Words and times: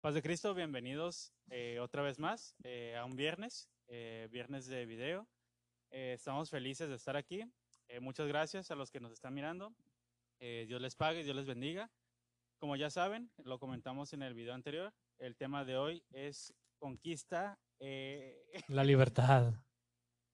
Paz 0.00 0.14
de 0.14 0.22
Cristo, 0.22 0.54
bienvenidos 0.54 1.30
eh, 1.50 1.78
otra 1.78 2.00
vez 2.00 2.18
más 2.18 2.56
eh, 2.64 2.96
a 2.96 3.04
un 3.04 3.16
viernes, 3.16 3.68
eh, 3.86 4.28
viernes 4.30 4.66
de 4.66 4.86
video. 4.86 5.28
estamos 5.90 6.48
felices 6.48 6.88
de 6.88 6.94
estar 6.94 7.18
aquí. 7.18 7.44
muchas 8.00 8.26
gracias 8.26 8.70
a 8.70 8.76
los 8.76 8.90
que 8.90 8.98
nos 8.98 9.12
están 9.12 9.34
mirando. 9.34 9.74
Dios 10.38 10.80
les 10.80 10.96
pague, 10.96 11.22
Dios 11.22 11.36
les 11.36 11.44
bendiga. 11.44 11.90
Como 12.58 12.76
ya 12.76 12.88
saben, 12.88 13.30
lo 13.44 13.58
comentamos 13.58 14.14
en 14.14 14.22
el 14.22 14.32
video 14.32 14.54
anterior, 14.54 14.90
el 15.18 15.36
tema 15.36 15.66
de 15.66 15.76
hoy 15.76 16.02
es 16.12 16.54
conquista. 16.78 17.58
la 18.68 18.84
libertad. 18.84 19.52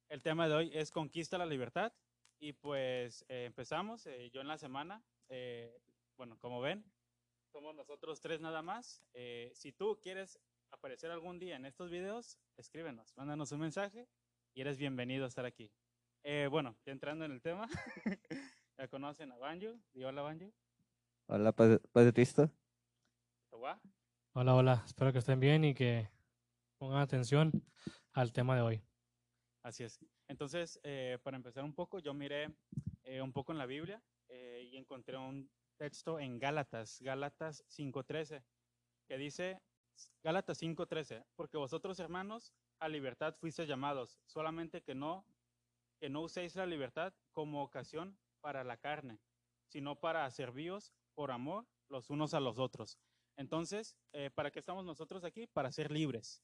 El 0.09 0.23
tema 0.23 0.47
de 0.47 0.55
hoy 0.55 0.71
es 0.75 0.93
conquista 0.93 1.39
la 1.39 1.47
libertad. 1.47 1.93
Y 2.39 2.53
pues 2.53 3.25
empezamos, 3.27 4.09
yo 4.33 4.41
en 4.41 4.47
la 4.47 4.59
semana, 4.59 5.03
bueno, 6.17 6.39
como 6.39 6.61
ven, 6.61 6.85
somos 7.57 7.75
nosotros 7.75 8.21
tres 8.21 8.39
nada 8.43 8.61
más. 8.61 9.03
Eh, 9.15 9.51
si 9.55 9.73
tú 9.73 9.99
quieres 10.03 10.39
aparecer 10.73 11.11
algún 11.11 11.39
día 11.39 11.57
en 11.57 11.65
estos 11.65 11.91
videos, 11.91 12.39
escríbenos, 12.59 13.17
mándanos 13.17 13.51
un 13.51 13.61
mensaje 13.61 14.07
y 14.53 14.61
eres 14.61 14.77
bienvenido 14.77 15.25
a 15.25 15.29
estar 15.29 15.47
aquí. 15.47 15.73
Eh, 16.23 16.49
bueno, 16.51 16.77
entrando 16.85 17.25
en 17.25 17.33
el 17.33 17.41
tema, 17.41 17.67
ya 18.77 18.89
conocen 18.89 19.33
a 19.33 19.39
Banjo. 19.39 19.73
Di 19.95 20.05
hola, 20.05 20.21
Banjo. 20.21 20.53
Hola, 21.29 21.53
Padre 21.53 21.81
Hola, 24.35 24.55
hola. 24.55 24.83
Espero 24.85 25.15
que 25.15 25.21
estén 25.21 25.41
bien 25.41 25.65
y 25.65 25.73
que 25.73 26.11
pongan 26.77 27.01
atención 27.01 27.53
al 28.13 28.35
tema 28.35 28.55
de 28.55 28.61
hoy. 28.61 28.83
Así 29.63 29.83
es. 29.83 29.99
Entonces, 30.29 30.79
eh, 30.83 31.19
para 31.23 31.39
empezar 31.39 31.65
un 31.65 31.75
poco, 31.75 32.01
yo 32.01 32.13
miré 32.13 32.55
un 33.23 33.33
poco 33.33 33.53
en 33.53 33.59
la 33.59 33.65
Biblia 33.65 34.03
y 34.29 34.77
encontré 34.77 35.17
un 35.17 35.49
texto 35.77 36.19
en 36.19 36.39
Gálatas, 36.39 37.01
Gálatas 37.01 37.65
5.13, 37.69 38.43
que 39.07 39.19
dice, 39.19 39.61
Gálatas 40.23 40.61
5.13, 40.61 41.25
porque 41.37 41.57
vosotros 41.57 41.99
hermanos 41.99 42.53
a 42.79 42.89
libertad 42.89 43.35
fuisteis 43.39 43.69
llamados, 43.69 44.19
solamente 44.27 44.83
que 44.83 44.95
no, 44.95 45.25
que 45.99 46.09
no 46.09 46.23
uséis 46.23 46.57
la 46.57 46.67
libertad 46.67 47.15
como 47.33 47.63
ocasión 47.63 48.19
para 48.41 48.65
la 48.65 48.77
carne, 48.77 49.21
sino 49.69 49.97
para 49.97 50.31
servíos 50.31 50.93
por 51.15 51.31
amor 51.31 51.67
los 51.89 52.11
unos 52.11 52.35
a 52.35 52.41
los 52.41 52.59
otros. 52.59 52.99
Entonces, 53.37 53.97
eh, 54.13 54.31
¿para 54.31 54.51
qué 54.51 54.59
estamos 54.59 54.85
nosotros 54.85 55.25
aquí? 55.25 55.47
Para 55.47 55.73
ser 55.73 55.91
libres. 55.91 56.43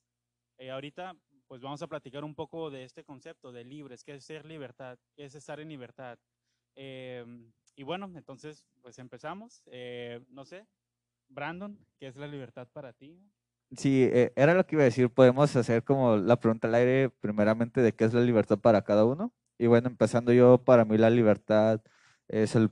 Eh, 0.59 0.71
ahorita, 0.71 1.17
pues 1.47 1.61
vamos 1.61 1.83
a 1.83 1.87
platicar 1.87 2.25
un 2.25 2.35
poco 2.35 2.71
de 2.71 2.85
este 2.85 3.05
concepto 3.05 3.53
de 3.53 3.65
libres, 3.65 4.05
qué 4.05 4.15
es 4.15 4.25
ser 4.25 4.45
libertad, 4.45 4.99
qué 5.15 5.25
es 5.25 5.35
estar 5.35 5.59
en 5.61 5.69
libertad. 5.69 6.19
Eh, 6.75 7.25
y 7.77 7.83
bueno, 7.83 8.11
entonces, 8.15 8.65
pues 8.81 8.99
empezamos. 8.99 9.63
Eh, 9.67 10.21
no 10.29 10.45
sé, 10.45 10.67
Brandon, 11.29 11.79
¿qué 11.99 12.09
es 12.09 12.17
la 12.17 12.27
libertad 12.27 12.69
para 12.73 12.93
ti? 12.93 13.19
Sí, 13.77 14.05
eh, 14.13 14.33
era 14.37 14.55
lo 14.55 14.67
que 14.67 14.77
iba 14.77 14.83
a 14.83 14.87
decir. 14.87 15.09
Podemos 15.11 15.55
hacer 15.57 15.83
como 15.83 16.17
la 16.17 16.39
pregunta 16.39 16.69
al 16.69 16.75
aire, 16.75 17.11
primeramente, 17.11 17.81
de 17.81 17.95
qué 17.95 18.05
es 18.05 18.13
la 18.13 18.21
libertad 18.21 18.59
para 18.59 18.83
cada 18.83 19.05
uno. 19.05 19.33
Y 19.59 19.67
bueno, 19.67 19.89
empezando 19.89 20.33
yo, 20.33 20.59
para 20.59 20.85
mí 20.85 20.99
la 20.99 21.11
libertad 21.11 21.81
es 22.29 22.55
el 22.55 22.71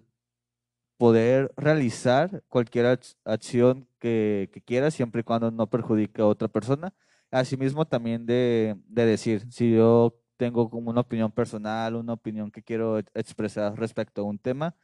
poder 0.98 1.52
realizar 1.56 2.42
cualquier 2.48 2.98
acción 3.24 3.88
que, 3.98 4.50
quiera, 4.66 4.90
siempre 4.90 5.22
y 5.22 5.24
cuando 5.24 5.50
no 5.50 5.68
perjudique 5.68 6.20
a 6.20 6.26
otra 6.26 6.48
persona. 6.48 6.92
Asimismo, 7.30 7.86
también 7.86 8.26
de, 8.26 8.76
de 8.86 9.06
decir, 9.06 9.50
si 9.50 9.72
yo 9.72 10.19
tengo 10.40 10.70
como 10.70 10.90
una 10.90 11.02
opinión 11.02 11.30
personal, 11.30 11.96
una 11.96 12.14
opinión 12.14 12.50
que 12.50 12.62
quiero 12.62 12.98
expresar 13.12 13.78
respecto 13.78 14.22
a 14.22 14.24
un 14.24 14.38
tema, 14.38 14.74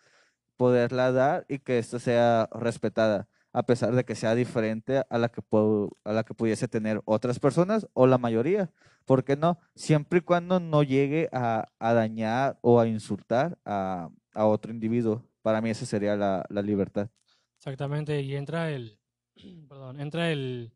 poderla 0.58 1.12
dar 1.12 1.46
y 1.48 1.60
que 1.60 1.78
esto 1.78 1.98
sea 1.98 2.50
respetada, 2.52 3.26
a 3.54 3.62
pesar 3.64 3.94
de 3.94 4.04
que 4.04 4.14
sea 4.14 4.34
diferente 4.34 5.02
a 5.08 5.16
la 5.16 5.30
que, 5.30 5.40
puedo, 5.40 5.96
a 6.04 6.12
la 6.12 6.24
que 6.24 6.34
pudiese 6.34 6.68
tener 6.68 7.00
otras 7.06 7.38
personas 7.38 7.88
o 7.94 8.06
la 8.06 8.18
mayoría. 8.18 8.70
¿Por 9.06 9.24
qué 9.24 9.34
no? 9.34 9.58
Siempre 9.74 10.18
y 10.18 10.22
cuando 10.22 10.60
no 10.60 10.82
llegue 10.82 11.30
a, 11.32 11.68
a 11.78 11.94
dañar 11.94 12.58
o 12.60 12.78
a 12.78 12.86
insultar 12.86 13.58
a, 13.64 14.10
a, 14.34 14.44
otro 14.44 14.72
individuo. 14.72 15.24
Para 15.40 15.62
mí 15.62 15.70
esa 15.70 15.86
sería 15.86 16.16
la, 16.16 16.44
la 16.50 16.60
libertad. 16.60 17.08
Exactamente, 17.56 18.20
y 18.20 18.36
entra 18.36 18.70
el, 18.70 19.00
perdón, 19.70 20.00
entra 20.00 20.30
el, 20.30 20.74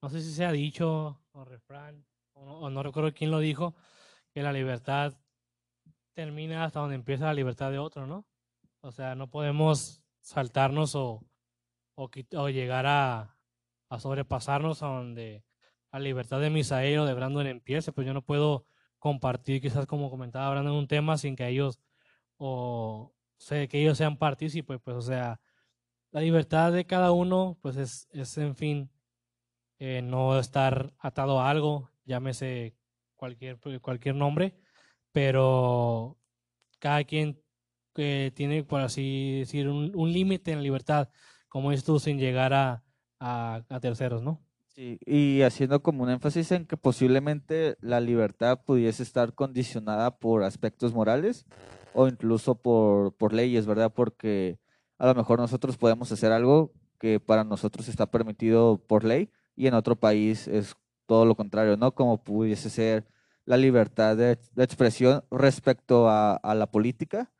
no 0.00 0.08
sé 0.08 0.22
si 0.22 0.32
se 0.32 0.46
ha 0.46 0.52
dicho 0.52 1.20
o 1.32 1.44
refrán, 1.44 2.06
o 2.32 2.70
no 2.70 2.82
recuerdo 2.82 3.12
quién 3.12 3.30
lo 3.30 3.40
dijo, 3.40 3.74
que 4.38 4.44
la 4.44 4.52
libertad 4.52 5.14
termina 6.14 6.62
hasta 6.62 6.78
donde 6.78 6.94
empieza 6.94 7.24
la 7.24 7.34
libertad 7.34 7.72
de 7.72 7.80
otro, 7.80 8.06
¿no? 8.06 8.24
O 8.82 8.92
sea, 8.92 9.16
no 9.16 9.28
podemos 9.28 10.00
saltarnos 10.20 10.94
o, 10.94 11.26
o, 11.96 12.48
llegar 12.48 12.86
a, 12.86 13.36
a, 13.88 13.98
sobrepasarnos 13.98 14.84
a 14.84 14.86
donde 14.86 15.44
la 15.90 15.98
libertad 15.98 16.38
de 16.38 16.50
Misael 16.50 17.00
o 17.00 17.04
de 17.04 17.14
Brandon 17.14 17.48
empiece. 17.48 17.90
Pues 17.90 18.06
yo 18.06 18.14
no 18.14 18.22
puedo 18.22 18.64
compartir, 19.00 19.60
quizás 19.60 19.86
como 19.86 20.08
comentaba 20.08 20.50
Brandon, 20.50 20.76
un 20.76 20.86
tema 20.86 21.18
sin 21.18 21.34
que 21.34 21.48
ellos 21.48 21.80
o 22.36 23.12
sé 23.38 23.66
que 23.66 23.80
ellos 23.80 23.98
sean 23.98 24.18
partícipes. 24.18 24.78
Pues, 24.84 24.96
o 24.96 25.02
sea, 25.02 25.40
la 26.12 26.20
libertad 26.20 26.70
de 26.72 26.86
cada 26.86 27.10
uno, 27.10 27.58
pues 27.60 27.76
es, 27.76 28.06
es 28.12 28.38
en 28.38 28.54
fin, 28.54 28.90
eh, 29.80 30.00
no 30.00 30.38
estar 30.38 30.92
atado 31.00 31.40
a 31.40 31.50
algo, 31.50 31.90
llámese 32.04 32.77
cualquier, 33.18 33.58
cualquier 33.82 34.14
nombre, 34.14 34.54
pero 35.12 36.16
cada 36.78 37.04
quien 37.04 37.42
que 37.94 38.32
tiene, 38.34 38.64
por 38.64 38.80
así 38.80 39.40
decir, 39.40 39.68
un, 39.68 40.12
límite 40.12 40.52
en 40.52 40.62
libertad, 40.62 41.10
como 41.48 41.72
esto 41.72 41.98
sin 41.98 42.18
llegar 42.18 42.54
a, 42.54 42.84
a, 43.18 43.80
terceros, 43.80 44.22
¿no? 44.22 44.40
Sí, 44.68 44.98
y 45.04 45.42
haciendo 45.42 45.82
como 45.82 46.04
un 46.04 46.10
énfasis 46.10 46.52
en 46.52 46.64
que 46.64 46.76
posiblemente 46.76 47.76
la 47.80 48.00
libertad 48.00 48.60
pudiese 48.64 49.02
estar 49.02 49.34
condicionada 49.34 50.16
por 50.16 50.44
aspectos 50.44 50.94
morales 50.94 51.44
o 51.92 52.06
incluso 52.06 52.54
por, 52.54 53.12
por 53.16 53.32
leyes, 53.32 53.66
¿verdad? 53.66 53.92
Porque 53.92 54.60
a 54.98 55.06
lo 55.08 55.14
mejor 55.16 55.40
nosotros 55.40 55.76
podemos 55.76 56.12
hacer 56.12 56.30
algo 56.30 56.72
que 57.00 57.18
para 57.18 57.42
nosotros 57.42 57.88
está 57.88 58.06
permitido 58.06 58.78
por 58.86 59.02
ley 59.02 59.30
y 59.56 59.66
en 59.66 59.74
otro 59.74 59.96
país 59.96 60.46
es 60.46 60.76
todo 61.08 61.24
lo 61.26 61.34
contrario, 61.36 61.76
¿no? 61.76 61.92
Como 61.94 62.22
pudiese 62.22 62.70
ser 62.70 63.06
la 63.46 63.56
libertad 63.56 64.16
de, 64.16 64.38
expresión 64.58 65.24
respecto 65.30 66.08
a, 66.08 66.36
a, 66.36 66.54
la 66.54 66.70
política 66.70 67.32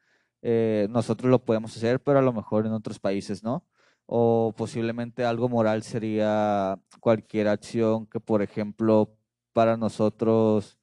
eh, 0.43 0.87
nosotros 0.91 1.31
lo 1.31 1.45
podemos 1.45 1.77
hacer, 1.77 2.01
pero 2.01 2.19
a 2.19 2.23
lo 2.23 2.33
mejor 2.33 2.67
en 2.67 2.73
otros 2.73 2.99
países 2.99 3.43
no. 3.43 3.67
O 4.07 4.55
posiblemente 4.57 5.25
algo 5.25 5.49
moral 5.49 5.83
sería 5.83 6.81
cualquier 7.01 7.49
acción 7.49 8.07
que, 8.07 8.21
por 8.21 8.43
ejemplo, 8.43 9.15
para 9.53 9.77
nosotros, 9.77 10.79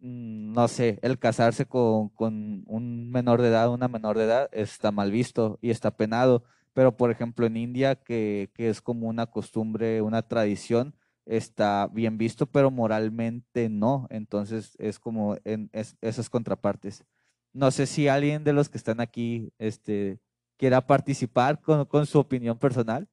mm, 0.00 0.52
no 0.52 0.68
sé, 0.68 0.98
el 1.02 1.18
casarse 1.18 1.66
con, 1.66 2.08
con 2.10 2.64
un 2.66 3.10
menor 3.10 3.42
de 3.42 3.48
edad, 3.48 3.70
una 3.70 3.88
menor 3.88 4.18
de 4.18 4.24
edad, 4.24 4.48
está 4.52 4.92
mal 4.92 5.10
visto 5.10 5.58
y 5.62 5.70
está 5.70 5.96
penado. 5.96 6.44
Pero, 6.72 6.96
por 6.96 7.10
ejemplo, 7.10 7.46
en 7.46 7.56
India, 7.56 7.96
que, 7.96 8.50
que 8.54 8.68
es 8.68 8.80
como 8.80 9.08
una 9.08 9.26
costumbre, 9.26 10.02
una 10.02 10.22
tradición, 10.22 10.94
está 11.26 11.86
bien 11.88 12.18
visto, 12.18 12.46
pero 12.46 12.70
moralmente 12.70 13.68
no. 13.68 14.06
Entonces 14.10 14.76
es 14.78 14.98
como 14.98 15.36
en 15.44 15.70
esas 15.72 16.30
contrapartes. 16.30 17.04
No 17.52 17.70
sé 17.70 17.86
si 17.86 18.08
alguien 18.08 18.44
de 18.44 18.52
los 18.52 18.68
que 18.68 18.78
están 18.78 19.00
aquí 19.00 19.52
este, 19.58 20.20
quiera 20.56 20.86
participar 20.86 21.60
con, 21.60 21.84
con 21.86 22.06
su 22.06 22.18
opinión 22.18 22.58
personal. 22.58 23.08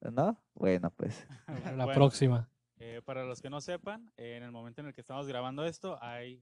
¿No? 0.00 0.40
Bueno, 0.54 0.90
pues. 0.90 1.26
La 1.76 1.92
próxima. 1.92 2.48
Eh, 2.80 3.02
para 3.04 3.24
los 3.24 3.42
que 3.42 3.50
no 3.50 3.60
sepan, 3.60 4.12
en 4.16 4.44
el 4.44 4.52
momento 4.52 4.80
en 4.80 4.88
el 4.88 4.94
que 4.94 5.00
estamos 5.00 5.26
grabando 5.26 5.64
esto, 5.64 5.98
hay 6.00 6.40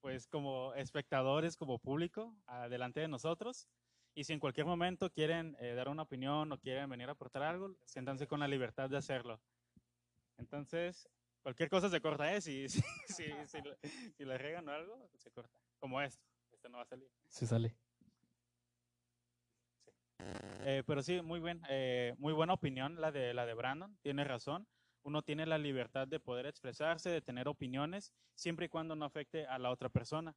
pues 0.00 0.26
como 0.26 0.72
espectadores, 0.74 1.56
como 1.56 1.78
público, 1.78 2.34
delante 2.70 3.00
de 3.00 3.08
nosotros. 3.08 3.68
Y 4.16 4.24
si 4.24 4.32
en 4.32 4.40
cualquier 4.40 4.66
momento 4.66 5.12
quieren 5.12 5.56
eh, 5.60 5.74
dar 5.74 5.88
una 5.88 6.02
opinión 6.02 6.50
o 6.50 6.58
quieren 6.58 6.90
venir 6.90 7.08
a 7.08 7.12
aportar 7.12 7.44
algo, 7.44 7.76
siéntanse 7.84 8.26
con 8.26 8.40
la 8.40 8.48
libertad 8.48 8.90
de 8.90 8.96
hacerlo. 8.96 9.40
Entonces, 10.38 11.08
Cualquier 11.46 11.70
cosa 11.70 11.88
se 11.88 12.00
corta, 12.00 12.34
¿eh? 12.34 12.40
Si, 12.40 12.68
si, 12.68 12.82
si, 13.06 13.58
si, 14.16 14.24
le 14.24 14.36
regan 14.36 14.68
o 14.68 14.72
algo, 14.72 15.08
se 15.14 15.30
corta. 15.30 15.60
Como 15.78 16.02
esto. 16.02 16.26
Este 16.50 16.68
no 16.68 16.78
va 16.78 16.82
a 16.82 16.86
salir. 16.86 17.08
Sí 17.28 17.46
sale. 17.46 17.68
Sí. 19.84 19.92
Eh, 20.64 20.82
pero 20.84 21.04
sí, 21.04 21.22
muy, 21.22 21.38
bien, 21.38 21.62
eh, 21.68 22.16
muy 22.18 22.32
buena 22.32 22.52
opinión 22.52 23.00
la 23.00 23.12
de, 23.12 23.32
la 23.32 23.46
de 23.46 23.54
Brandon. 23.54 23.96
Tiene 24.02 24.24
razón. 24.24 24.66
Uno 25.04 25.22
tiene 25.22 25.46
la 25.46 25.56
libertad 25.56 26.08
de 26.08 26.18
poder 26.18 26.46
expresarse, 26.46 27.10
de 27.10 27.20
tener 27.20 27.46
opiniones, 27.46 28.12
siempre 28.34 28.66
y 28.66 28.68
cuando 28.68 28.96
no 28.96 29.04
afecte 29.04 29.46
a 29.46 29.60
la 29.60 29.70
otra 29.70 29.88
persona. 29.88 30.34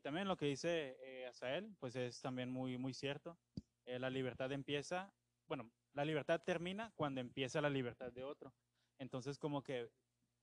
Y 0.00 0.02
también 0.02 0.28
lo 0.28 0.36
que 0.38 0.46
dice 0.46 0.96
eh, 1.02 1.26
Asael, 1.26 1.76
pues 1.78 1.94
es 1.94 2.22
también 2.22 2.50
muy, 2.50 2.78
muy 2.78 2.94
cierto. 2.94 3.38
Eh, 3.84 3.98
la 3.98 4.08
libertad 4.08 4.50
empieza, 4.50 5.12
bueno, 5.46 5.70
la 5.92 6.06
libertad 6.06 6.40
termina 6.42 6.90
cuando 6.94 7.20
empieza 7.20 7.60
la 7.60 7.68
libertad 7.68 8.10
de 8.10 8.24
otro. 8.24 8.54
Entonces, 8.98 9.38
como 9.38 9.62
que 9.62 9.90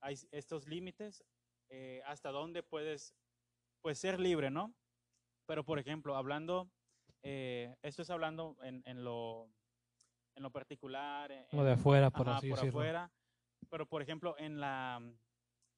hay 0.00 0.14
estos 0.30 0.68
límites, 0.68 1.24
eh, 1.70 2.00
hasta 2.06 2.30
dónde 2.30 2.62
puedes 2.62 3.16
pues, 3.82 3.98
ser 3.98 4.20
libre, 4.20 4.48
¿no? 4.48 4.76
Pero, 5.46 5.64
por 5.64 5.80
ejemplo, 5.80 6.14
hablando, 6.14 6.70
eh, 7.24 7.74
esto 7.82 8.02
es 8.02 8.10
hablando 8.10 8.56
en, 8.62 8.84
en, 8.86 9.02
lo, 9.02 9.50
en 10.36 10.44
lo 10.44 10.52
particular. 10.52 11.32
O 11.50 11.64
de 11.64 11.72
en- 11.72 11.78
afuera, 11.80 12.10
por 12.10 12.28
ajá, 12.28 12.38
así 12.38 12.48
por 12.48 12.58
decirlo. 12.58 12.78
afuera. 12.78 13.12
Pero, 13.68 13.86
por 13.86 14.02
ejemplo, 14.02 14.36
en 14.38 14.60
la, 14.60 15.02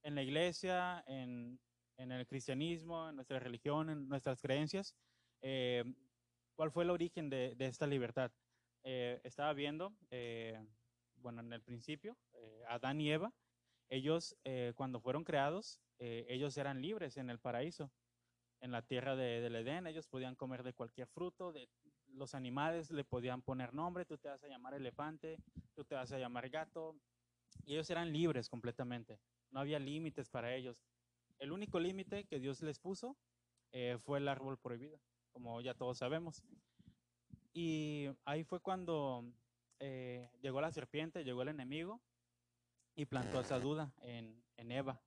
en 0.02 0.14
la 0.14 0.22
iglesia, 0.22 1.02
en, 1.06 1.58
en 2.00 2.12
el 2.12 2.26
cristianismo, 2.26 3.10
en 3.10 3.16
nuestra 3.16 3.38
religión, 3.38 3.90
en 3.90 4.08
nuestras 4.08 4.40
creencias, 4.40 4.94
eh, 5.42 5.84
¿cuál 6.54 6.70
fue 6.70 6.84
el 6.84 6.90
origen 6.90 7.28
de, 7.28 7.54
esta 7.58 7.86
libertad? 7.86 8.32
Eh, 8.82 9.20
estaba 9.22 9.52
viendo, 9.52 9.92
eh, 10.10 10.58
bueno, 11.16 11.40
en 11.42 11.52
el 11.52 11.62
principio, 11.62 12.16
Adán 12.68 13.00
y 13.00 13.10
Eva, 13.10 13.32
ellos 13.90 14.36
cuando 14.76 15.00
fueron 15.00 15.24
creados, 15.24 15.80
ellos 15.98 16.56
eran 16.56 16.80
libres 16.80 17.16
en 17.16 17.28
el 17.28 17.38
paraíso, 17.38 17.90
en 18.60 18.70
la 18.70 18.82
tierra 18.82 19.16
de, 19.16 19.40
del 19.40 19.56
Edén, 19.56 19.86
ellos 19.86 20.06
podían 20.06 20.36
comer 20.36 20.62
de 20.62 20.72
cualquier 20.72 21.08
fruto, 21.08 21.52
de 21.52 21.68
los 22.06 22.34
animales 22.34 22.90
le 22.90 23.04
podían 23.04 23.42
poner 23.42 23.74
nombre, 23.74 24.06
tú 24.06 24.16
te 24.16 24.28
vas 24.28 24.42
a 24.42 24.48
llamar 24.48 24.74
elefante, 24.74 25.36
tú 25.74 25.84
te 25.84 25.94
vas 25.94 26.12
a 26.12 26.18
llamar 26.18 26.48
gato, 26.48 26.96
y 27.66 27.74
ellos 27.74 27.90
eran 27.90 28.12
libres 28.12 28.48
completamente, 28.48 29.18
no 29.50 29.60
había 29.60 29.78
límites 29.78 30.30
para 30.30 30.54
ellos. 30.54 30.82
El 31.40 31.52
único 31.52 31.80
límite 31.80 32.24
que 32.24 32.38
Dios 32.38 32.60
les 32.60 32.78
puso 32.78 33.16
eh, 33.72 33.96
fue 34.04 34.18
el 34.18 34.28
árbol 34.28 34.58
prohibido, 34.58 35.00
como 35.32 35.62
ya 35.62 35.72
todos 35.72 35.96
sabemos. 35.96 36.44
Y 37.54 38.08
ahí 38.26 38.44
fue 38.44 38.60
cuando 38.60 39.24
eh, 39.78 40.28
llegó 40.42 40.60
la 40.60 40.70
serpiente, 40.70 41.24
llegó 41.24 41.40
el 41.40 41.48
enemigo 41.48 42.02
y 42.94 43.06
plantó 43.06 43.40
esa 43.40 43.58
duda 43.58 43.94
en, 44.02 44.44
Eva. 44.58 45.00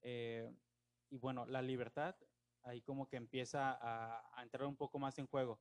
Eh, 0.00 0.50
y 1.10 1.18
bueno, 1.18 1.44
la 1.44 1.60
libertad 1.60 2.16
ahí 2.62 2.80
como 2.80 3.06
que 3.06 3.16
empieza 3.16 3.78
a, 3.78 4.42
entrar 4.42 4.66
un 4.66 4.76
poco 4.76 4.98
más 4.98 5.18
en 5.18 5.26
juego. 5.26 5.60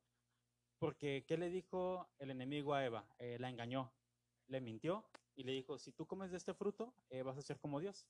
Porque, 0.80 1.26
¿qué 1.28 1.38
le 1.38 1.50
dijo 1.50 2.08
el 2.18 2.32
enemigo 2.32 2.74
a 2.74 2.86
Eva? 2.86 3.06
La 3.40 3.50
engañó, 3.50 3.92
le 4.48 4.62
mintió 4.62 5.06
y 5.36 5.44
le 5.44 5.52
dijo, 5.52 5.78
si 5.78 5.92
tú 5.92 6.06
comes 6.06 6.32
de 6.32 6.38
este 6.38 6.54
fruto, 6.54 6.94
vas 7.26 7.38
a 7.38 7.42
ser 7.42 7.60
como 7.60 7.82
Dios. 7.82 8.08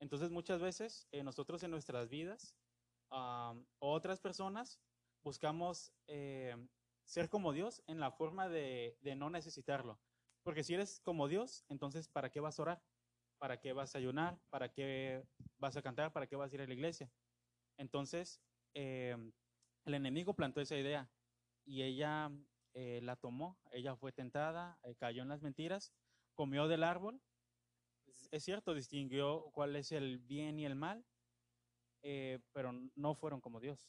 Entonces 0.00 0.30
muchas 0.30 0.60
veces 0.60 1.08
eh, 1.12 1.22
nosotros 1.22 1.62
en 1.62 1.70
nuestras 1.70 2.08
vidas, 2.08 2.56
um, 3.10 3.64
otras 3.78 4.20
personas, 4.20 4.80
buscamos 5.24 5.92
eh, 6.06 6.56
ser 7.04 7.28
como 7.28 7.52
Dios 7.52 7.82
en 7.86 8.00
la 8.00 8.10
forma 8.10 8.48
de, 8.48 8.98
no 9.16 9.30
necesitarlo. 9.30 9.98
Porque 10.42 10.62
si 10.62 10.74
eres 10.74 11.00
como 11.00 11.28
Dios, 11.28 11.64
entonces 11.68 12.08
¿para 12.08 12.30
qué 12.30 12.40
vas 12.40 12.58
a 12.58 12.62
orar? 12.62 12.82
¿Para 13.38 13.60
qué 13.60 13.72
vas 13.72 13.94
a 13.94 13.98
ayunar? 13.98 14.38
¿Para 14.50 14.72
qué 14.72 15.24
vas 15.58 15.76
a 15.76 15.82
cantar? 15.82 16.12
¿Para 16.12 16.26
qué 16.26 16.36
vas 16.36 16.52
a 16.52 16.54
ir 16.54 16.60
a 16.62 16.66
la 16.66 16.74
iglesia? 16.74 17.10
Entonces, 17.78 18.40
eh, 18.74 19.16
el 19.84 19.94
enemigo 19.94 20.34
plantó 20.34 20.60
esa 20.60 20.76
idea 20.76 21.08
y 21.64 21.82
ella 21.82 22.30
eh, 22.74 23.00
la 23.02 23.16
tomó, 23.16 23.58
ella 23.72 23.96
fue 23.96 24.12
tentada, 24.12 24.78
eh, 24.82 24.94
cayó 24.96 25.22
en 25.22 25.28
las 25.28 25.42
mentiras, 25.42 25.94
comió 26.34 26.68
del 26.68 26.84
árbol, 26.84 27.20
es, 28.30 28.44
cierto, 28.44 28.74
distinguió 28.74 29.50
cuál 29.52 29.76
es 29.76 29.92
el 29.92 30.18
bien 30.18 30.58
y 30.58 30.66
el 30.66 30.74
mal, 30.74 31.04
eh, 32.02 32.40
pero 32.52 32.72
no 32.94 33.14
fueron 33.14 33.40
como 33.40 33.60
Dios, 33.60 33.88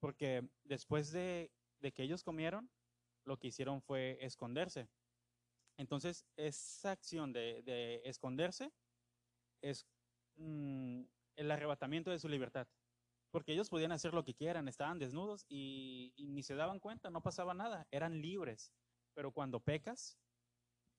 porque 0.00 0.48
después 0.64 1.12
de, 1.12 1.52
que 1.94 2.02
ellos 2.02 2.22
comieron, 2.22 2.70
lo 3.24 3.38
que 3.38 3.48
hicieron 3.48 3.82
fue 3.82 4.18
esconderse. 4.20 4.88
Entonces, 5.76 6.24
esa 6.36 6.92
acción 6.92 7.32
de, 7.32 7.62
de 7.62 8.00
esconderse 8.04 8.72
es 9.62 9.86
mm, 10.36 11.02
el 11.36 11.50
arrebatamiento 11.50 12.10
de 12.10 12.18
su 12.18 12.28
libertad 12.28 12.68
porque 13.34 13.52
ellos 13.52 13.68
podían 13.68 13.90
hacer 13.90 14.14
lo 14.14 14.22
que 14.22 14.32
quieran, 14.32 14.68
estaban 14.68 15.00
desnudos 15.00 15.44
y, 15.48 16.14
ni 16.18 16.44
se 16.44 16.54
daban 16.54 16.78
cuenta, 16.78 17.10
no 17.10 17.20
pasaba 17.20 17.52
nada, 17.52 17.84
eran 17.90 18.22
libres. 18.22 18.72
Pero 19.12 19.32
cuando 19.32 19.58
pecas, 19.58 20.16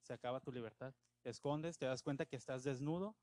se 0.01 0.11
acaba 0.11 0.41
tu 0.41 0.51
libertad. 0.51 0.93
Te 1.25 1.31
escondes, 1.31 1.79
te 1.79 1.87
das 1.87 2.03
cuenta 2.03 2.27
que 2.27 2.35
estás 2.35 2.63
desnudo, 2.63 3.15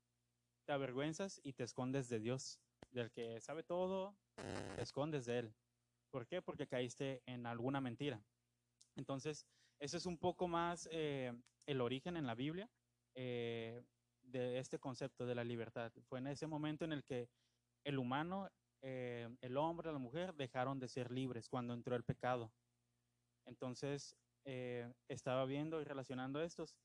te 0.65 0.73
avergüenzas 0.73 1.39
y 1.41 1.53
te 1.53 1.63
escondes 1.63 2.09
de 2.09 2.19
Dios, 2.19 2.59
del 2.91 3.09
que 3.13 3.39
sabe 3.39 3.63
todo, 3.63 4.13
te 4.75 4.81
escondes 4.81 5.25
de 5.25 5.39
Él. 5.39 5.55
¿Por 6.11 6.27
qué? 6.27 6.41
Porque 6.41 6.67
caíste 6.67 7.23
en 7.25 7.45
alguna 7.45 7.79
mentira. 7.79 8.21
Entonces, 8.97 9.47
ese 9.79 9.95
es 9.95 10.05
un 10.05 10.17
poco 10.17 10.49
más 10.49 10.89
eh, 10.91 11.31
el 11.65 11.79
origen 11.79 12.17
en 12.17 12.27
la 12.27 12.35
Biblia 12.35 12.69
eh, 13.15 13.85
de 14.21 14.59
este 14.59 14.79
concepto 14.79 15.25
de 15.25 15.35
la 15.35 15.45
libertad. 15.45 15.93
Fue 16.09 16.19
en 16.19 16.27
ese 16.27 16.45
momento 16.45 16.83
en 16.83 16.91
el 16.91 17.05
que 17.05 17.29
el 17.85 17.99
humano 17.99 18.49
eh, 18.81 19.33
el 19.39 19.55
hombre, 19.55 19.93
la 19.93 19.97
mujer 19.97 20.33
dejaron 20.33 20.77
de 20.77 20.89
ser 20.89 21.09
libres 21.09 21.47
cuando 21.47 21.73
entró 21.73 21.95
el 21.95 22.03
pecado. 22.03 22.51
Entonces, 23.45 24.17
estaba 25.07 25.45
viendo 25.45 25.79
y 25.79 25.85
relacionando 25.85 26.43
estos, 26.43 26.75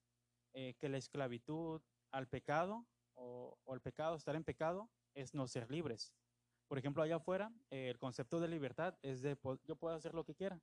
eh, 0.53 0.75
que 0.79 0.89
la 0.89 0.99
esclavitud 0.99 1.81
al 2.11 2.29
pecado 2.29 2.87
o, 3.15 3.59
o, 3.65 3.75
el 3.75 3.81
pecado, 3.81 4.17
estar 4.17 4.37
en 4.37 4.45
pecado, 4.45 4.91
es 5.15 5.35
no 5.35 5.47
ser 5.49 5.71
libres. 5.71 6.13
Por 6.69 6.79
ejemplo, 6.79 7.03
allá 7.03 7.17
afuera, 7.17 7.53
el 7.71 7.99
concepto 7.99 8.41
de 8.41 8.49
libertad 8.49 8.99
es 9.03 9.23
de 9.23 9.37
yo 9.65 9.77
puedo 9.77 9.95
hacer 9.97 10.15
lo 10.15 10.25
que 10.25 10.35
quiera. 10.35 10.61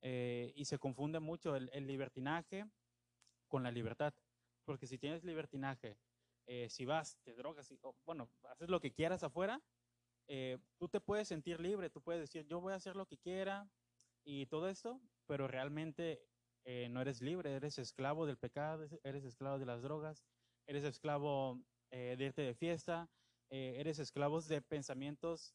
y 0.00 0.64
se 0.64 0.78
confunde 0.78 1.18
mucho 1.18 1.56
el, 1.56 1.68
el, 1.72 1.86
libertinaje 1.86 2.64
con 3.48 3.64
la 3.64 3.72
libertad. 3.72 4.14
Porque 4.64 4.86
si 4.86 4.98
tienes 4.98 5.24
libertinaje, 5.24 5.98
si 6.68 6.84
vas, 6.84 7.18
te 7.24 7.34
drogas, 7.34 7.70
y, 7.72 7.78
o, 7.82 7.96
bueno, 8.04 8.30
haces 8.44 8.68
lo 8.68 8.78
que 8.78 8.92
quieras 8.92 9.24
afuera, 9.24 9.60
eh, 10.28 10.58
tú 10.78 10.88
te 10.88 11.00
puedes 11.00 11.28
sentir 11.28 11.60
libre, 11.60 11.90
tú 11.90 12.00
puedes 12.00 12.20
decir, 12.20 12.46
yo 12.46 12.60
voy 12.60 12.72
a 12.72 12.76
hacer 12.76 12.96
lo 12.96 13.06
que 13.06 13.18
quiera 13.18 13.68
y 14.24 14.46
todo 14.46 14.68
esto, 14.68 15.00
pero 15.26 15.46
realmente 15.46 16.26
eh, 16.68 16.88
no 16.90 17.00
eres 17.00 17.22
libre, 17.22 17.54
eres 17.54 17.78
esclavo 17.78 18.26
del 18.26 18.36
pecado, 18.36 18.88
eres 19.04 19.24
esclavo 19.24 19.58
de 19.58 19.66
las 19.66 19.82
drogas, 19.82 20.24
eres 20.66 20.82
esclavo 20.82 21.62
eh, 21.92 22.16
de 22.18 22.24
irte 22.24 22.42
de 22.42 22.54
fiesta, 22.54 23.08
eres 23.48 24.00
esclavo 24.00 24.40
de 24.40 24.60
pensamientos 24.60 25.54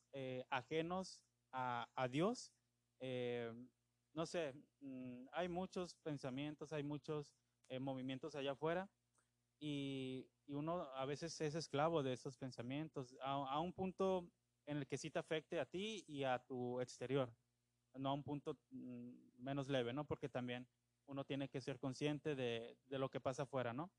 ajenos 0.49 1.21
a, 1.51 1.89
a 1.93 2.07
Dios. 2.07 2.53
no 4.13 4.25
sé, 4.25 4.53
mmm, 4.79 5.25
hay 5.33 5.49
muchos 5.49 5.95
pensamientos, 5.95 6.71
hay 6.71 6.83
muchos 6.83 7.35
movimientos 7.81 8.33
allá 8.35 8.53
afuera. 8.53 8.89
Y, 9.59 10.25
y, 10.47 10.53
uno 10.53 10.83
a 10.95 11.05
veces 11.05 11.39
es 11.41 11.53
esclavo 11.53 12.01
de 12.01 12.13
esos 12.13 12.37
pensamientos, 12.37 13.15
a, 13.21 13.33
a 13.33 13.59
un 13.59 13.73
punto 13.73 14.31
en 14.65 14.77
el 14.77 14.87
que 14.87 14.97
sí 14.97 15.11
te 15.11 15.19
afecte 15.19 15.59
a 15.59 15.65
ti 15.65 16.05
y 16.07 16.23
a 16.23 16.39
tu 16.39 16.79
exterior, 16.79 17.29
no 17.95 18.09
a 18.09 18.13
un 18.13 18.23
punto 18.23 18.57
mm, 18.69 19.11
menos 19.37 19.67
leve, 19.67 19.93
¿no? 19.93 20.05
Porque 20.05 20.29
también 20.29 20.65
uno 21.07 21.23
tiene 21.25 21.49
que 21.49 21.61
ser 21.61 21.79
consciente 21.79 22.35
de, 22.35 22.77
de 22.85 22.99
lo 22.99 23.09
que 23.09 23.19
pasa 23.19 23.43
afuera, 23.43 23.73
¿no? 23.73 23.91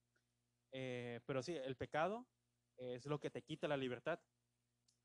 Eh, 0.72 1.20
pero 1.26 1.42
sí, 1.42 1.54
el 1.54 1.76
pecado 1.76 2.26
es 2.78 3.06
lo 3.06 3.20
que 3.20 3.30
te 3.30 3.42
quita 3.42 3.68
la 3.68 3.76
libertad. 3.76 4.18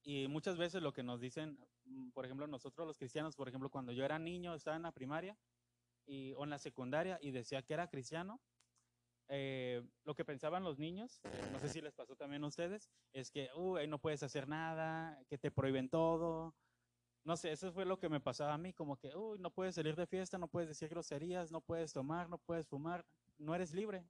Y 0.03 0.27
muchas 0.27 0.57
veces 0.57 0.81
lo 0.81 0.93
que 0.93 1.03
nos 1.03 1.19
dicen, 1.19 1.59
mm, 1.83 2.11
por 2.11 2.25
ejemplo, 2.25 2.47
nosotros 2.47 2.87
los 2.87 2.97
cristianos, 2.97 3.35
por 3.35 3.49
ejemplo, 3.49 3.69
cuando 3.69 3.91
yo 3.91 4.05
era 4.05 4.17
niño, 4.17 4.53
estaba 4.53 4.77
en 4.77 4.83
la 4.83 4.93
primaria 4.93 5.37
y, 6.05 6.33
o 6.33 6.45
en 6.45 6.49
la 6.49 6.59
secundaria 6.59 7.19
y 7.21 7.31
decía 7.31 7.61
que 7.61 7.73
era 7.73 7.89
cristiano, 7.89 8.41
eh, 9.29 9.83
lo 10.05 10.15
que 10.15 10.23
pensaban 10.23 10.63
los 10.63 10.79
niños, 10.79 11.19
eh, 11.25 11.49
no 11.51 11.59
sé 11.59 11.67
si 11.67 11.81
les 11.81 11.93
pasó 11.93 12.15
también 12.15 12.43
a 12.45 12.47
ustedes, 12.47 12.89
es 13.11 13.29
que 13.29 13.49
no 13.89 13.99
puedes 13.99 14.23
hacer 14.23 14.47
nada, 14.47 15.21
que 15.27 15.37
te 15.37 15.51
prohíben 15.51 15.89
todo. 15.89 16.55
No 17.27 17.35
sé, 17.35 17.51
eso 17.51 17.73
fue 17.73 17.83
lo 17.83 17.99
que 17.99 18.07
me 18.07 18.21
pasaba 18.21 18.53
a 18.53 18.57
mí, 18.57 18.71
como 18.71 18.95
que 18.95 19.13
uy, 19.13 19.37
no 19.39 19.51
puedes 19.51 19.75
salir 19.75 19.97
de 19.97 20.07
fiesta, 20.07 20.37
no 20.37 20.47
puedes 20.47 20.69
decir 20.69 20.87
groserías, 20.87 21.51
no 21.51 21.59
puedes 21.59 21.91
tomar, 21.91 22.29
no 22.29 22.37
puedes 22.37 22.69
fumar, 22.69 23.05
no 23.37 23.53
eres 23.53 23.73
libre. 23.73 24.07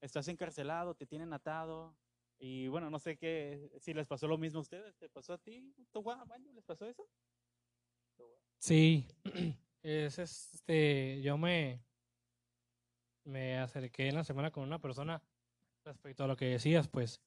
Estás 0.00 0.26
encarcelado, 0.26 0.96
te 0.96 1.06
tienen 1.06 1.32
atado. 1.32 1.94
Y 2.40 2.66
bueno, 2.66 2.90
no 2.90 2.98
sé 2.98 3.16
qué, 3.16 3.70
si 3.78 3.94
les 3.94 4.08
pasó 4.08 4.26
lo 4.26 4.36
mismo 4.36 4.58
a 4.58 4.62
ustedes, 4.62 4.96
¿te 4.96 5.08
pasó 5.08 5.34
a 5.34 5.38
ti? 5.38 5.72
¿Les 6.52 6.64
pasó 6.64 6.86
eso? 6.86 7.08
Sí, 8.58 9.06
es 9.84 10.18
este, 10.18 11.22
yo 11.22 11.38
me, 11.38 11.80
me 13.22 13.60
acerqué 13.60 14.08
en 14.08 14.16
la 14.16 14.24
semana 14.24 14.50
con 14.50 14.64
una 14.64 14.80
persona 14.80 15.22
respecto 15.84 16.24
a 16.24 16.26
lo 16.26 16.34
que 16.34 16.46
decías, 16.46 16.88
pues, 16.88 17.22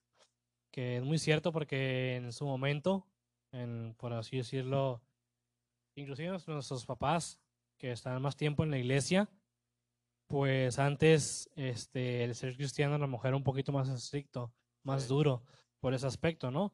que 0.70 0.98
es 0.98 1.04
muy 1.04 1.18
cierto 1.18 1.54
porque 1.54 2.18
en 2.18 2.34
su 2.34 2.44
momento, 2.44 3.08
en, 3.54 3.96
por 3.98 4.12
así 4.12 4.36
decirlo, 4.36 5.02
inclusive 5.96 6.30
nuestros 6.30 6.86
papás 6.86 7.40
que 7.78 7.92
están 7.92 8.22
más 8.22 8.36
tiempo 8.36 8.64
en 8.64 8.72
la 8.72 8.78
iglesia, 8.78 9.30
pues 10.28 10.80
antes 10.80 11.50
este, 11.56 12.24
el 12.24 12.36
ser 12.36 12.56
cristiano 12.56 12.98
la 12.98 13.08
mujer 13.08 13.30
era 13.30 13.38
un 13.38 13.44
poquito 13.44 13.72
más 13.72 13.90
estricto, 13.90 14.54
más 14.84 15.04
sí. 15.04 15.10
duro 15.10 15.44
por 15.80 15.94
ese 15.94 16.08
aspecto, 16.08 16.50
¿no? 16.50 16.74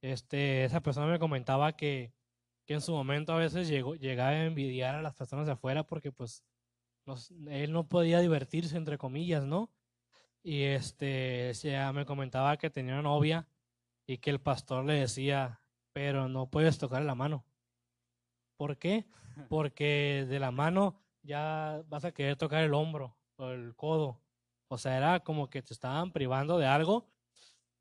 Este, 0.00 0.64
esa 0.64 0.80
persona 0.82 1.06
me 1.06 1.18
comentaba 1.18 1.76
que, 1.76 2.12
que 2.64 2.74
en 2.74 2.80
su 2.80 2.92
momento 2.92 3.32
a 3.32 3.38
veces 3.38 3.68
llegó, 3.68 3.96
llegaba 3.96 4.30
a 4.30 4.44
envidiar 4.44 4.94
a 4.94 5.02
las 5.02 5.14
personas 5.14 5.46
de 5.46 5.52
afuera 5.52 5.84
porque 5.84 6.12
pues 6.12 6.44
nos, 7.06 7.30
él 7.30 7.72
no 7.72 7.88
podía 7.88 8.20
divertirse, 8.20 8.76
entre 8.76 8.98
comillas, 8.98 9.44
¿no? 9.44 9.72
Y 10.42 10.62
este, 10.62 11.52
ya 11.54 11.92
me 11.92 12.06
comentaba 12.06 12.56
que 12.56 12.70
tenía 12.70 12.94
una 12.94 13.02
novia 13.02 13.48
y 14.06 14.18
que 14.18 14.30
el 14.30 14.40
pastor 14.40 14.84
le 14.84 14.94
decía, 14.94 15.60
pero 15.92 16.28
no 16.28 16.48
puedes 16.48 16.78
tocar 16.78 17.02
la 17.02 17.14
mano. 17.14 17.44
¿Por 18.56 18.78
qué? 18.78 19.06
Porque 19.50 20.26
de 20.28 20.38
la 20.38 20.50
mano 20.50 21.00
ya 21.22 21.82
vas 21.88 22.04
a 22.04 22.12
querer 22.12 22.36
tocar 22.36 22.62
el 22.62 22.74
hombro 22.74 23.16
o 23.36 23.50
el 23.50 23.74
codo. 23.74 24.20
O 24.68 24.78
sea, 24.78 24.96
era 24.96 25.20
como 25.20 25.48
que 25.48 25.62
te 25.62 25.74
estaban 25.74 26.12
privando 26.12 26.58
de 26.58 26.66
algo 26.66 27.08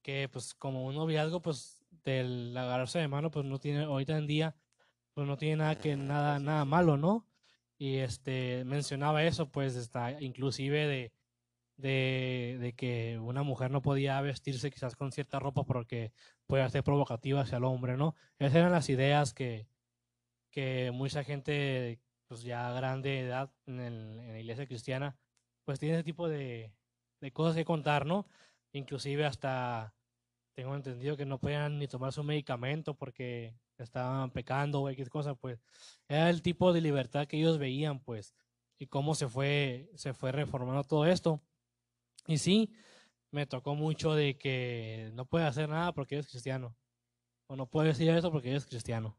que, 0.02 0.30
pues, 0.30 0.54
como 0.54 0.86
un 0.86 0.96
noviazgo, 0.96 1.42
pues, 1.42 1.84
del 2.04 2.56
agarrarse 2.56 3.00
de 3.00 3.08
mano, 3.08 3.32
pues, 3.32 3.46
no 3.46 3.60
tiene, 3.60 3.86
ahorita 3.86 4.18
en 4.18 4.28
día, 4.28 4.56
pues, 5.14 5.28
no 5.28 5.38
tiene 5.38 5.58
nada 5.58 5.80
que, 5.80 5.96
nada, 5.96 6.40
nada 6.40 6.64
malo, 6.66 6.98
¿no? 6.98 7.28
Y, 7.78 7.98
este, 7.98 8.64
mencionaba 8.66 9.24
eso, 9.24 9.52
pues, 9.52 9.76
está, 9.76 10.22
inclusive 10.22 10.88
de, 10.88 11.14
de, 11.78 12.58
de 12.62 12.74
que 12.74 13.18
una 13.20 13.44
mujer 13.44 13.72
no 13.72 13.82
podía 13.82 14.22
vestirse 14.22 14.70
quizás 14.72 14.96
con 14.96 15.12
cierta 15.12 15.40
ropa 15.40 15.64
porque 15.64 16.14
puede 16.46 16.70
ser 16.70 16.84
provocativa 16.84 17.42
hacia 17.42 17.58
el 17.58 17.64
hombre, 17.64 17.98
¿no? 17.98 18.16
Esas 18.38 18.56
eran 18.56 18.72
las 18.72 18.90
ideas 18.90 19.34
que, 19.34 19.68
que 20.56 20.92
mucha 20.92 21.24
gente, 21.26 22.00
pues, 22.28 22.44
ya 22.44 22.72
grande 22.72 23.10
de 23.10 23.20
edad 23.28 23.52
en 23.68 24.32
la 24.32 24.40
iglesia 24.40 24.66
cristiana, 24.66 25.18
pues, 25.66 25.80
tiene 25.80 25.96
ese 25.96 26.04
tipo 26.06 26.30
de, 26.30 26.74
de 27.20 27.32
cosas 27.32 27.56
que 27.56 27.66
contar, 27.66 28.06
¿no? 28.06 28.26
Inclusive 28.72 29.26
hasta 29.26 29.94
tengo 30.56 30.74
entendido 30.76 31.18
que 31.18 31.26
no 31.26 31.40
podían 31.40 31.78
ni 31.78 31.88
tomar 31.88 32.14
su 32.14 32.24
medicamento 32.24 32.94
porque 32.96 33.54
estaban 33.78 34.32
pecando 34.32 34.82
o 34.82 34.90
X 34.90 35.10
cosa, 35.10 35.36
pues 35.36 35.60
era 36.08 36.30
el 36.30 36.42
tipo 36.42 36.72
de 36.72 36.80
libertad 36.80 37.28
que 37.28 37.38
ellos 37.38 37.58
veían, 37.58 38.00
pues, 38.00 38.34
y 38.80 38.88
cómo 38.88 39.16
se 39.16 39.28
fue, 39.28 39.92
se 39.96 40.14
fue 40.14 40.32
reformando 40.32 40.84
todo 40.86 41.06
esto. 41.06 41.42
Y 42.28 42.38
sí, 42.38 42.74
me 43.32 43.46
tocó 43.46 43.76
mucho 43.76 44.14
de 44.14 44.38
que 44.38 45.12
no 45.14 45.26
puedes 45.26 45.48
hacer 45.50 45.68
nada 45.68 45.94
porque 45.94 46.16
eres 46.16 46.28
cristiano, 46.28 46.76
o 47.48 47.58
no 47.58 47.68
puedes 47.68 47.98
decir 47.98 48.14
eso 48.16 48.32
porque 48.32 48.52
eres 48.52 48.66
cristiano. 48.66 49.18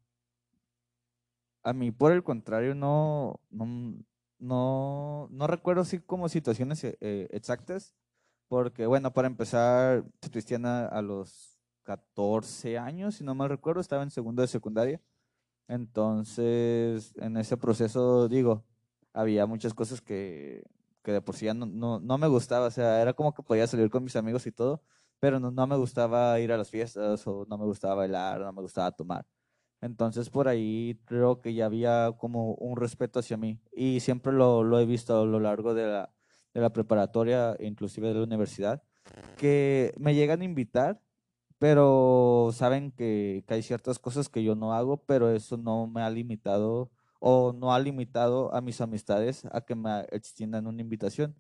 A 1.67 1.73
mí, 1.73 1.91
por 1.91 2.13
el 2.13 2.23
contrario, 2.23 2.77
no, 2.77 3.41
no, 3.51 3.67
no, 4.39 5.27
no 5.33 5.47
recuerdo 5.49 5.83
así 5.83 5.99
como 5.99 6.29
situaciones 6.29 6.85
eh, 6.85 6.97
eh, 7.01 7.27
exactas, 7.33 7.93
porque 8.49 8.87
bueno, 8.87 9.13
para 9.13 9.27
empezar, 9.29 10.05
cristiana 10.31 10.87
a 10.87 11.03
los 11.03 11.59
14 11.83 12.79
años, 12.79 13.17
si 13.17 13.25
no 13.25 13.35
mal 13.35 13.49
recuerdo, 13.49 13.81
estaba 13.81 14.05
en 14.05 14.13
segundo 14.13 14.43
de 14.43 14.49
secundaria. 14.49 15.01
Entonces, 15.69 17.15
en 17.19 17.37
ese 17.39 17.57
proceso, 17.59 18.29
digo, 18.29 18.65
había 19.13 19.47
muchas 19.47 19.75
cosas 19.75 20.01
que, 20.01 20.65
que 21.03 21.13
de 21.13 21.23
por 21.23 21.37
sí 21.37 21.47
ya 21.47 21.55
no, 21.55 21.67
no, 21.67 22.01
no 22.01 22.19
me 22.19 22.29
gustaba, 22.29 22.69
o 22.69 22.71
sea, 22.73 23.03
era 23.03 23.15
como 23.15 23.35
que 23.35 23.43
podía 23.43 23.67
salir 23.67 23.91
con 23.91 24.05
mis 24.05 24.17
amigos 24.17 24.47
y 24.47 24.53
todo, 24.53 24.83
pero 25.21 25.41
no, 25.41 25.51
no 25.51 25.67
me 25.67 25.77
gustaba 25.77 26.39
ir 26.41 26.53
a 26.53 26.59
las 26.59 26.71
fiestas 26.71 27.27
o 27.27 27.47
no 27.49 27.59
me 27.59 27.67
gustaba 27.67 27.97
bailar, 27.97 28.41
no 28.41 28.53
me 28.53 28.63
gustaba 28.63 28.93
tomar. 28.93 29.27
Entonces 29.81 30.31
por 30.31 30.49
ahí 30.49 30.99
creo 31.05 31.41
que 31.41 31.55
ya 31.55 31.67
había 31.67 32.13
como 32.19 32.55
un 32.55 32.77
respeto 32.77 33.21
hacia 33.21 33.37
mí 33.37 33.61
y 33.73 34.01
siempre 34.01 34.33
lo, 34.33 34.65
lo 34.65 34.81
he 34.81 34.87
visto 34.87 35.21
a 35.21 35.27
lo 35.27 35.39
largo 35.39 35.75
de 35.75 35.87
la, 35.87 36.13
de 36.55 36.61
la 36.61 36.73
preparatoria, 36.73 37.57
inclusive 37.61 38.09
de 38.09 38.15
la 38.15 38.23
universidad, 38.25 38.83
que 39.37 39.95
me 39.99 40.15
llegan 40.15 40.41
a 40.41 40.45
invitar, 40.45 41.01
pero 41.59 42.51
saben 42.53 42.93
que, 42.93 43.45
que 43.47 43.55
hay 43.55 43.63
ciertas 43.63 43.99
cosas 43.99 44.29
que 44.29 44.43
yo 44.43 44.55
no 44.55 44.73
hago, 44.75 44.99
pero 45.05 45.31
eso 45.31 45.57
no 45.57 45.87
me 45.87 46.03
ha 46.03 46.11
limitado 46.11 46.91
o 47.21 47.53
no 47.53 47.73
ha 47.73 47.79
limitado 47.79 48.55
a 48.55 48.61
mis 48.61 48.81
amistades 48.81 49.45
a 49.53 49.61
que 49.61 49.75
me 49.75 50.01
extiendan 50.11 50.67
una 50.67 50.83
invitación. 50.83 51.37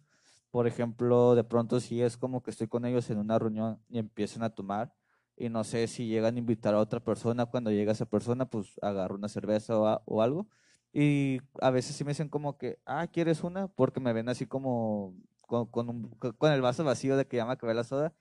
Por 0.50 0.66
ejemplo, 0.66 1.34
de 1.34 1.44
pronto 1.44 1.80
si 1.80 2.02
es 2.02 2.16
como 2.16 2.42
que 2.42 2.50
estoy 2.50 2.68
con 2.68 2.84
ellos 2.86 3.10
en 3.10 3.18
una 3.18 3.38
reunión 3.38 3.80
y 3.88 3.98
empiezan 3.98 4.42
a 4.42 4.50
tomar 4.50 4.94
y 5.36 5.48
no 5.48 5.64
sé 5.64 5.86
si 5.86 6.06
llegan 6.06 6.36
a 6.36 6.38
invitar 6.38 6.74
a 6.74 6.78
otra 6.78 7.00
persona, 7.00 7.46
cuando 7.46 7.70
llega 7.70 7.92
esa 7.92 8.06
persona, 8.06 8.46
pues 8.46 8.72
agarro 8.82 9.14
una 9.16 9.28
cerveza 9.28 9.78
o, 9.78 9.86
a- 9.86 10.02
o 10.06 10.22
algo. 10.22 10.46
Y 10.92 11.40
a 11.60 11.70
veces 11.70 11.94
sí 11.96 12.04
me 12.04 12.12
dicen 12.12 12.28
como 12.28 12.56
que, 12.56 12.78
ah, 12.86 13.06
¿quieres 13.08 13.42
una? 13.44 13.68
Porque 13.68 14.00
me 14.00 14.12
ven 14.14 14.28
así 14.30 14.46
como 14.46 15.14
con, 15.42 15.66
con, 15.66 15.88
un- 15.90 16.08
con- 16.38 16.52
el 16.52 16.62
vaso 16.62 16.84
vacío 16.84 17.16
de 17.16 17.26
que 17.26 17.36
llama 17.36 17.56
que 17.58 17.66
ve 17.66 17.74
la 17.74 17.84
soda. 17.84 18.14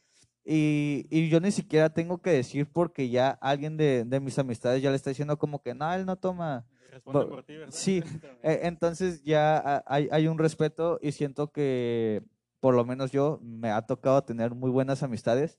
Y, 0.43 1.07
y 1.09 1.29
yo 1.29 1.39
ni 1.39 1.51
siquiera 1.51 1.89
tengo 1.89 2.19
que 2.21 2.29
decir 2.29 2.67
porque 2.71 3.09
ya 3.09 3.31
alguien 3.41 3.77
de, 3.77 4.03
de 4.05 4.19
mis 4.19 4.37
amistades 4.37 4.81
ya 4.83 4.89
le 4.91 4.95
está 4.95 5.09
diciendo 5.09 5.37
como 5.39 5.61
que, 5.61 5.73
no, 5.73 5.91
él 5.93 6.05
no 6.05 6.17
toma. 6.17 6.65
Responde 6.91 7.25
por 7.25 7.43
ti, 7.43 7.55
¿verdad? 7.57 7.73
sí, 7.73 8.03
Eh, 8.43 8.59
entonces 8.63 9.23
ya 9.23 9.57
ha- 9.57 9.83
hay, 9.87 10.07
hay 10.11 10.27
un 10.27 10.37
respeto 10.37 10.99
y 11.01 11.13
siento 11.13 11.51
que 11.51 12.21
por 12.59 12.75
lo 12.75 12.85
menos 12.85 13.11
yo 13.11 13.39
me 13.41 13.71
ha 13.71 13.81
tocado 13.83 14.23
tener 14.23 14.53
muy 14.53 14.69
buenas 14.69 15.01
amistades 15.01 15.57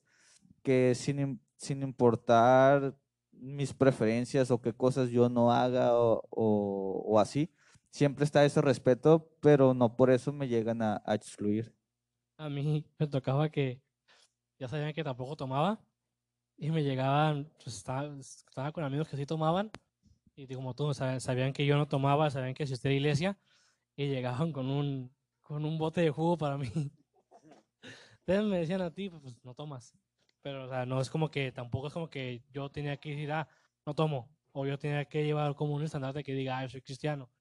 que 0.67 0.95
sin, 0.95 1.41
sin 1.57 1.83
importar 1.83 2.97
mis 3.33 3.73
preferencias 3.75 4.51
o 4.51 4.61
qué 4.61 4.73
cosas 4.75 5.11
yo 5.11 5.29
no 5.29 5.53
haga 5.53 5.95
o, 5.95 6.23
o- 6.31 7.03
o 7.07 7.21
así, 7.21 7.51
siempre 7.91 8.25
está 8.25 8.45
ese 8.45 8.61
respeto, 8.63 9.31
pero 9.41 9.75
no 9.75 9.97
por 9.97 10.11
eso 10.11 10.33
me 10.33 10.49
llegan 10.49 10.83
a, 10.83 11.03
a 11.07 11.15
excluir. 11.15 11.75
A 12.39 12.49
mí 12.49 12.85
me 12.99 13.07
tocaba 13.07 13.49
que 13.51 13.81
ya 14.59 14.69
sabían 14.69 14.95
que 14.95 15.05
tampoco 15.05 15.37
tomaba 15.37 15.81
y 16.59 16.71
me 16.73 16.85
llegaban, 16.85 17.51
pues 17.65 17.77
estaba, 17.79 18.15
estaba 18.21 18.73
con 18.73 18.85
amigos 18.85 19.09
que 19.09 19.17
sí 19.19 19.27
tomaban 19.27 19.71
y 20.37 20.47
como 20.55 20.75
tú, 20.75 20.95
sa- 20.95 21.21
sabían 21.21 21.53
que 21.55 21.67
yo 21.67 21.77
no 21.79 21.89
tomaba, 21.89 22.31
sabían 22.31 22.55
que 22.55 22.65
asistía 22.65 22.91
a 22.91 22.93
la 22.93 22.97
iglesia 22.99 23.39
y 23.97 24.09
llegaban 24.09 24.53
con 24.53 24.69
un, 24.71 25.15
con 25.43 25.65
un 25.67 25.79
bote 25.79 26.03
de 26.03 26.11
jugo 26.11 26.39
para 26.39 26.59
mí. 26.59 26.69
Entonces 28.27 28.45
me 28.51 28.59
decían 28.59 28.83
a 28.83 28.93
ti, 28.93 29.09
pues 29.11 29.23
no 29.45 29.55
tomas. 29.55 29.95
Pero, 30.47 30.67
o 30.67 30.69
sea, 30.69 30.87
no 30.87 31.01
es 31.01 31.11
como 31.11 31.29
que, 31.29 31.51
tampoco 31.51 31.89
es 31.89 31.93
como 31.93 32.09
que 32.09 32.45
yo 32.53 32.71
tenía 32.71 32.97
que 32.99 33.11
decir, 33.11 33.33
ah, 33.33 33.49
no 33.85 33.95
tomo. 33.97 34.31
O 34.53 34.65
yo 34.65 34.79
tenía 34.79 35.05
que 35.05 35.25
llevar 35.25 35.57
como 35.57 35.75
un 35.75 35.83
estandarte 35.83 36.23
que 36.23 36.35
diga, 36.35 36.57
ah, 36.57 36.63
yo 36.63 36.69
soy 36.69 36.83
cristiano. 36.83 37.33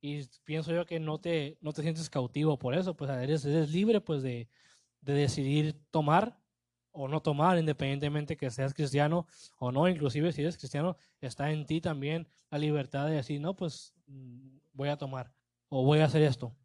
Y 0.00 0.26
pienso 0.44 0.72
yo 0.72 0.86
que 0.86 0.98
no 0.98 1.20
te, 1.20 1.58
no 1.60 1.74
te 1.74 1.82
sientes 1.82 2.08
cautivo 2.08 2.58
por 2.58 2.74
eso, 2.74 2.96
pues 2.96 3.10
eres, 3.10 3.44
eres 3.44 3.70
libre 3.70 4.00
pues 4.00 4.22
de, 4.22 4.48
de 5.02 5.12
decidir 5.12 5.78
tomar 5.90 6.40
o 6.90 7.06
no 7.06 7.20
tomar, 7.20 7.58
independientemente 7.58 8.38
que 8.38 8.48
seas 8.48 8.72
cristiano 8.72 9.26
o 9.58 9.70
no, 9.70 9.86
inclusive 9.86 10.32
si 10.32 10.40
eres 10.40 10.56
cristiano, 10.56 10.96
está 11.20 11.50
en 11.50 11.66
ti 11.66 11.82
también 11.82 12.28
la 12.50 12.56
libertad 12.56 13.08
de 13.08 13.16
decir, 13.16 13.42
no, 13.42 13.56
pues 13.56 13.92
mm, 14.06 14.56
voy 14.72 14.88
a 14.88 14.96
tomar 14.96 15.34
o 15.68 15.84
voy 15.84 15.98
a 15.98 16.06
hacer 16.06 16.22
esto. 16.22 16.56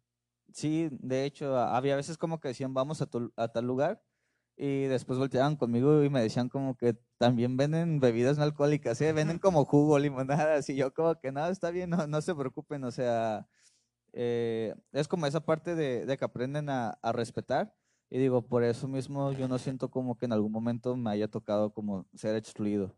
Sí, 0.50 0.88
de 0.92 1.26
hecho, 1.26 1.58
había 1.58 1.94
veces 1.94 2.16
como 2.16 2.40
que 2.40 2.48
decían 2.48 2.72
vamos 2.72 3.02
a, 3.02 3.06
tu- 3.06 3.34
a 3.36 3.48
tal 3.48 3.66
lugar 3.66 4.02
y 4.56 4.84
después 4.84 5.18
volteaban 5.18 5.56
conmigo 5.56 6.04
y 6.04 6.10
me 6.10 6.22
decían 6.22 6.48
como 6.48 6.76
que 6.76 6.96
también 7.18 7.56
venden 7.56 8.00
bebidas 8.00 8.38
no 8.38 8.44
alcohólicas, 8.44 9.00
¿eh? 9.00 9.12
Venden 9.12 9.38
como 9.38 9.64
jugo, 9.64 9.98
limonadas 9.98 10.68
y 10.70 10.76
yo 10.76 10.92
como 10.94 11.18
que 11.20 11.32
nada, 11.32 11.50
está 11.50 11.70
bien, 11.70 11.90
no, 11.90 12.06
no 12.06 12.20
se 12.22 12.34
preocupen, 12.34 12.84
o 12.84 12.90
sea, 12.90 13.48
eh, 14.12 14.74
es 14.92 15.08
como 15.08 15.26
esa 15.26 15.44
parte 15.44 15.74
de, 15.74 16.06
de 16.06 16.16
que 16.18 16.24
aprenden 16.24 16.68
a, 16.70 16.90
a 17.02 17.12
respetar 17.12 17.74
y 18.10 18.18
digo, 18.18 18.42
por 18.46 18.64
eso 18.64 18.88
mismo 18.88 19.32
yo 19.32 19.48
no 19.48 19.58
siento 19.58 19.90
como 19.90 20.16
que 20.18 20.26
en 20.26 20.32
algún 20.32 20.52
momento 20.52 20.96
me 20.96 21.10
haya 21.10 21.28
tocado 21.28 21.72
como 21.74 22.06
ser 22.14 22.36
excluido. 22.36 22.94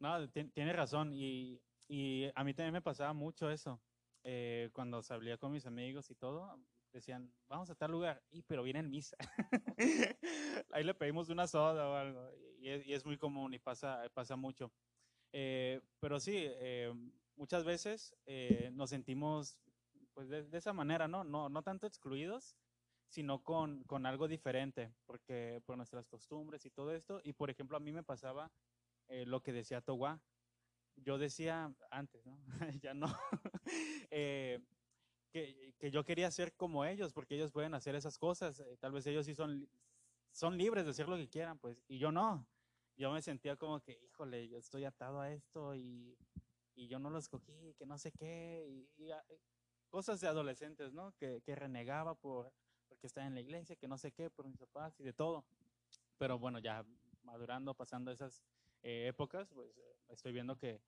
No, 0.00 0.28
ti- 0.30 0.50
tiene 0.54 0.72
razón. 0.72 1.12
Y, 1.12 1.60
y 1.88 2.30
a 2.34 2.44
mí 2.44 2.54
también 2.54 2.72
me 2.74 2.82
pasaba 2.82 3.12
mucho 3.12 3.50
eso. 3.50 3.80
Eh, 4.24 4.70
cuando 4.72 5.02
salía 5.02 5.38
con 5.38 5.52
mis 5.52 5.66
amigos 5.66 6.10
y 6.10 6.14
todo, 6.14 6.58
decían, 6.92 7.32
vamos 7.48 7.70
a 7.70 7.74
tal 7.74 7.90
lugar. 7.92 8.22
Y 8.30 8.42
pero 8.42 8.62
viene 8.62 8.80
en 8.80 8.90
misa. 8.90 9.16
Ahí 10.72 10.84
le 10.84 10.94
pedimos 10.94 11.28
una 11.28 11.46
soda 11.46 11.88
o 11.88 11.94
algo. 11.94 12.30
Y 12.58 12.68
es, 12.70 12.86
y 12.86 12.94
es 12.94 13.04
muy 13.04 13.18
común 13.18 13.54
y 13.54 13.58
pasa, 13.58 14.08
pasa 14.14 14.36
mucho. 14.36 14.72
Eh, 15.32 15.80
pero 16.00 16.20
sí, 16.20 16.34
eh, 16.36 16.92
muchas 17.36 17.64
veces 17.64 18.16
eh, 18.26 18.70
nos 18.72 18.90
sentimos 18.90 19.58
pues 20.14 20.28
de, 20.28 20.44
de 20.44 20.58
esa 20.58 20.72
manera, 20.72 21.06
¿no? 21.08 21.24
No, 21.24 21.48
no 21.48 21.62
tanto 21.62 21.86
excluidos, 21.86 22.56
sino 23.08 23.42
con, 23.42 23.84
con 23.84 24.06
algo 24.06 24.28
diferente, 24.28 24.94
porque 25.06 25.62
por 25.64 25.76
nuestras 25.76 26.06
costumbres 26.06 26.64
y 26.66 26.70
todo 26.70 26.94
esto. 26.94 27.20
Y 27.24 27.32
por 27.32 27.50
ejemplo, 27.50 27.76
a 27.76 27.80
mí 27.80 27.92
me 27.92 28.02
pasaba 28.02 28.52
eh, 29.08 29.24
lo 29.26 29.42
que 29.42 29.52
decía 29.52 29.80
Towa. 29.80 30.22
Yo 30.96 31.18
decía 31.18 31.74
antes, 31.90 32.26
¿no? 32.26 32.38
ya 32.82 32.94
no. 32.94 33.06
que, 35.30 35.74
que 35.78 35.90
yo 35.90 36.04
quería 36.04 36.30
ser 36.30 36.54
como 36.54 36.84
ellos, 36.84 37.12
porque 37.12 37.34
ellos 37.34 37.52
pueden 37.52 37.74
hacer 37.74 37.94
esas 37.94 38.18
cosas. 38.18 38.60
eh, 38.60 38.76
tal 38.80 38.92
vez 38.92 39.06
ellos 39.06 39.26
sí 39.26 39.34
son, 39.34 39.68
son 40.32 40.56
libres 40.56 40.84
de 40.84 40.90
hacer 40.90 41.08
lo 41.08 41.16
que 41.16 41.28
quieran, 41.28 41.58
pues, 41.58 41.82
y 41.88 41.98
yo 41.98 42.12
no. 42.12 42.46
Yo 42.96 43.12
me 43.12 43.22
sentía 43.22 43.56
como 43.56 43.80
que, 43.80 44.00
híjole, 44.04 44.48
yo 44.48 44.58
estoy 44.58 44.84
atado 44.84 45.20
a 45.20 45.32
esto 45.32 45.74
y, 45.76 46.16
y 46.74 46.88
yo 46.88 46.98
no 46.98 47.10
lo 47.10 47.18
escogí, 47.18 47.74
que 47.78 47.86
no 47.86 47.96
sé 47.98 48.12
qué, 48.12 48.66
y, 48.68 49.04
y, 49.04 49.10
cosas 49.88 50.20
de 50.20 50.28
adolescentes, 50.28 50.92
¿no? 50.92 51.12
Que, 51.16 51.40
que 51.42 51.54
renegaba 51.54 52.14
por, 52.14 52.52
porque 52.88 53.06
estaba 53.06 53.26
en 53.26 53.34
la 53.34 53.40
iglesia, 53.40 53.76
que 53.76 53.88
no 53.88 53.98
sé 53.98 54.12
qué, 54.12 54.30
por 54.30 54.46
mis 54.46 54.58
papás 54.58 54.98
y 55.00 55.04
de 55.04 55.12
todo. 55.12 55.44
Pero 56.18 56.38
bueno, 56.38 56.58
ya 56.58 56.84
madurando, 57.22 57.74
pasando 57.74 58.10
esas 58.10 58.42
eh, 58.82 59.06
épocas, 59.08 59.48
pues 59.54 59.76
eh, 59.78 59.96
estoy 60.08 60.32
viendo 60.32 60.56
que, 60.56 60.80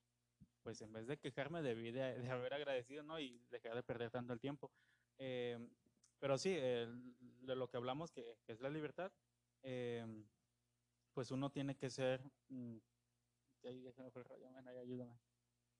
pues 0.63 0.81
en 0.83 0.93
vez 0.93 1.07
de 1.07 1.19
quejarme, 1.19 1.63
debí 1.63 1.91
de, 1.91 2.19
de 2.21 2.31
haber 2.31 2.55
agradecido, 2.55 3.03
¿no? 3.03 3.19
Y 3.19 3.41
dejar 3.51 3.75
de 3.75 3.83
perder 3.83 4.11
tanto 4.11 4.33
el 4.33 4.41
tiempo. 4.41 4.71
Eh, 5.19 5.59
pero 6.19 6.37
sí, 6.39 6.55
el- 6.57 7.15
de 7.43 7.57
lo 7.57 7.69
que 7.69 7.77
hablamos, 7.79 8.11
que, 8.13 8.37
que 8.47 8.53
es 8.53 8.61
la 8.61 8.69
libertad, 8.71 9.11
eh, 9.63 10.07
pues 11.15 11.31
uno 11.31 11.51
tiene 11.51 11.77
que 11.77 11.91
ser... 11.91 12.23
mm, 12.49 12.77
ayúdame. 13.65 15.19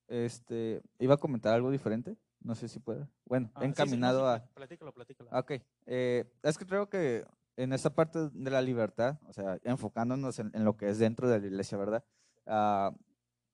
este, 0.07 0.81
iba 0.99 1.15
a 1.15 1.17
comentar 1.17 1.53
algo 1.53 1.71
diferente. 1.71 2.17
No 2.41 2.55
sé 2.55 2.67
si 2.67 2.79
puede. 2.79 3.07
Bueno, 3.25 3.51
Ah, 3.53 3.59
sí, 3.59 3.65
sí, 3.65 3.67
no, 3.67 3.69
encaminado 3.69 4.19
sí, 4.21 4.25
a... 4.25 4.37
pla- 4.39 4.53
Platícalo, 4.55 4.93
platícalo. 4.93 5.29
Ah, 5.31 5.39
Ok, 5.39 5.51
eh, 5.85 6.25
es 6.43 6.57
que 6.57 6.65
creo 6.65 6.89
que 6.89 7.23
en 7.55 7.71
esta 7.73 7.93
parte 7.93 8.29
de 8.33 8.49
la 8.51 8.61
libertad, 8.61 9.19
o 9.27 9.33
sea, 9.33 9.59
enfocándonos 9.63 10.39
en, 10.39 10.49
en 10.55 10.65
lo 10.65 10.75
que 10.75 10.89
es 10.89 10.97
dentro 10.97 11.29
de 11.29 11.39
la 11.39 11.45
iglesia, 11.47 11.77
¿verdad? 11.77 12.03
Ah, 12.47 12.91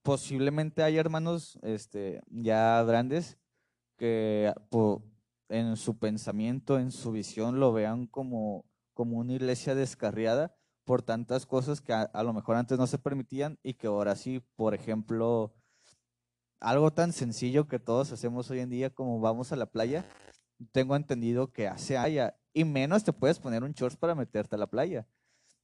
posiblemente 0.08 0.82
hay 0.82 0.96
hermanos 0.96 1.58
este, 1.60 2.22
ya 2.30 2.82
grandes 2.84 3.36
que 3.98 4.50
en 5.50 5.76
su 5.76 5.98
pensamiento, 5.98 6.78
en 6.78 6.92
su 6.92 7.12
visión, 7.12 7.60
lo 7.60 7.74
vean 7.74 8.06
como, 8.06 8.64
como 8.94 9.18
una 9.18 9.34
iglesia 9.34 9.74
descarriada 9.74 10.56
por 10.84 11.02
tantas 11.02 11.44
cosas 11.44 11.82
que 11.82 11.92
a, 11.92 12.04
a 12.04 12.22
lo 12.22 12.32
mejor 12.32 12.56
antes 12.56 12.78
no 12.78 12.86
se 12.86 12.96
permitían 12.96 13.58
y 13.62 13.74
que 13.74 13.88
ahora 13.88 14.16
sí, 14.16 14.40
por 14.56 14.72
ejemplo, 14.72 15.52
algo 16.58 16.90
tan 16.90 17.12
sencillo 17.12 17.68
que 17.68 17.78
todos 17.78 18.10
hacemos 18.10 18.50
hoy 18.50 18.60
en 18.60 18.70
día 18.70 18.88
como 18.88 19.20
vamos 19.20 19.52
a 19.52 19.56
la 19.56 19.66
playa, 19.66 20.06
tengo 20.72 20.96
entendido 20.96 21.52
que 21.52 21.68
hace 21.68 21.98
haya 21.98 22.34
y 22.54 22.64
menos 22.64 23.04
te 23.04 23.12
puedes 23.12 23.38
poner 23.38 23.62
un 23.62 23.72
shorts 23.72 23.98
para 23.98 24.14
meterte 24.14 24.56
a 24.56 24.58
la 24.58 24.68
playa. 24.68 25.06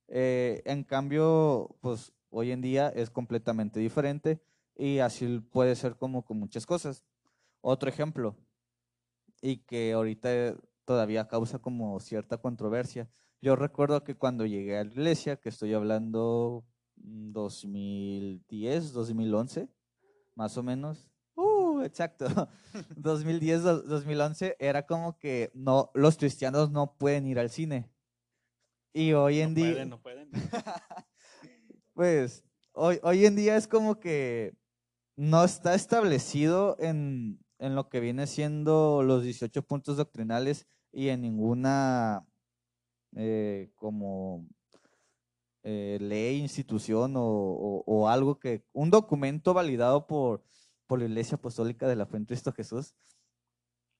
Eh, 0.08 0.60
en 0.66 0.84
cambio, 0.84 1.78
pues 1.80 2.12
hoy 2.34 2.50
en 2.50 2.60
día 2.60 2.88
es 2.88 3.10
completamente 3.10 3.78
diferente 3.80 4.40
y 4.76 4.98
así 4.98 5.38
puede 5.38 5.76
ser 5.76 5.96
como 5.96 6.24
con 6.24 6.38
muchas 6.38 6.66
cosas. 6.66 7.04
Otro 7.60 7.88
ejemplo, 7.88 8.36
y 9.40 9.58
que 9.58 9.92
ahorita 9.92 10.56
todavía 10.84 11.28
causa 11.28 11.58
como 11.58 11.98
cierta 12.00 12.38
controversia. 12.38 13.08
Yo 13.40 13.56
recuerdo 13.56 14.02
que 14.04 14.16
cuando 14.16 14.46
llegué 14.46 14.78
a 14.78 14.84
la 14.84 14.90
iglesia, 14.90 15.36
que 15.36 15.48
estoy 15.50 15.74
hablando 15.74 16.64
mm, 16.96 17.32
2010, 17.32 18.92
2011, 18.92 19.68
más 20.34 20.56
o 20.58 20.62
menos. 20.62 21.08
Uh, 21.36 21.82
exacto. 21.82 22.26
2010, 22.96 23.62
do- 23.62 23.82
2011 23.82 24.56
era 24.58 24.86
como 24.86 25.18
que 25.18 25.50
no, 25.54 25.90
los 25.94 26.16
cristianos 26.16 26.70
no 26.70 26.96
pueden 26.96 27.26
ir 27.26 27.38
al 27.38 27.50
cine. 27.50 27.90
Y 28.92 29.12
hoy 29.12 29.40
en 29.40 29.50
no 29.50 29.54
día, 29.56 29.70
pueden, 29.72 29.88
no 29.90 30.02
pueden. 30.02 30.30
pues, 31.94 32.44
hoy, 32.72 32.98
hoy 33.02 33.26
en 33.26 33.36
día 33.36 33.56
es 33.56 33.68
como 33.68 34.00
que 34.00 34.56
no 35.16 35.44
está 35.44 35.74
establecido 35.74 36.76
en, 36.80 37.40
en 37.58 37.74
lo 37.76 37.88
que 37.90 38.00
viene 38.00 38.26
siendo 38.28 39.02
los 39.04 39.24
18 39.24 39.62
puntos 39.66 39.96
doctrinales 39.98 40.66
y 40.92 41.08
en 41.08 41.22
ninguna 41.22 42.26
eh, 43.16 43.70
como 43.76 44.46
eh, 45.62 45.98
ley, 46.00 46.38
institución 46.40 47.16
o, 47.16 47.22
o- 47.24 47.84
o 47.86 48.08
algo 48.08 48.38
que, 48.38 48.64
un 48.72 48.90
documento 48.90 49.54
validado 49.54 50.06
por, 50.06 50.42
por 50.86 50.98
la 50.98 51.06
Iglesia 51.06 51.36
Apostólica 51.36 51.88
de 51.88 51.96
la 51.96 52.06
Fe 52.06 52.18
en 52.18 52.26
Cristo 52.26 52.52
Jesús, 52.52 52.94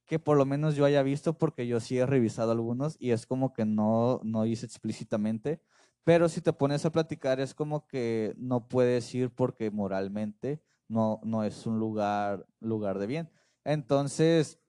que 0.07 0.19
por 0.19 0.37
lo 0.37 0.45
menos 0.45 0.77
yo 0.77 0.85
haya 0.85 1.03
visto, 1.03 1.39
porque 1.39 1.67
yo 1.67 1.81
sí 1.81 1.99
he 1.99 2.07
revisado 2.07 2.53
algunos 2.53 2.97
y 2.99 3.13
es 3.13 3.27
como 3.27 3.53
que 3.55 3.65
no, 3.65 4.21
no 4.23 4.43
dice 4.45 4.67
explícitamente, 4.67 5.61
pero 6.04 6.28
si 6.28 6.40
te 6.40 6.52
pones 6.52 6.84
a 6.84 6.92
platicar 6.92 7.40
es 7.40 7.54
como 7.54 7.87
que 7.87 8.34
no 8.37 8.68
puedes 8.68 9.12
ir 9.14 9.30
porque 9.30 9.70
moralmente 9.70 10.62
no, 10.87 11.20
no 11.25 11.44
es 11.44 11.66
un 11.66 11.78
lugar, 11.78 12.46
lugar 12.61 12.99
de 12.99 13.06
bien. 13.06 13.30
Entonces, 13.64 14.61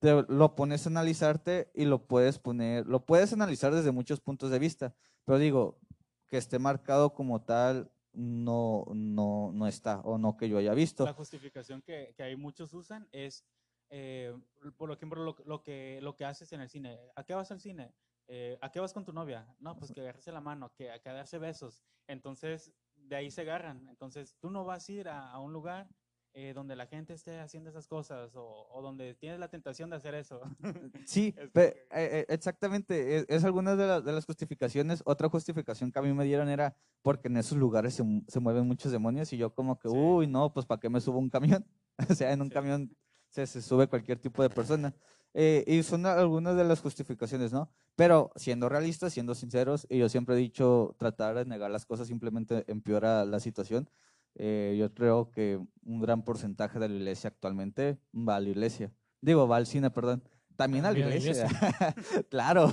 te 0.00 0.24
lo 0.28 0.56
pones 0.56 0.86
a 0.86 0.90
analizarte 0.90 1.70
y 1.74 1.84
lo 1.84 2.06
puedes 2.06 2.38
poner, 2.38 2.86
lo 2.86 3.06
puedes 3.06 3.32
analizar 3.32 3.72
desde 3.72 3.92
muchos 3.92 4.20
puntos 4.20 4.50
de 4.50 4.58
vista, 4.58 4.94
pero 5.24 5.38
digo, 5.38 5.78
que 6.26 6.36
esté 6.36 6.58
marcado 6.58 7.12
como 7.12 7.42
tal, 7.42 7.92
no, 8.12 8.86
no, 8.92 9.52
no 9.52 9.66
está, 9.66 10.00
o 10.00 10.18
no 10.18 10.36
que 10.36 10.48
yo 10.48 10.58
haya 10.58 10.74
visto. 10.74 11.04
La 11.04 11.12
justificación 11.12 11.82
que, 11.82 12.12
que 12.16 12.22
hay 12.22 12.34
muchos 12.36 12.72
usan 12.72 13.08
es, 13.12 13.44
eh, 13.90 14.34
por 14.76 14.90
ejemplo, 14.90 15.22
lo, 15.22 15.36
lo 15.44 15.62
que, 15.62 16.00
lo 16.02 16.16
que 16.16 16.24
haces 16.24 16.52
en 16.52 16.60
el 16.60 16.68
cine. 16.68 16.98
¿A 17.14 17.24
qué 17.24 17.34
vas 17.34 17.50
al 17.52 17.60
cine? 17.60 17.94
Eh, 18.32 18.56
¿A 18.60 18.70
qué 18.70 18.78
vas 18.78 18.92
con 18.92 19.04
tu 19.04 19.12
novia? 19.12 19.44
No, 19.58 19.76
pues 19.76 19.90
que 19.90 20.00
agarrarse 20.02 20.30
la 20.30 20.40
mano, 20.40 20.70
que, 20.76 20.88
a 20.92 21.00
que 21.00 21.10
darse 21.10 21.38
besos. 21.38 21.82
Entonces, 22.06 22.72
de 22.94 23.16
ahí 23.16 23.28
se 23.28 23.40
agarran. 23.40 23.88
Entonces, 23.88 24.36
tú 24.38 24.50
no 24.50 24.64
vas 24.64 24.88
a 24.88 24.92
ir 24.92 25.08
a, 25.08 25.32
a 25.32 25.40
un 25.40 25.52
lugar 25.52 25.88
eh, 26.32 26.52
donde 26.54 26.76
la 26.76 26.86
gente 26.86 27.12
esté 27.12 27.40
haciendo 27.40 27.70
esas 27.70 27.88
cosas 27.88 28.36
o, 28.36 28.68
o 28.70 28.82
donde 28.82 29.16
tienes 29.16 29.40
la 29.40 29.48
tentación 29.48 29.90
de 29.90 29.96
hacer 29.96 30.14
eso. 30.14 30.40
Sí, 31.06 31.34
Es 31.36 31.50
pe- 31.50 31.72
como 31.72 31.88
que- 31.88 32.04
eh, 32.04 32.20
eh, 32.20 32.26
exactamente, 32.28 33.16
es, 33.16 33.26
es 33.28 33.42
alguna 33.42 33.74
de, 33.74 33.84
la- 33.88 34.00
de 34.00 34.12
las 34.12 34.26
justificaciones. 34.26 35.02
Otra 35.06 35.28
justificación 35.28 35.90
que 35.90 35.98
a 35.98 36.02
mí 36.02 36.12
me 36.12 36.24
dieron 36.24 36.48
era 36.48 36.76
porque 37.02 37.26
en 37.26 37.36
esos 37.36 37.58
lugares 37.58 37.94
se, 37.94 38.04
mu- 38.04 38.22
se 38.28 38.38
mueven 38.38 38.64
muchos 38.68 38.92
demonios 38.92 39.32
y 39.32 39.38
yo 39.38 39.52
como 39.52 39.76
que, 39.76 39.88
Sí. 39.88 39.94
uy, 39.96 40.28
no, 40.28 40.52
pues 40.52 40.66
¿para 40.66 40.78
qué 40.80 40.88
me 40.88 41.00
subo 41.00 41.18
un 41.18 41.30
camión? 41.30 41.66
o 42.08 42.14
sea, 42.14 42.30
en 42.32 42.42
un 42.42 42.46
Sí. 42.48 42.54
camión 42.54 42.96
se, 43.30 43.44
se 43.48 43.60
sube 43.60 43.88
cualquier 43.88 44.20
tipo 44.20 44.40
de 44.44 44.50
persona. 44.50 44.94
Eh, 45.34 45.64
y 45.66 45.82
son 45.84 46.06
algunas 46.06 46.56
de 46.56 46.64
las 46.64 46.80
justificaciones, 46.80 47.52
¿no? 47.52 47.70
Pero 47.96 48.32
siendo 48.36 48.68
realistas, 48.68 49.12
siendo 49.12 49.34
sinceros, 49.34 49.86
y 49.88 49.98
yo 49.98 50.08
siempre 50.08 50.34
he 50.34 50.38
dicho, 50.38 50.96
tratar 50.98 51.36
de 51.36 51.44
negar 51.44 51.70
las 51.70 51.86
cosas 51.86 52.08
simplemente 52.08 52.64
empeora 52.66 53.24
la 53.24 53.38
situación. 53.40 53.88
Eh, 54.34 54.76
yo 54.78 54.92
creo 54.94 55.30
que 55.30 55.60
un 55.84 56.00
gran 56.00 56.24
porcentaje 56.24 56.78
de 56.78 56.88
la 56.88 56.94
iglesia 56.96 57.28
actualmente 57.28 57.98
va 58.12 58.36
a 58.36 58.40
la 58.40 58.48
iglesia. 58.48 58.92
Digo, 59.20 59.46
va 59.46 59.56
al 59.56 59.66
cine, 59.66 59.90
perdón. 59.90 60.22
También 60.56 60.84
a 60.84 60.92
la 60.92 60.98
También 60.98 61.06
a 61.06 61.10
la 61.10 61.16
iglesia. 61.16 61.48
claro. 62.30 62.72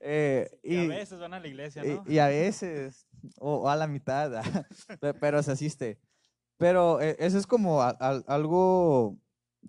Eh, 0.00 0.50
y 0.62 0.76
a 0.76 0.84
y, 0.84 0.88
veces 0.88 1.18
van 1.18 1.34
a 1.34 1.40
la 1.40 1.48
iglesia, 1.48 1.84
y- 1.84 1.88
¿no? 1.94 2.04
y 2.06 2.18
a 2.18 2.26
veces, 2.28 3.06
o, 3.38 3.54
o 3.56 3.68
a 3.68 3.76
la 3.76 3.86
mitad, 3.86 4.30
pe- 5.00 5.14
pero 5.14 5.42
se 5.42 5.52
asiste. 5.52 5.98
Pero 6.58 7.00
eh, 7.00 7.16
eso 7.18 7.38
es 7.38 7.46
como 7.46 7.80
a- 7.82 7.90
al- 7.90 8.24
algo 8.26 9.18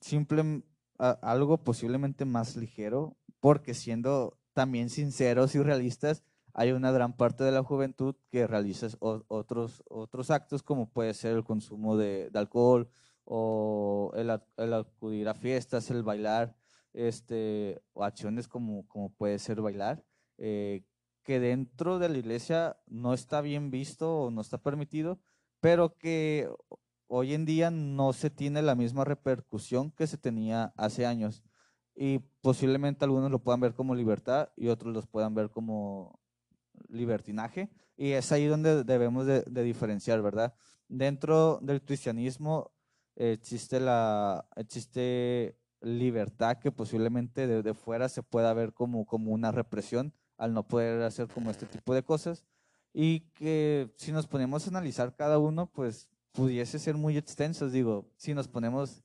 simple, 0.02 0.64
a- 1.00 1.12
algo 1.22 1.64
posiblemente 1.64 2.26
más 2.26 2.56
ligero, 2.56 3.18
porque 3.40 3.74
siendo 3.74 4.38
también 4.54 4.90
sinceros 4.90 5.56
y 5.56 5.62
realistas, 5.62 6.24
hay 6.54 6.72
una 6.72 6.92
gran 6.92 7.16
parte 7.18 7.44
de 7.44 7.52
la 7.52 7.64
juventud 7.64 8.16
que 8.32 8.48
realiza 8.48 8.88
otros, 9.00 9.84
otros 9.90 10.32
actos, 10.32 10.64
como 10.64 10.90
puede 10.90 11.14
ser 11.14 11.36
el 11.36 11.44
consumo 11.44 11.98
de, 11.98 12.30
de 12.30 12.40
alcohol 12.40 12.90
o 13.26 14.12
el, 14.16 14.30
el 14.58 14.74
acudir 14.74 15.28
a 15.28 15.34
fiestas, 15.34 15.90
el 15.92 16.04
bailar, 16.04 16.56
este, 16.94 17.82
o 17.94 18.04
acciones 18.04 18.48
como, 18.48 18.88
como 18.88 19.10
puede 19.14 19.38
ser 19.40 19.60
bailar, 19.62 20.06
eh, 20.38 20.86
que 21.24 21.40
dentro 21.40 22.00
de 22.00 22.08
la 22.10 22.18
iglesia 22.18 22.78
no 22.88 23.14
está 23.14 23.42
bien 23.42 23.70
visto 23.72 24.22
o 24.22 24.32
no 24.32 24.42
está 24.42 24.60
permitido, 24.60 25.20
pero 25.60 25.98
que 25.98 26.50
hoy 27.08 27.34
en 27.34 27.46
día 27.46 27.72
no 27.72 28.14
se 28.14 28.30
tiene 28.30 28.62
la 28.62 28.76
misma 28.76 29.04
repercusión 29.06 29.92
que 29.92 30.08
se 30.08 30.18
tenía 30.18 30.74
hace 30.78 31.06
años. 31.06 31.44
Y 31.96 32.20
posiblemente 32.42 33.06
algunos 33.06 33.32
lo 33.32 33.40
puedan 33.40 33.62
ver 33.62 33.74
como 33.74 33.96
libertad 33.96 34.50
y 34.58 34.68
otros 34.68 34.94
los 34.94 35.08
puedan 35.08 35.34
ver 35.34 35.50
como 35.50 36.20
libertinaje. 36.90 37.70
Y 37.96 38.12
es 38.12 38.32
ahí 38.32 38.46
donde 38.46 38.84
debemos 38.84 39.26
de, 39.26 39.44
diferenciar, 39.64 40.22
¿verdad? 40.22 40.54
Dentro 40.88 41.60
del 41.62 41.82
cristianismo 41.82 42.72
existe 43.16 43.80
la 43.80 44.46
existe 44.58 45.58
libertad 45.80 46.58
que 46.58 46.72
posiblemente 46.72 47.48
de, 47.48 47.64
de 47.64 47.74
fuera 47.74 48.10
se 48.10 48.24
pueda 48.24 48.54
ver 48.54 48.74
como, 48.74 49.06
como 49.06 49.32
una 49.32 49.52
represión 49.52 50.14
al 50.38 50.54
no 50.54 50.68
poder 50.68 51.02
hacer 51.04 51.28
como 51.28 51.50
este 51.50 51.66
tipo 51.66 51.94
de 51.94 52.04
cosas 52.04 52.46
y 52.94 53.22
que 53.32 53.94
si 53.96 54.12
nos 54.12 54.28
ponemos 54.28 54.66
a 54.66 54.70
analizar 54.70 55.16
cada 55.16 55.38
uno 55.38 55.68
pues 55.72 56.10
pudiese 56.36 56.78
ser 56.80 56.96
muy 56.96 57.18
extensos 57.18 57.72
digo 57.72 58.12
si 58.18 58.34
nos 58.34 58.48
ponemos 58.48 59.02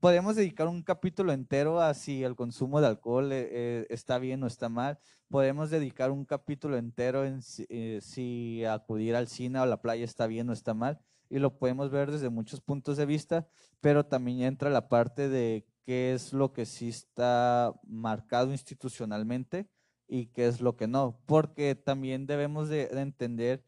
podemos 0.00 0.36
dedicar 0.36 0.68
un 0.68 0.82
capítulo 0.82 1.32
entero 1.32 1.80
a 1.80 1.94
si 1.94 2.22
el 2.22 2.36
consumo 2.36 2.80
de 2.80 2.86
alcohol 2.86 3.32
eh, 3.32 3.48
eh, 3.50 3.86
está 3.90 4.18
bien 4.18 4.42
o 4.42 4.46
está 4.46 4.68
mal. 4.68 4.98
Podemos 5.28 5.70
dedicar 5.70 6.10
un 6.10 6.24
capítulo 6.24 6.76
entero 6.76 7.24
en 7.24 7.42
si, 7.42 7.66
eh, 7.68 7.98
si 8.00 8.64
acudir 8.64 9.16
al 9.16 9.28
cine 9.28 9.58
o 9.58 9.62
a 9.62 9.66
la 9.66 9.82
playa 9.82 10.04
está 10.04 10.26
bien 10.26 10.48
o 10.48 10.52
está 10.52 10.74
mal 10.74 11.00
y 11.28 11.38
lo 11.38 11.58
podemos 11.58 11.90
ver 11.90 12.12
desde 12.12 12.28
muchos 12.28 12.60
puntos 12.60 12.96
de 12.96 13.06
vista, 13.06 13.48
pero 13.80 14.06
también 14.06 14.42
entra 14.42 14.70
la 14.70 14.88
parte 14.88 15.28
de 15.28 15.66
qué 15.84 16.12
es 16.12 16.32
lo 16.32 16.52
que 16.52 16.66
sí 16.66 16.88
está 16.88 17.74
marcado 17.84 18.52
institucionalmente 18.52 19.68
y 20.06 20.26
qué 20.26 20.46
es 20.46 20.60
lo 20.60 20.76
que 20.76 20.86
no, 20.86 21.18
porque 21.26 21.74
también 21.74 22.26
debemos 22.26 22.68
de, 22.68 22.86
de 22.86 23.00
entender 23.00 23.64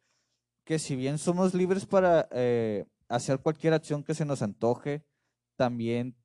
que 0.67 0.81
si 0.81 0.97
bien 0.97 1.19
somos 1.19 1.55
libres 1.55 1.87
para 1.87 2.29
eh, 2.33 2.87
hacer 3.09 3.41
cualquier 3.41 3.75
acción 3.75 4.05
que 4.05 4.15
se 4.15 4.27
nos 4.27 4.43
antoje, 4.43 5.05
también 5.57 6.17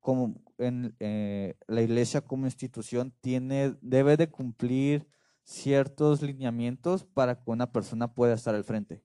como 0.00 0.36
en 0.58 0.96
eh, 1.00 1.56
la 1.68 1.82
iglesia 1.82 2.20
como 2.22 2.46
institución 2.46 3.14
tiene, 3.20 3.76
debe 3.82 4.16
de 4.16 4.30
cumplir 4.30 5.08
ciertos 5.44 6.22
lineamientos 6.22 7.04
para 7.04 7.42
que 7.42 7.50
una 7.50 7.72
persona 7.72 8.14
pueda 8.14 8.34
estar 8.34 8.54
al 8.54 8.64
frente 8.64 9.02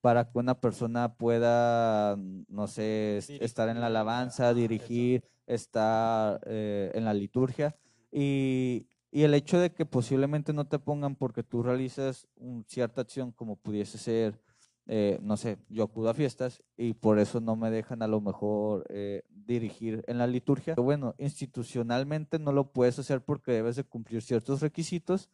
para 0.00 0.30
que 0.30 0.38
una 0.38 0.60
persona 0.60 1.16
pueda, 1.16 2.16
no 2.48 2.66
sé, 2.68 3.18
es- 3.18 3.30
estar 3.30 3.68
en 3.68 3.80
la 3.80 3.86
alabanza, 3.88 4.54
dirigir, 4.54 5.24
estar 5.46 6.40
eh, 6.46 6.92
en 6.94 7.04
la 7.04 7.14
liturgia. 7.14 7.76
Y, 8.12 8.86
y 9.16 9.24
el 9.24 9.34
hecho 9.34 9.58
de 9.58 9.72
que 9.72 9.86
posiblemente 9.86 10.52
no 10.52 10.66
te 10.66 10.78
pongan 10.78 11.16
porque 11.16 11.42
tú 11.42 11.62
realizas 11.62 12.28
un- 12.36 12.64
cierta 12.68 13.00
acción, 13.02 13.32
como 13.32 13.56
pudiese 13.56 13.98
ser 13.98 14.40
eh, 14.88 15.18
no 15.20 15.36
sé, 15.36 15.58
yo 15.68 15.84
acudo 15.84 16.10
a 16.10 16.14
fiestas 16.14 16.62
y 16.76 16.92
por 16.94 17.18
eso 17.18 17.40
no 17.40 17.56
me 17.56 17.70
dejan 17.72 18.02
a 18.02 18.06
lo 18.06 18.20
mejor 18.20 18.84
eh, 18.88 19.22
dirigir 19.30 20.04
en 20.06 20.18
la 20.18 20.28
liturgia. 20.28 20.74
Pero 20.76 20.84
bueno, 20.84 21.14
institucionalmente 21.18 22.38
no 22.38 22.52
lo 22.52 22.72
puedes 22.72 22.98
hacer 22.98 23.24
porque 23.24 23.50
debes 23.52 23.74
de 23.76 23.84
cumplir 23.84 24.22
ciertos 24.22 24.60
requisitos, 24.60 25.28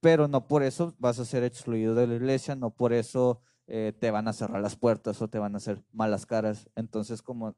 pero 0.00 0.28
no 0.28 0.48
por 0.48 0.62
eso 0.62 0.94
vas 0.98 1.18
a 1.18 1.24
ser 1.24 1.44
excluido 1.44 1.94
de 1.94 2.06
la 2.06 2.14
iglesia, 2.16 2.56
no 2.56 2.70
por 2.70 2.92
eso 2.92 3.40
eh, 3.66 3.92
te 3.98 4.10
van 4.10 4.28
a 4.28 4.32
cerrar 4.32 4.60
las 4.60 4.76
puertas 4.76 5.22
o 5.22 5.28
te 5.28 5.38
van 5.38 5.54
a 5.54 5.58
hacer 5.58 5.82
malas 5.92 6.26
caras. 6.26 6.68
Entonces, 6.76 7.22
como 7.22 7.56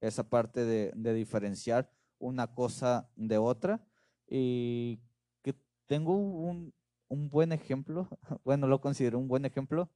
esa 0.00 0.28
parte 0.28 0.64
de, 0.64 0.92
de 0.96 1.14
diferenciar 1.14 1.90
una 2.18 2.54
cosa 2.54 3.10
de 3.16 3.38
otra 3.38 3.86
y 4.34 4.98
que 5.42 5.54
tengo 5.86 6.14
un, 6.16 6.72
un 7.08 7.28
buen 7.28 7.52
ejemplo, 7.52 8.08
bueno, 8.44 8.66
lo 8.66 8.80
considero 8.80 9.18
un 9.18 9.28
buen 9.28 9.44
ejemplo. 9.44 9.90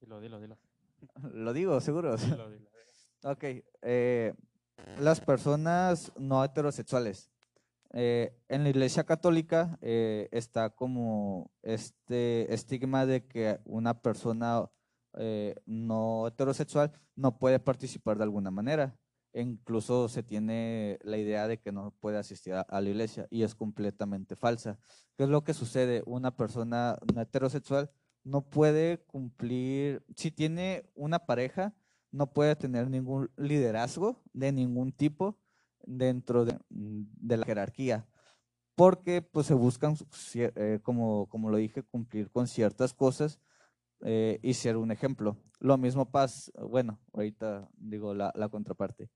Dilo, 0.00 0.18
dilo, 0.20 0.40
dilo. 0.40 0.58
Lo 1.34 1.52
digo, 1.52 1.78
seguro. 1.82 2.16
dilo, 2.16 2.50
dilo. 2.50 2.70
Ok, 3.24 3.44
eh, 3.82 4.32
las 4.98 5.20
personas 5.20 6.10
no 6.16 6.42
heterosexuales. 6.42 7.30
Eh, 7.92 8.34
en 8.48 8.62
la 8.62 8.70
Iglesia 8.70 9.04
Católica 9.04 9.78
eh, 9.82 10.28
está 10.32 10.70
como 10.70 11.50
este 11.62 12.52
estigma 12.52 13.04
de 13.04 13.26
que 13.26 13.60
una 13.64 14.00
persona 14.00 14.70
eh, 15.18 15.54
no 15.66 16.26
heterosexual 16.26 16.92
no 17.14 17.38
puede 17.38 17.58
participar 17.58 18.16
de 18.16 18.24
alguna 18.24 18.50
manera. 18.50 18.96
Incluso 19.38 20.08
se 20.08 20.22
tiene 20.22 20.98
la 21.02 21.18
idea 21.18 21.46
de 21.46 21.58
que 21.58 21.70
no 21.70 21.90
puede 22.00 22.16
asistir 22.16 22.54
a, 22.54 22.80
la 22.80 22.88
iglesia 22.88 23.28
y 23.30 23.42
es 23.42 23.54
completamente 23.54 24.34
falsa. 24.34 24.78
¿Qué 25.14 25.24
es 25.24 25.28
lo 25.28 25.44
que 25.44 25.52
sucede? 25.52 26.02
Una 26.06 26.34
persona 26.34 26.96
heterosexual 27.14 27.90
no 28.24 28.48
puede 28.48 29.04
cumplir, 29.04 30.02
si 30.16 30.30
tiene 30.30 30.90
una 30.94 31.18
pareja, 31.26 31.74
no 32.12 32.32
puede 32.32 32.56
tener 32.56 32.88
ningún 32.88 33.30
liderazgo 33.36 34.22
de 34.32 34.52
ningún 34.52 34.90
tipo 34.90 35.38
dentro 35.84 36.46
de, 36.46 36.58
la 37.20 37.44
jerarquía, 37.44 38.08
porque 38.74 39.20
pues 39.20 39.46
se 39.46 39.54
buscan, 39.54 39.96
eh, 40.34 40.80
como, 40.82 41.28
como 41.28 41.50
lo 41.50 41.58
dije, 41.58 41.82
cumplir 41.82 42.30
con 42.30 42.46
ciertas 42.46 42.94
cosas 42.94 43.38
eh, 44.00 44.40
y 44.42 44.54
ser 44.54 44.78
un 44.78 44.92
ejemplo. 44.92 45.36
Lo 45.60 45.76
mismo 45.76 46.10
pasa, 46.10 46.50
bueno, 46.62 46.98
ahorita 47.12 47.68
digo 47.76 48.14
la 48.14 48.48
contraparte. 48.50 49.10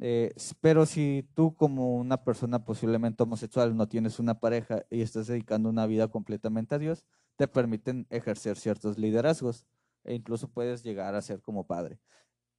Eh, 0.00 0.34
pero 0.60 0.86
si 0.86 1.28
tú 1.34 1.54
como 1.54 1.96
una 1.96 2.24
persona 2.24 2.64
posiblemente 2.64 3.22
homosexual 3.22 3.76
no 3.76 3.88
tienes 3.88 4.18
una 4.18 4.40
pareja 4.40 4.84
y 4.90 5.02
estás 5.02 5.28
dedicando 5.28 5.68
una 5.68 5.86
vida 5.86 6.08
completamente 6.08 6.74
a 6.74 6.78
Dios, 6.78 7.04
te 7.36 7.48
permiten 7.48 8.06
ejercer 8.10 8.56
ciertos 8.56 8.98
liderazgos 8.98 9.66
e 10.04 10.14
incluso 10.14 10.48
puedes 10.48 10.82
llegar 10.82 11.14
a 11.14 11.22
ser 11.22 11.40
como 11.42 11.66
padre. 11.66 12.00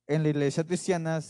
En 0.08 0.24
la 0.24 0.30
iglesia 0.30 0.66
cristiana, 0.66 1.22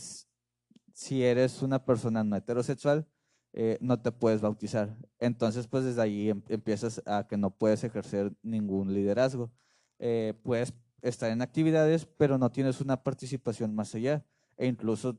si 0.92 1.22
eres 1.22 1.62
una 1.62 1.84
persona 1.84 2.24
no 2.24 2.36
heterosexual, 2.36 3.06
eh, 3.52 3.78
no 3.80 4.00
te 4.00 4.12
puedes 4.12 4.40
bautizar. 4.40 4.96
Entonces, 5.18 5.66
pues 5.66 5.84
desde 5.84 6.02
ahí 6.02 6.30
em- 6.30 6.42
empiezas 6.48 7.02
a 7.06 7.26
que 7.26 7.36
no 7.36 7.50
puedes 7.56 7.84
ejercer 7.84 8.32
ningún 8.42 8.92
liderazgo. 8.94 9.50
Eh, 9.98 10.34
puedes 10.42 10.74
estar 11.02 11.30
en 11.30 11.42
actividades, 11.42 12.06
pero 12.06 12.38
no 12.38 12.50
tienes 12.50 12.80
una 12.80 13.02
participación 13.02 13.74
más 13.74 13.94
allá. 13.94 14.24
E 14.56 14.66
incluso 14.66 15.18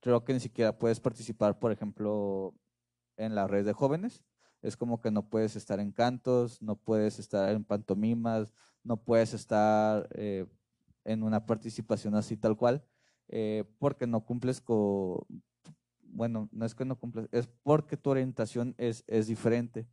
creo 0.00 0.24
que 0.24 0.32
ni 0.32 0.40
siquiera 0.40 0.78
puedes 0.78 1.00
participar, 1.00 1.58
por 1.58 1.72
ejemplo, 1.72 2.54
en 3.16 3.34
la 3.34 3.46
red 3.46 3.64
de 3.64 3.72
jóvenes. 3.72 4.24
Es 4.62 4.76
como 4.76 5.00
que 5.00 5.10
no 5.10 5.28
puedes 5.28 5.56
estar 5.56 5.80
en 5.80 5.92
cantos, 5.92 6.62
no 6.62 6.76
puedes 6.76 7.18
estar 7.18 7.50
en 7.50 7.64
pantomimas, 7.64 8.52
no 8.82 8.96
puedes 8.96 9.34
estar 9.34 10.08
eh, 10.14 10.46
en 11.04 11.22
una 11.22 11.46
participación 11.46 12.14
así 12.14 12.36
tal 12.36 12.56
cual, 12.56 12.84
eh, 13.28 13.64
porque 13.78 14.06
no 14.06 14.24
cumples 14.24 14.60
con, 14.60 15.24
bueno, 16.02 16.48
no 16.52 16.64
es 16.64 16.74
que 16.74 16.84
no 16.84 16.98
cumples, 16.98 17.28
es 17.32 17.48
porque 17.62 17.96
tu 17.96 18.10
orientación 18.10 18.74
es, 18.78 19.04
es 19.06 19.26
diferente. 19.28 19.88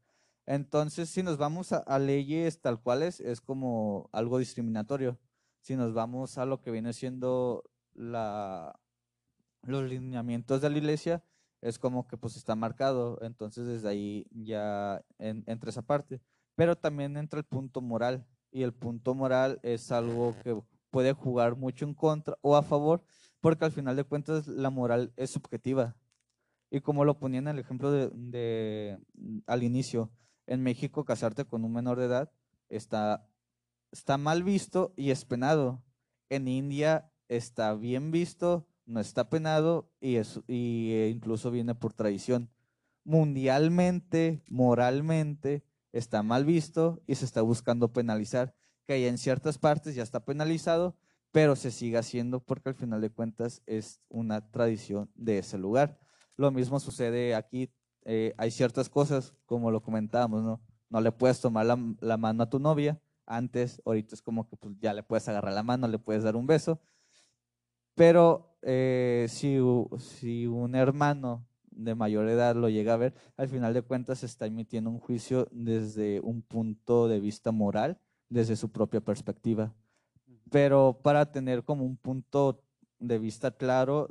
Entonces, 0.48 1.10
si 1.10 1.24
nos 1.24 1.38
vamos 1.38 1.72
a, 1.72 1.78
a 1.78 2.00
leyes 2.00 2.62
tal 2.62 2.82
cuales, 2.82 3.20
es 3.20 3.42
como 3.42 4.10
algo 4.14 4.38
discriminatorio. 4.40 5.20
Si 5.62 5.76
nos 5.76 5.94
vamos 5.94 6.38
a 6.38 6.46
lo 6.46 6.62
que 6.62 6.72
viene 6.72 6.94
siendo 6.94 7.64
la, 7.94 8.80
los 9.66 9.84
lineamientos 9.84 10.62
de 10.62 10.70
la 10.70 10.78
iglesia, 10.78 11.24
es 11.62 11.80
como 11.80 12.08
que 12.08 12.18
pues 12.18 12.36
está 12.36 12.56
marcado, 12.56 13.20
entonces 13.22 13.66
desde 13.66 13.90
ahí 13.90 14.28
ya 14.32 15.04
en- 15.18 15.44
entra 15.48 15.70
esa 15.70 15.82
parte. 15.82 16.22
Pero 16.56 16.76
también 16.76 17.18
entra 17.18 17.40
el 17.40 17.46
punto 17.46 17.82
moral, 17.82 18.26
y 18.52 18.64
el 18.64 18.74
punto 18.74 19.14
moral 19.16 19.60
es 19.64 19.92
algo 19.92 20.34
que 20.42 20.58
puede 20.90 21.12
jugar 21.12 21.58
mucho 21.58 21.84
en 21.84 21.94
contra 21.94 22.38
o 22.42 22.56
a 22.56 22.64
favor, 22.64 23.04
porque 23.42 23.66
al 23.66 23.74
final 23.74 23.98
de 23.98 24.06
cuentas 24.06 24.48
la 24.48 24.70
moral 24.70 25.12
es 25.18 25.32
subjetiva. 25.32 25.98
Y 26.72 26.80
como 26.80 27.04
lo 27.04 27.20
ponía 27.20 27.40
en 27.40 27.50
el 27.50 27.60
ejemplo 27.60 27.92
de, 27.92 28.98
al 29.46 29.64
inicio, 29.64 30.10
en 30.48 30.64
México 30.64 31.04
casarte 31.04 31.44
con 31.46 31.66
un 31.66 31.74
menor 31.74 32.00
de 32.00 32.06
edad 32.06 32.32
está, 32.70 33.28
está 33.92 34.18
mal 34.18 34.44
visto 34.44 34.94
y 34.96 35.12
es 35.12 35.26
penado. 35.26 35.84
En 36.30 36.48
India 36.48 37.12
está 37.28 37.74
bien 37.74 38.12
visto, 38.12 38.68
no 38.86 39.00
está 39.00 39.30
penado 39.30 39.92
y, 40.00 40.16
es, 40.16 40.40
y 40.48 40.92
eh, 40.94 41.10
incluso 41.10 41.52
viene 41.52 41.76
por 41.76 41.94
tradición. 41.94 42.50
Mundialmente, 43.04 44.44
moralmente, 44.50 45.64
está 45.92 46.24
mal 46.24 46.46
visto 46.46 47.02
y 47.08 47.16
se 47.16 47.26
está 47.26 47.42
buscando 47.42 47.94
penalizar, 47.94 48.56
que 48.86 49.08
en 49.08 49.18
ciertas 49.18 49.58
partes 49.58 49.96
ya 49.96 50.04
está 50.04 50.26
penalizado, 50.26 50.96
pero 51.32 51.56
se 51.56 51.72
sigue 51.72 51.98
haciendo 51.98 52.40
porque 52.40 52.70
al 52.70 52.76
final 52.76 53.02
de 53.02 53.10
cuentas 53.10 53.62
es 53.66 54.02
una 54.10 54.52
tradición 54.52 55.12
de 55.16 55.40
ese 55.40 55.58
lugar. 55.58 56.00
Lo 56.38 56.52
mismo 56.52 56.80
sucede 56.80 57.36
aquí, 57.36 57.72
eh, 58.04 58.34
hay 58.38 58.52
ciertas 58.52 58.90
cosas, 58.90 59.34
como 59.46 59.72
lo 59.72 59.82
comentábamos, 59.82 60.44
¿no? 60.44 60.62
No 60.90 61.02
le 61.02 61.12
puedes 61.12 61.42
tomar 61.42 61.66
la, 61.66 61.78
la 62.00 62.18
mano 62.18 62.44
a 62.44 62.50
tu 62.50 62.60
novia, 62.60 63.02
antes, 63.26 63.82
ahorita 63.86 64.16
es 64.16 64.22
como 64.22 64.48
que 64.48 64.56
pues, 64.56 64.76
ya 64.80 64.94
le 64.94 65.04
puedes 65.04 65.28
agarrar 65.28 65.54
la 65.54 65.64
mano, 65.64 65.88
le 65.88 66.00
puedes 66.00 66.24
dar 66.24 66.36
un 66.36 66.46
beso, 66.46 66.80
pero 67.96 68.58
eh, 68.62 69.28
si, 69.30 69.58
si 69.98 70.48
un 70.48 70.76
hermano 70.76 71.48
de 71.72 71.96
mayor 71.96 72.30
edad 72.30 72.56
lo 72.56 72.70
llega 72.70 72.94
a 72.94 72.98
ver, 72.98 73.14
al 73.38 73.48
final 73.48 73.74
de 73.74 73.82
cuentas 73.82 74.20
se 74.20 74.26
está 74.26 74.46
emitiendo 74.46 74.90
un 74.90 75.00
juicio 75.00 75.48
desde 75.52 76.20
un 76.22 76.42
punto 76.42 77.08
de 77.08 77.20
vista 77.20 77.52
moral, 77.52 78.00
desde 78.30 78.56
su 78.56 78.72
propia 78.72 79.02
perspectiva. 79.02 79.74
Pero 80.52 81.00
para 81.02 81.32
tener 81.32 81.64
como 81.64 81.86
un 81.86 81.98
punto 81.98 82.64
de 83.00 83.20
vista 83.20 83.52
claro, 83.52 84.10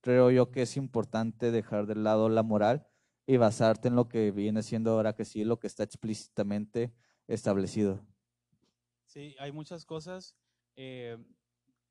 creo 0.00 0.30
yo 0.30 0.50
que 0.50 0.62
es 0.62 0.76
importante 0.76 1.50
dejar 1.50 1.86
de 1.86 1.94
lado 1.94 2.28
la 2.28 2.42
moral 2.42 2.86
y 3.26 3.36
basarte 3.36 3.88
en 3.88 3.96
lo 3.96 4.08
que 4.08 4.30
viene 4.30 4.62
siendo 4.62 4.92
ahora 4.92 5.14
que 5.14 5.24
sí, 5.24 5.44
lo 5.44 5.58
que 5.58 5.66
está 5.66 5.82
explícitamente 5.82 6.92
establecido. 7.26 8.04
Sí, 9.06 9.34
hay 9.38 9.52
muchas 9.52 9.84
cosas 9.84 10.36
eh, 10.76 11.18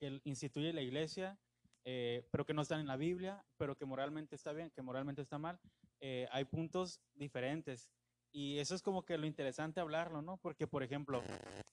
que 0.02 0.20
instituye 0.24 0.74
la 0.74 0.82
iglesia, 0.82 1.38
eh, 1.86 2.28
pero 2.32 2.44
que 2.44 2.56
no 2.56 2.64
están 2.64 2.80
en 2.80 2.88
la 2.88 2.98
Biblia, 2.98 3.46
pero 3.58 3.76
que 3.76 3.86
moralmente 3.86 4.36
está 4.36 4.52
bien, 4.52 4.72
que 4.72 4.82
moralmente 4.82 5.22
está 5.22 5.38
mal. 5.38 5.60
Eh, 6.00 6.28
hay 6.32 6.46
puntos 6.46 7.00
diferentes. 7.14 7.92
Y 8.32 8.58
eso 8.58 8.74
es 8.74 8.82
como 8.82 9.04
que 9.04 9.18
lo 9.20 9.28
interesante 9.28 9.80
hablarlo, 9.80 10.24
¿no? 10.24 10.38
Porque, 10.38 10.66
por 10.66 10.82
ejemplo, 10.82 11.22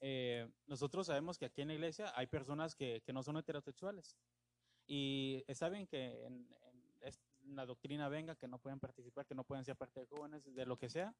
eh, 0.01 0.47
nosotros 0.67 1.07
sabemos 1.07 1.39
que 1.39 1.47
aquí 1.47 1.63
en 1.63 1.69
la 1.69 1.75
iglesia 1.75 2.13
hay 2.15 2.27
personas 2.27 2.75
que, 2.75 3.01
que 3.07 3.13
no 3.15 3.23
son 3.23 3.39
heterosexuales. 3.39 4.15
Y 4.87 5.43
está 5.47 5.71
bien 5.71 5.87
que 5.87 6.27
en, 6.27 6.47
en 7.01 7.57
la 7.57 7.65
doctrina 7.65 8.11
venga, 8.11 8.37
que 8.37 8.49
no 8.49 8.59
pueden 8.59 8.81
participar, 8.81 9.25
que 9.25 9.35
no 9.35 9.45
pueden 9.45 9.65
ser 9.65 9.77
parte 9.77 10.01
de 10.01 10.07
jóvenes, 10.07 10.45
de 10.45 10.67
lo 10.67 10.77
que 10.77 10.91
sea. 10.91 11.15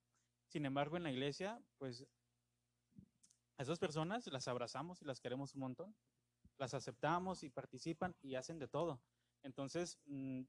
Sin 0.49 0.67
embargo, 0.67 0.99
en 0.99 1.05
la 1.05 1.13
iglesia, 1.13 1.59
pues 1.79 2.07
a 3.57 3.63
esas 3.63 3.79
personas 3.79 4.27
las 4.27 4.47
abrazamos 4.49 5.01
y 5.01 5.07
las 5.07 5.21
queremos 5.21 5.55
un 5.55 5.61
montón. 5.61 5.95
Las 6.59 6.75
aceptamos 6.75 7.43
y 7.43 7.51
participan 7.51 8.17
y 8.21 8.35
hacen 8.35 8.59
de 8.59 8.69
todo. 8.69 9.01
Entonces, 9.43 9.99
mm, 10.07 10.43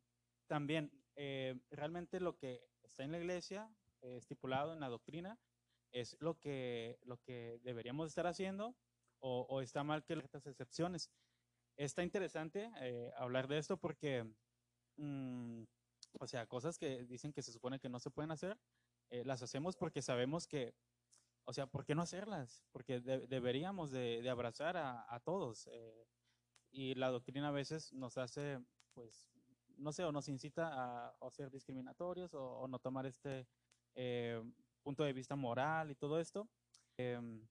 también, 0.48 0.92
eh, 1.16 1.56
realmente 1.70 2.20
lo 2.20 2.36
que 2.36 2.68
está 2.84 3.04
en 3.04 3.12
la 3.12 3.20
iglesia, 3.20 3.72
eh, 4.02 4.18
estipulado 4.18 4.74
en 4.74 4.80
la 4.80 4.90
doctrina, 4.90 5.40
es 5.92 6.18
lo 6.20 6.40
que, 6.40 7.00
lo 7.04 7.18
que 7.18 7.60
deberíamos 7.64 8.08
estar 8.10 8.28
haciendo 8.28 8.76
o, 9.20 9.46
o 9.50 9.62
está 9.62 9.84
mal 9.84 10.04
que 10.04 10.14
estas 10.14 10.46
excepciones. 10.48 11.10
Está 11.78 12.04
interesante 12.04 12.72
eh, 12.82 13.12
hablar 13.16 13.48
de 13.48 13.58
esto 13.58 13.78
porque, 13.78 14.26
mm, 14.98 15.64
o 16.20 16.28
sea, 16.28 16.46
cosas 16.46 16.78
que 16.78 17.06
dicen 17.06 17.32
que 17.32 17.42
se 17.42 17.54
supone 17.54 17.80
que 17.80 17.90
no 17.90 18.00
se 18.00 18.12
pueden 18.12 18.32
hacer, 18.32 18.60
eh, 19.10 19.24
las 19.26 19.42
hacemos 19.42 19.76
porque 19.76 20.02
sabemos 20.02 20.46
que 20.46 20.76
o 21.50 21.54
sea, 21.54 21.66
¿por 21.68 21.84
qué 21.84 21.96
no 21.96 22.04
hacerlas? 22.04 22.68
Porque 22.72 23.00
de- 23.02 23.26
deberíamos 23.28 23.90
de, 23.92 24.28
abrazar 24.30 24.78
a, 24.78 25.04
a 25.14 25.20
todos. 25.20 25.68
eh, 25.72 26.08
y 26.72 26.94
la 26.96 27.10
doctrina 27.10 27.48
a 27.50 27.52
veces 27.52 27.92
nos 27.94 28.20
hace, 28.20 28.60
pues, 28.94 29.32
no 29.78 29.92
sé, 29.92 30.04
o 30.04 30.12
nos 30.12 30.30
incita 30.30 30.68
a, 31.08 31.10
a 31.20 31.32
ser 31.32 31.50
discriminatorios 31.50 32.36
o, 32.36 32.44
o 32.60 32.68
no 32.68 32.78
tomar 32.80 33.08
este 33.08 33.48
eh, 33.96 34.44
punto 34.84 35.04
de 35.04 35.14
vista 35.14 35.36
moral 35.36 35.90
y 35.90 35.96
todo 35.96 36.20
esto. 36.20 36.52
Em, 36.98 37.50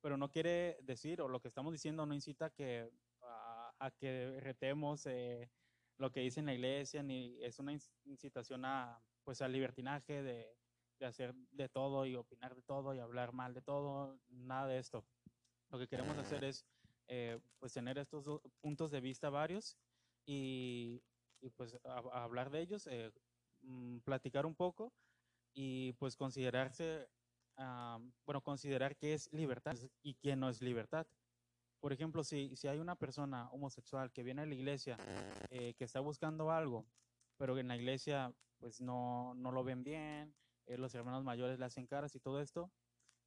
pero 0.00 0.16
no 0.16 0.30
quiere 0.30 0.78
decir, 0.82 1.20
o 1.22 1.28
lo 1.28 1.40
que 1.40 1.46
estamos 1.48 1.72
diciendo 1.72 2.06
no 2.06 2.14
incita 2.14 2.50
que, 2.50 2.90
a, 3.22 3.92
que 3.96 4.40
retemos 4.40 5.06
eh, 5.06 5.52
lo 5.96 6.10
que 6.10 6.20
dice 6.20 6.40
en 6.40 6.46
la 6.46 6.54
iglesia, 6.54 7.04
ni 7.04 7.40
es 7.44 7.60
una 7.60 7.72
incitación 8.04 8.64
a, 8.64 9.04
pues, 9.24 9.42
al 9.42 9.52
libertinaje 9.52 10.22
de, 10.24 10.58
de 10.98 11.06
hacer 11.06 11.34
de 11.52 11.68
todo 11.68 12.06
y 12.06 12.16
opinar 12.16 12.54
de 12.54 12.62
todo 12.62 12.94
y 12.94 12.98
hablar 12.98 13.32
mal 13.32 13.54
de 13.54 13.62
todo, 13.62 14.18
nada 14.28 14.66
de 14.66 14.78
esto. 14.78 15.04
Lo 15.70 15.78
que 15.78 15.88
queremos 15.88 16.16
hacer 16.18 16.44
es 16.44 16.64
eh, 17.08 17.38
pues 17.58 17.72
tener 17.72 17.98
estos 17.98 18.40
puntos 18.60 18.90
de 18.90 19.00
vista 19.00 19.30
varios 19.30 19.78
y, 20.26 21.02
y 21.40 21.50
pues 21.50 21.78
hablar 21.84 22.50
de 22.50 22.60
ellos, 22.60 22.86
eh, 22.86 23.12
mm, 23.62 23.98
platicar 23.98 24.46
un 24.46 24.54
poco 24.54 24.92
y 25.54 25.92
pues 25.94 26.16
considerarse, 26.16 27.08
ah, 27.56 27.98
bueno, 28.24 28.42
considerar 28.42 28.96
qué 28.96 29.14
es 29.14 29.32
libertad 29.32 29.76
y 30.02 30.14
qué 30.14 30.36
no 30.36 30.48
es 30.48 30.62
libertad. 30.62 31.06
Por 31.80 31.92
ejemplo, 31.92 32.24
si, 32.24 32.56
si 32.56 32.66
hay 32.66 32.78
una 32.78 32.96
persona 32.96 33.48
homosexual 33.50 34.10
que 34.12 34.24
viene 34.24 34.42
a 34.42 34.46
la 34.46 34.54
iglesia, 34.54 34.98
eh, 35.50 35.74
que 35.74 35.84
está 35.84 36.00
buscando 36.00 36.50
algo, 36.50 36.84
pero 37.36 37.56
en 37.56 37.68
la 37.68 37.76
iglesia 37.76 38.34
pues 38.58 38.80
no, 38.80 39.34
no 39.34 39.52
lo 39.52 39.62
ven 39.62 39.84
bien, 39.84 40.34
eh, 40.68 40.76
los 40.76 40.94
hermanos 40.94 41.24
mayores 41.24 41.58
le 41.58 41.64
hacen 41.64 41.86
caras 41.86 42.14
y 42.14 42.20
todo 42.20 42.40
esto, 42.40 42.70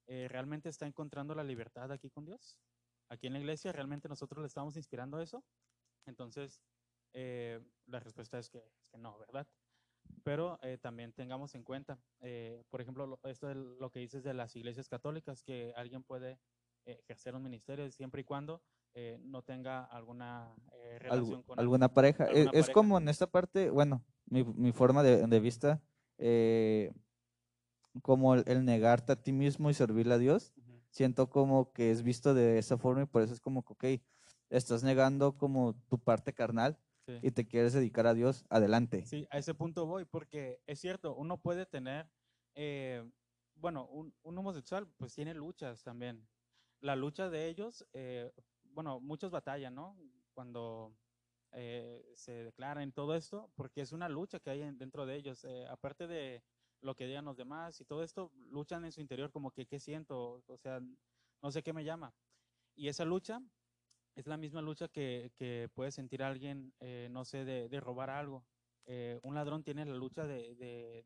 eh, 0.07 0.27
¿realmente 0.29 0.69
está 0.69 0.85
encontrando 0.85 1.35
la 1.35 1.43
libertad 1.43 1.91
aquí 1.91 2.09
con 2.09 2.25
Dios? 2.25 2.57
Aquí 3.09 3.27
en 3.27 3.33
la 3.33 3.39
iglesia, 3.39 3.71
¿realmente 3.71 4.07
nosotros 4.07 4.41
le 4.41 4.47
estamos 4.47 4.77
inspirando 4.77 5.19
eso? 5.19 5.43
Entonces, 6.05 6.61
eh, 7.13 7.59
la 7.87 7.99
respuesta 7.99 8.39
es 8.39 8.49
que, 8.49 8.63
no, 8.97 9.17
¿verdad? 9.17 9.47
Pero 10.23 10.59
también 10.81 11.13
tengamos 11.13 11.53
en 11.53 11.63
cuenta, 11.63 11.99
por 12.69 12.81
ejemplo, 12.81 13.19
esto 13.23 13.51
es 13.51 13.55
lo 13.55 13.91
que 13.91 13.99
dices 13.99 14.23
de 14.23 14.33
las 14.33 14.55
iglesias 14.55 14.89
católicas, 14.89 15.43
que 15.43 15.73
alguien 15.75 16.03
puede 16.03 16.39
ejercer 16.85 17.35
un 17.35 17.43
ministerio 17.43 17.89
siempre 17.91 18.21
y 18.21 18.23
cuando 18.23 18.63
no 19.19 19.43
tenga 19.43 19.85
alguna 19.85 20.55
relación 20.97 21.43
con 21.43 21.59
alguna 21.59 21.87
pareja. 21.93 22.25
es, 22.25 22.69
como 22.71 22.97
en 22.97 23.09
esta 23.09 23.27
parte, 23.27 23.69
bueno, 23.69 24.03
mi, 24.25 24.43
mi 24.43 24.71
forma 24.71 25.03
de, 25.03 25.27
de 25.27 25.39
vista, 25.39 25.81
eh, 26.23 26.93
como 28.01 28.35
el, 28.35 28.65
negarte 28.65 29.11
a 29.13 29.21
ti 29.21 29.31
mismo 29.31 29.69
y 29.69 29.73
servirle 29.73 30.13
a 30.13 30.17
Dios, 30.17 30.53
siento 30.89 31.29
como 31.29 31.71
que 31.73 31.91
es 31.91 32.03
visto 32.03 32.33
de 32.33 32.57
esa 32.57 32.77
forma 32.77 33.03
y 33.03 33.05
por 33.05 33.21
eso 33.21 33.33
es 33.33 33.39
como 33.39 33.63
que, 33.63 33.73
ok, 33.73 34.01
estás 34.49 34.83
negando 34.83 35.37
como 35.37 35.75
tu 35.89 35.99
parte 35.99 36.33
carnal 36.33 36.77
y 37.21 37.31
te 37.31 37.47
quieres 37.47 37.73
dedicar 37.73 38.07
a 38.07 38.13
Dios, 38.13 38.45
adelante. 38.49 39.05
Sí, 39.05 39.27
a 39.31 39.37
ese 39.37 39.53
punto 39.53 39.85
voy, 39.85 40.05
porque 40.05 40.61
es 40.65 40.79
cierto, 40.79 41.15
uno 41.15 41.41
puede 41.41 41.65
tener, 41.65 42.09
eh, 42.55 43.03
bueno, 43.55 43.85
un, 43.87 44.13
homosexual 44.23 44.87
pues 44.97 45.13
tiene 45.13 45.33
luchas 45.33 45.83
también. 45.83 46.27
La 46.79 46.95
lucha 46.95 47.29
de 47.29 47.47
ellos, 47.47 47.85
eh, 47.93 48.31
bueno, 48.63 48.99
muchos 48.99 49.29
batallan, 49.29 49.75
¿no? 49.75 49.97
Cuando 50.33 50.95
eh, 51.51 52.09
se 52.15 52.43
declaran 52.43 52.91
todo 52.91 53.15
esto, 53.15 53.51
porque 53.55 53.81
es 53.81 53.91
una 53.91 54.07
lucha 54.07 54.39
que 54.39 54.51
hay 54.51 54.71
dentro 54.71 55.05
de 55.05 55.15
ellos. 55.15 55.45
aparte 55.69 56.07
de 56.07 56.43
lo 56.81 56.95
que 56.95 57.07
digan 57.07 57.25
los 57.25 57.37
demás 57.37 57.79
y 57.79 57.85
todo 57.85 58.03
esto, 58.03 58.31
luchan 58.49 58.85
en 58.85 58.91
su 58.91 59.01
interior 59.01 59.31
como 59.31 59.51
que, 59.51 59.65
¿qué 59.65 59.79
siento? 59.79 60.43
O 60.47 60.57
sea, 60.57 60.81
no 61.41 61.51
sé 61.51 61.63
qué 61.63 61.73
me 61.73 61.83
llama. 61.83 62.13
Y 62.75 62.87
esa 62.87 63.05
lucha 63.05 63.41
es 64.15 64.27
la 64.27 64.37
misma 64.37 64.61
lucha 64.61 64.87
que, 64.87 65.31
que 65.35 65.69
puede 65.73 65.91
sentir 65.91 66.23
alguien, 66.23 66.73
eh, 66.79 67.07
no 67.11 67.25
sé, 67.25 67.45
de, 67.45 67.69
de 67.69 67.79
robar 67.79 68.09
algo. 68.09 68.45
Eh, 68.85 69.19
un 69.23 69.35
ladrón 69.35 69.63
tiene 69.63 69.85
la 69.85 69.95
lucha 69.95 70.25
de, 70.25 70.55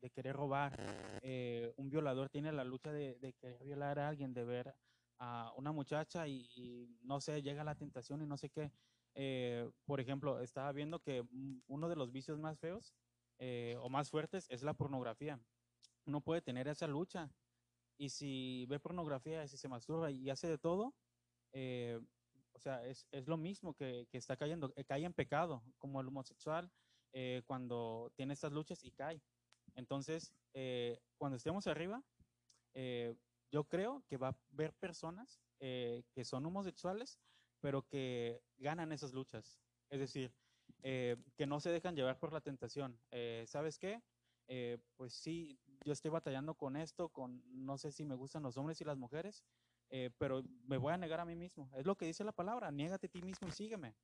de, 0.00 0.10
querer 0.10 0.34
robar, 0.34 0.74
eh, 1.22 1.72
un 1.76 1.90
violador 1.90 2.30
tiene 2.30 2.50
la 2.50 2.64
lucha 2.64 2.90
de, 2.90 3.34
querer 3.38 3.62
violar 3.64 3.98
a 3.98 4.08
alguien, 4.08 4.32
de 4.32 4.44
ver 4.44 4.74
a 5.18 5.52
una 5.56 5.72
muchacha 5.72 6.26
y, 6.26 6.98
no 7.02 7.20
sé, 7.20 7.42
llega 7.42 7.64
la 7.64 7.74
tentación 7.74 8.22
y 8.22 8.26
no 8.26 8.38
sé 8.38 8.48
qué. 8.48 8.72
por 9.84 10.00
ejemplo, 10.00 10.40
estaba 10.40 10.72
viendo 10.72 11.00
que 11.00 11.22
uno 11.66 11.88
de 11.88 11.96
los 11.96 12.12
vicios 12.12 12.38
más 12.38 12.58
feos 12.58 12.94
o 13.78 13.88
más 13.90 14.10
fuertes 14.10 14.46
es 14.50 14.62
la 14.62 14.74
pornografía 14.74 15.38
uno 16.06 16.20
puede 16.20 16.40
tener 16.40 16.68
esa 16.68 16.86
lucha. 16.86 17.30
Y 17.98 18.10
si 18.10 18.66
ve 18.66 18.78
pornografía, 18.78 19.46
si 19.48 19.56
se 19.56 19.68
masturba 19.68 20.10
y 20.10 20.30
hace 20.30 20.48
de 20.48 20.58
todo, 20.58 20.94
eh, 21.52 22.00
o 22.52 22.58
sea, 22.58 22.84
es, 22.86 23.06
es, 23.10 23.26
lo 23.26 23.36
mismo 23.36 23.74
que, 23.74 24.06
que 24.10 24.18
está 24.18 24.36
cayendo, 24.36 24.72
eh, 24.76 24.84
cae 24.84 25.04
en 25.04 25.12
pecado, 25.12 25.62
como 25.78 26.00
el 26.00 26.08
homosexual 26.08 26.70
eh, 27.12 27.42
cuando 27.46 28.12
tiene 28.14 28.34
estas 28.34 28.52
luchas 28.52 28.82
y 28.84 28.92
cae. 28.92 29.22
Entonces, 29.74 30.32
cuando 31.18 31.36
estemos 31.36 31.66
arriba, 31.66 32.02
yo 33.50 33.64
creo 33.64 34.04
que 34.08 34.16
va 34.16 34.28
a 34.28 34.38
haber 34.54 34.72
personas 34.74 35.42
que 35.58 36.24
son 36.24 36.46
homosexuales, 36.46 37.18
pero 37.60 37.82
que 37.82 38.40
ganan 38.56 38.92
esas 38.92 39.12
luchas. 39.12 39.60
Es 39.90 40.00
decir, 40.00 40.32
que 40.82 41.46
no 41.46 41.60
se 41.60 41.70
dejan 41.70 41.94
llevar 41.94 42.18
por 42.18 42.32
la 42.32 42.40
tentación. 42.40 42.98
¿Sabes 43.44 43.78
qué? 43.78 44.00
pues 44.96 45.12
sí, 45.12 45.58
yo 45.86 45.92
estoy 45.92 46.10
batallando 46.10 46.56
con 46.56 46.76
esto, 46.76 47.10
con 47.10 47.44
no 47.46 47.78
sé 47.78 47.92
si 47.92 48.04
me 48.04 48.16
gustan 48.16 48.42
los 48.42 48.56
hombres 48.56 48.80
y 48.80 48.84
las 48.84 48.98
mujeres, 48.98 49.44
eh, 49.88 50.10
pero 50.18 50.42
me 50.64 50.78
voy 50.78 50.92
a 50.92 50.96
negar 50.96 51.20
a 51.20 51.24
mí 51.24 51.36
mismo. 51.36 51.70
Es 51.76 51.86
lo 51.86 51.96
que 51.96 52.06
dice 52.06 52.24
la 52.24 52.32
palabra, 52.32 52.72
niégate 52.72 53.06
a 53.06 53.10
ti 53.10 53.22
mismo 53.22 53.46
y 53.46 53.52
sígueme. 53.52 53.94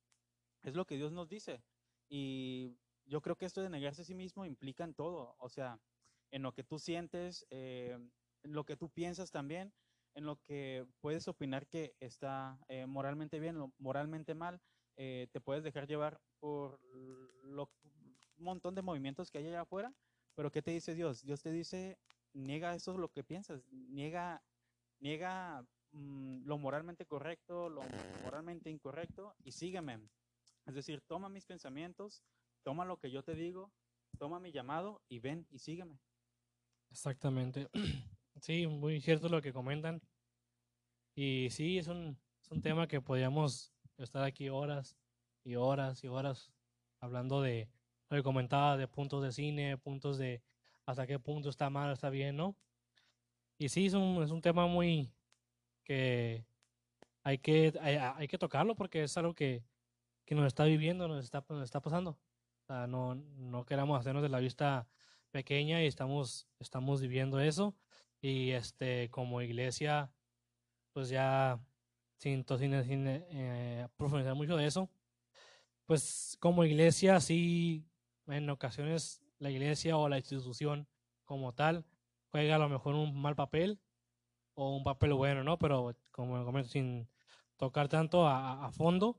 Es 0.61 0.75
lo 0.75 0.85
que 0.85 0.95
Dios 0.95 1.11
nos 1.11 1.27
dice. 1.27 1.61
Y 2.07 2.77
yo 3.03 3.21
creo 3.21 3.35
que 3.35 3.45
esto 3.45 3.61
de 3.61 3.69
negarse 3.69 4.03
a 4.03 4.05
sí 4.05 4.15
mismo 4.15 4.45
implica 4.45 4.85
en 4.85 4.93
todo, 4.93 5.35
o 5.37 5.49
sea, 5.49 5.77
en 6.31 6.41
lo 6.41 6.53
que 6.53 6.63
tú 6.63 6.79
sientes, 6.79 7.45
eh, 7.49 7.99
en 8.43 8.53
lo 8.53 8.63
que 8.63 8.77
tú 8.77 8.89
piensas 8.89 9.29
también, 9.29 9.73
en 10.15 10.25
lo 10.25 10.37
que 10.37 10.87
puedes 11.01 11.27
opinar 11.27 11.67
que 11.67 11.97
está 11.99 12.57
eh, 12.69 12.85
moralmente 12.85 13.41
bien, 13.41 13.57
o 13.57 13.73
moralmente 13.77 14.35
mal, 14.35 14.61
te 14.95 15.41
puedes 15.43 15.63
dejar 15.63 15.87
llevar 15.87 16.21
por 16.39 16.79
lo, 17.41 17.69
un 18.37 18.43
montón 18.45 18.75
de 18.75 18.83
movimientos 18.83 19.31
que 19.31 19.39
hay 19.39 19.47
allá 19.47 19.61
afuera 19.61 19.91
pero 20.35 20.51
¿qué 20.51 20.61
te 20.61 20.71
dice 20.71 20.95
Dios? 20.95 21.23
Dios 21.23 21.41
te 21.41 21.51
dice, 21.51 21.97
niega 22.33 22.75
eso 22.75 22.93
es 22.93 22.97
lo 22.97 23.09
que 23.09 23.23
piensas, 23.23 23.63
niega, 23.71 24.43
niega 24.99 25.65
mm, 25.91 26.45
lo 26.45 26.57
moralmente 26.57 27.05
correcto, 27.05 27.69
lo 27.69 27.81
moralmente 28.23 28.69
incorrecto 28.69 29.35
y 29.43 29.51
sígueme. 29.51 29.99
Es 30.65 30.75
decir, 30.75 31.01
toma 31.01 31.29
mis 31.29 31.45
pensamientos, 31.45 32.23
toma 32.63 32.85
lo 32.85 32.97
que 32.97 33.11
yo 33.11 33.23
te 33.23 33.35
digo, 33.35 33.71
toma 34.17 34.39
mi 34.39 34.51
llamado 34.51 35.01
y 35.09 35.19
ven 35.19 35.45
y 35.49 35.59
sígueme. 35.59 35.99
Exactamente. 36.91 37.69
Sí, 38.41 38.65
muy 38.65 38.99
cierto 38.99 39.29
lo 39.29 39.43
que 39.43 39.53
comentan. 39.53 40.01
Y 41.15 41.49
sí, 41.51 41.77
es 41.77 41.87
un, 41.87 42.19
es 42.41 42.49
un 42.49 42.61
tema 42.61 42.87
que 42.87 42.99
podríamos 42.99 43.71
estar 43.97 44.23
aquí 44.23 44.49
horas 44.49 44.97
y 45.43 45.55
horas 45.55 46.03
y 46.03 46.07
horas 46.07 46.51
hablando 46.99 47.41
de, 47.41 47.69
lo 48.13 48.21
que 48.21 48.23
comentaba 48.23 48.77
de 48.77 48.87
puntos 48.87 49.23
de 49.23 49.31
cine, 49.31 49.77
puntos 49.77 50.17
de 50.17 50.41
hasta 50.85 51.07
qué 51.07 51.19
punto 51.19 51.49
está 51.49 51.69
mal, 51.69 51.91
está 51.91 52.09
bien, 52.09 52.35
¿no? 52.35 52.55
Y 53.57 53.69
sí, 53.69 53.87
es 53.87 53.93
un, 53.93 54.21
es 54.23 54.31
un 54.31 54.41
tema 54.41 54.67
muy 54.67 55.11
que 55.83 56.45
hay 57.23 57.37
que, 57.39 57.73
hay, 57.81 58.27
que 58.27 58.37
tocarlo 58.37 58.75
porque 58.75 59.03
es 59.03 59.17
algo 59.17 59.33
que, 59.33 59.63
que, 60.25 60.35
nos 60.35 60.45
está 60.45 60.65
viviendo, 60.65 61.07
nos 61.07 61.23
está, 61.23 61.43
nos 61.49 61.63
está 61.63 61.81
pasando. 61.81 62.11
O 62.11 62.65
sea, 62.67 62.87
no, 62.87 63.15
no 63.15 63.65
queramos 63.65 63.99
hacernos 63.99 64.23
de 64.23 64.29
la 64.29 64.39
vista 64.39 64.87
pequeña 65.31 65.81
y 65.81 65.87
estamos, 65.87 66.47
estamos 66.59 67.01
viviendo 67.01 67.39
eso. 67.39 67.75
Y 68.21 68.51
este, 68.51 69.09
como 69.09 69.41
iglesia, 69.41 70.11
pues 70.93 71.09
ya 71.09 71.59
sin, 72.17 72.45
sin, 72.45 72.83
sin 72.83 73.07
eh, 73.07 73.87
profundizar 73.97 74.35
mucho 74.35 74.55
de 74.55 74.67
eso, 74.67 74.89
pues 75.85 76.37
como 76.39 76.63
iglesia 76.63 77.19
sí 77.19 77.85
en 78.27 78.49
ocasiones 78.49 79.21
la 79.39 79.51
iglesia 79.51 79.97
o 79.97 80.09
la 80.09 80.17
institución 80.17 80.87
como 81.25 81.53
tal 81.53 81.85
juega 82.29 82.55
a 82.55 82.59
lo 82.59 82.69
mejor 82.69 82.95
un 82.95 83.19
mal 83.21 83.35
papel 83.35 83.79
o 84.55 84.75
un 84.75 84.83
papel 84.83 85.13
bueno, 85.13 85.43
¿no? 85.43 85.57
Pero 85.57 85.95
como 86.11 86.43
comento, 86.45 86.69
sin 86.69 87.09
tocar 87.57 87.87
tanto 87.89 88.27
a, 88.27 88.71
fondo, 88.71 89.17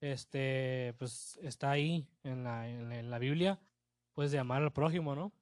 este, 0.00 0.94
pues 0.98 1.38
está 1.42 1.70
ahí 1.70 2.08
en 2.22 2.44
la, 2.44 2.68
en, 2.68 3.10
la 3.10 3.18
Biblia, 3.18 3.60
pues 4.14 4.30
de 4.30 4.38
amar 4.38 4.62
al 4.62 4.72
prójimo, 4.72 5.14
¿no? 5.14 5.32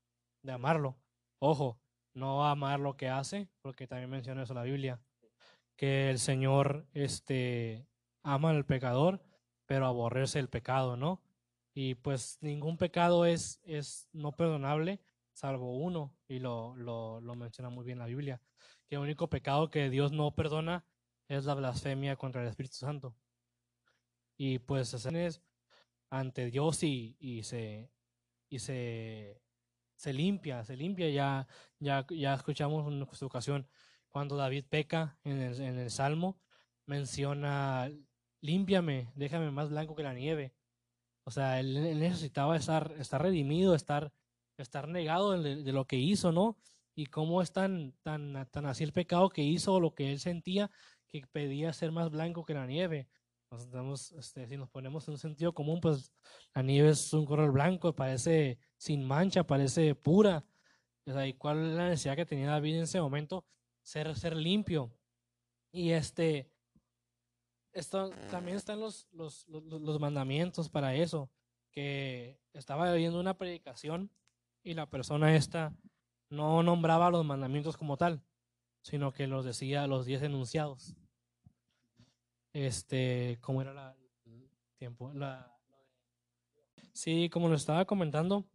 De 0.43 0.53
amarlo. 0.53 0.97
Ojo, 1.39 1.79
no 2.13 2.47
amar 2.47 2.81
lo 2.81 2.97
que 2.97 3.09
hace, 3.09 3.49
porque 3.63 3.87
también 3.87 4.11
menciona 4.11 4.43
eso 4.43 4.55
la 4.55 4.63
Biblia, 4.63 5.01
que 5.77 6.11
el 6.11 6.19
Señor, 6.19 6.87
este, 6.93 7.87
ama 8.23 8.51
al 8.51 8.65
pecador, 8.65 9.23
pero 9.67 9.87
aborrece 9.87 10.39
el 10.39 10.49
pecado, 10.49 10.97
¿no? 10.97 11.23
Y 11.75 11.97
pues 11.97 12.39
ningún 12.41 12.77
pecado 12.79 13.27
es, 13.27 13.61
es 13.65 14.09
no 14.13 14.33
perdonable, 14.33 15.01
salvo 15.33 15.77
uno, 15.77 16.17
y 16.29 16.39
lo, 16.39 16.77
lo, 16.77 17.35
menciona 17.35 17.69
muy 17.69 17.85
bien 17.85 17.99
la 17.99 18.07
Biblia, 18.07 18.41
que 18.87 18.95
el 18.95 19.01
único 19.01 19.29
pecado 19.29 19.71
que 19.71 19.91
Dios 19.91 20.13
no 20.13 20.35
perdona 20.35 20.85
es 21.29 21.45
la 21.45 21.55
blasfemia 21.55 22.17
contra 22.17 22.43
el 22.43 22.49
Espíritu 22.49 22.77
Santo. 22.77 23.17
Y 24.37 24.61
pues 24.61 24.95
es 24.95 25.43
ante 26.11 26.51
Dios 26.51 26.83
y, 26.85 27.17
y 27.19 27.43
se 27.43 27.91
y 28.55 28.61
se, 28.61 29.43
se 29.97 30.13
limpia, 30.13 30.65
se 30.65 30.77
limpia, 30.77 31.11
ya, 31.11 31.49
ya, 31.81 32.07
ya 32.09 32.35
escuchamos 32.35 32.87
en 32.87 33.01
nuestra 33.01 33.27
ocasión 33.27 33.69
cuando 34.11 34.37
David 34.37 34.65
peca 34.69 35.19
en 35.25 35.41
el, 35.41 35.61
en 35.61 35.79
el 35.79 35.91
Salmo, 35.91 36.41
menciona, 36.87 37.91
límpiame, 38.41 39.11
déjame 39.17 39.51
más 39.51 39.71
blanco 39.71 39.97
que 39.97 40.05
la 40.05 40.15
nieve. 40.15 40.55
O 41.25 41.31
sea, 41.31 41.61
él, 41.61 41.99
necesitaba 41.99 42.57
estar, 42.57 42.95
estar 42.99 43.23
redimido, 43.23 43.75
estar, 43.75 44.13
estar 44.59 44.89
negado 44.89 45.41
de, 45.41 45.73
lo 45.73 45.87
que 45.87 45.97
hizo, 45.97 46.33
¿no? 46.33 46.57
Y 46.95 47.07
cómo 47.07 47.43
es 47.43 47.53
tan, 47.53 47.93
tan, 48.03 48.49
tan 48.51 48.67
así 48.67 48.85
el 48.85 48.93
pecado 48.93 49.31
que 49.31 49.43
hizo, 49.43 49.81
lo 49.81 49.95
que 49.95 50.13
él 50.13 50.21
sentía, 50.21 50.71
que 51.09 51.27
pedía 51.27 51.73
ser 51.73 51.93
más 51.93 52.11
blanco 52.11 52.45
que 52.45 52.55
la 52.55 52.67
nieve. 52.67 53.09
Nos 53.73 54.13
este, 54.13 54.47
si 54.49 54.57
nos 54.57 54.69
ponemos 54.69 55.07
en 55.07 55.13
un 55.13 55.19
sentido 55.19 55.55
común, 55.55 55.81
pues 55.81 56.13
la 56.55 56.63
nieve 56.63 56.91
es 56.91 57.13
un 57.13 57.25
color 57.25 57.53
blanco, 57.53 57.95
parece 57.95 58.59
sin 58.77 59.05
mancha, 59.05 59.47
parece 59.47 59.95
pura. 59.95 60.45
O 61.07 61.13
sea, 61.13 61.27
¿y 61.27 61.35
cuál 61.35 61.71
es 61.71 61.75
la 61.75 61.89
necesidad 61.89 62.17
que 62.17 62.27
tenía 62.27 62.51
David 62.51 62.77
en 62.77 62.83
ese 62.83 63.01
momento? 63.01 63.45
Ser, 63.83 64.17
ser 64.17 64.37
limpio. 64.37 64.93
Y 65.71 65.91
este, 65.91 66.51
esto, 67.75 68.11
también 68.31 68.57
están 68.57 68.81
los, 68.81 69.09
los, 69.13 69.47
los, 69.49 69.65
los 69.65 70.01
mandamientos 70.01 70.69
para 70.69 70.95
eso, 70.95 71.31
que 71.71 72.41
estaba 72.53 72.93
viendo 72.95 73.21
una 73.21 73.37
predicación 73.37 74.11
y 74.63 74.75
la 74.75 74.89
persona 74.89 75.35
esta 75.35 75.75
no 76.31 76.63
nombraba 76.63 77.11
los 77.11 77.25
mandamientos 77.25 77.77
como 77.77 77.97
tal, 77.97 78.23
sino 78.81 79.13
que 79.13 79.27
los 79.27 79.45
decía 79.45 79.87
los 79.87 80.07
diez 80.07 80.23
enunciados. 80.23 80.95
Este, 82.53 83.39
¿cómo 83.41 83.61
era 83.63 83.75
la, 83.75 83.97
el 84.25 84.49
tiempo? 84.77 85.13
La, 85.13 85.55
sí, 86.93 87.29
como 87.31 87.49
lo 87.49 87.57
estaba 87.57 87.85
comentando, 87.85 88.47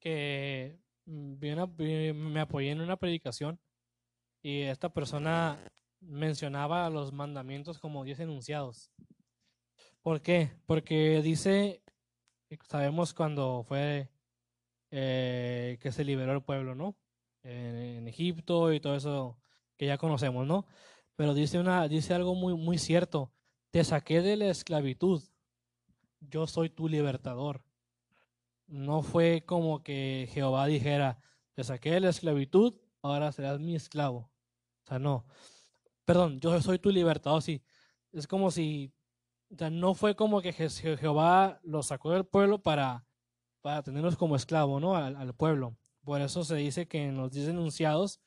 que 0.00 0.78
una, 1.06 1.66
me 1.66 2.40
apoyé 2.40 2.70
en 2.70 2.80
una 2.80 2.96
predicación 2.96 3.60
y 4.42 4.62
esta 4.62 4.88
persona 4.88 5.58
mencionaba 6.00 6.88
los 6.90 7.12
mandamientos 7.12 7.78
como 7.78 8.04
diez 8.04 8.20
enunciados. 8.20 8.90
¿Por 10.02 10.22
qué? 10.22 10.52
Porque 10.66 11.20
dice, 11.22 11.82
sabemos 12.68 13.14
cuando 13.14 13.64
fue 13.66 14.10
eh, 14.90 15.78
que 15.80 15.92
se 15.92 16.04
liberó 16.04 16.32
el 16.32 16.42
pueblo, 16.42 16.74
¿no? 16.74 16.96
En, 17.42 17.76
en, 17.76 18.08
Egipto 18.08 18.72
y 18.72 18.80
todo 18.80 18.96
eso 18.96 19.38
que 19.76 19.86
ya 19.86 19.98
conocemos, 19.98 20.46
¿no? 20.46 20.66
Pero 21.16 21.34
dice, 21.34 21.58
una, 21.58 21.88
dice 21.88 22.14
algo 22.14 22.34
muy, 22.34 22.54
muy 22.54 22.78
cierto. 22.78 23.32
Te 23.70 23.84
saqué 23.84 24.22
de 24.22 24.36
la 24.36 24.46
esclavitud. 24.46 25.22
Yo 26.20 26.46
soy 26.46 26.70
tu 26.70 26.88
libertador. 26.88 27.62
No 28.66 29.02
fue 29.02 29.44
como 29.44 29.82
que 29.82 30.28
Jehová 30.32 30.66
dijera, 30.66 31.20
te 31.54 31.64
saqué 31.64 31.90
de 31.90 32.00
la 32.00 32.10
esclavitud, 32.10 32.74
ahora 33.02 33.32
serás 33.32 33.58
mi 33.60 33.74
esclavo. 33.74 34.30
O 34.84 34.86
sea, 34.86 34.98
no. 34.98 35.26
Perdón, 36.08 36.40
yo 36.40 36.58
soy 36.62 36.78
tu 36.78 36.90
libertador, 36.90 37.42
sí. 37.42 37.62
Es 38.12 38.26
como 38.26 38.50
si, 38.50 38.94
no 39.70 39.92
fue 39.92 40.16
como 40.16 40.40
que 40.40 40.54
Jehová 40.54 41.60
lo 41.62 41.82
sacó 41.82 42.12
del 42.12 42.24
pueblo 42.24 42.62
para, 42.62 43.04
para 43.60 43.82
tenerlos 43.82 44.16
como 44.16 44.34
esclavo, 44.34 44.80
¿no? 44.80 44.96
Al, 44.96 45.34
pueblo. 45.34 45.76
Por 46.04 46.22
eso 46.22 46.44
se 46.44 46.56
dice 46.56 46.88
que 46.88 47.04
en 47.04 47.18
los 47.18 47.32
diez 47.32 47.48
enunciados, 47.48 48.22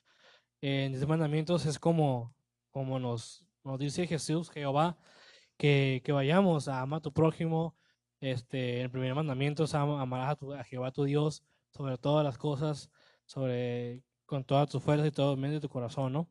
en 0.61 0.93
los 0.93 1.07
mandamientos, 1.07 1.65
es 1.65 1.79
como 1.79 2.35
como 2.69 2.99
nos, 2.99 3.43
nos 3.63 3.79
dice 3.79 4.05
Jesús, 4.05 4.51
Jehová, 4.51 4.99
que, 5.57 6.03
que 6.05 6.11
vayamos 6.11 6.67
a 6.67 6.81
amar 6.81 6.99
a 6.99 7.01
tu 7.01 7.13
prójimo. 7.13 7.75
Este, 8.19 8.81
el 8.81 8.91
primer 8.91 9.15
mandamiento 9.15 9.63
es 9.63 9.73
amar 9.73 10.29
a, 10.29 10.35
tu, 10.35 10.53
a 10.53 10.63
Jehová 10.63 10.91
tu 10.91 11.05
Dios 11.05 11.43
sobre 11.71 11.97
todas 11.97 12.23
las 12.23 12.37
cosas, 12.37 12.91
sobre 13.25 14.03
con 14.27 14.43
toda 14.43 14.67
tu 14.67 14.79
fuerza 14.79 15.07
y 15.07 15.11
todo 15.11 15.33
el 15.33 15.39
medio 15.39 15.55
de 15.55 15.61
tu 15.61 15.69
corazón, 15.69 16.13
¿no? 16.13 16.29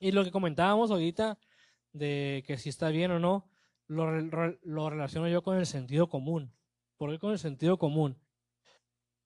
Y 0.00 0.12
lo 0.12 0.24
que 0.24 0.30
comentábamos 0.30 0.90
ahorita 0.90 1.38
de 1.92 2.42
que 2.46 2.56
si 2.56 2.70
está 2.70 2.88
bien 2.88 3.10
o 3.10 3.18
no, 3.18 3.48
lo, 3.86 4.90
relaciono 4.90 5.28
yo 5.28 5.42
con 5.42 5.58
el 5.58 5.66
sentido 5.66 6.08
común. 6.08 6.52
¿Por 6.96 7.10
qué 7.10 7.18
con 7.18 7.32
el 7.32 7.38
sentido 7.38 7.78
común? 7.78 8.16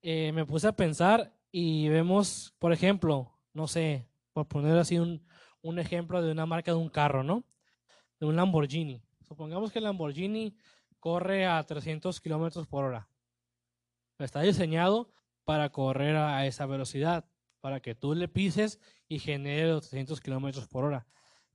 Eh, 0.01 0.31
me 0.33 0.45
puse 0.45 0.67
a 0.67 0.75
pensar 0.75 1.33
y 1.51 1.87
vemos, 1.87 2.53
por 2.59 2.73
ejemplo, 2.73 3.31
no 3.53 3.67
sé, 3.67 4.07
por 4.33 4.47
poner 4.47 4.77
así 4.77 4.99
un, 4.99 5.25
un 5.61 5.79
ejemplo 5.79 6.21
de 6.21 6.31
una 6.31 6.45
marca 6.45 6.71
de 6.71 6.77
un 6.77 6.89
carro, 6.89 7.23
¿no? 7.23 7.45
De 8.19 8.25
un 8.25 8.35
Lamborghini. 8.35 9.01
Supongamos 9.21 9.71
que 9.71 9.79
el 9.79 9.85
Lamborghini 9.85 10.57
corre 10.99 11.45
a 11.45 11.63
300 11.63 12.19
kilómetros 12.19 12.67
por 12.67 12.83
hora. 12.83 13.07
Está 14.19 14.41
diseñado 14.41 15.09
para 15.45 15.69
correr 15.69 16.15
a 16.17 16.45
esa 16.45 16.65
velocidad, 16.65 17.25
para 17.61 17.79
que 17.79 17.95
tú 17.95 18.13
le 18.13 18.27
pises 18.27 18.79
y 19.07 19.19
genere 19.19 19.67
los 19.69 19.89
300 19.89 20.19
kilómetros 20.21 20.67
por 20.67 20.85
hora. 20.85 21.07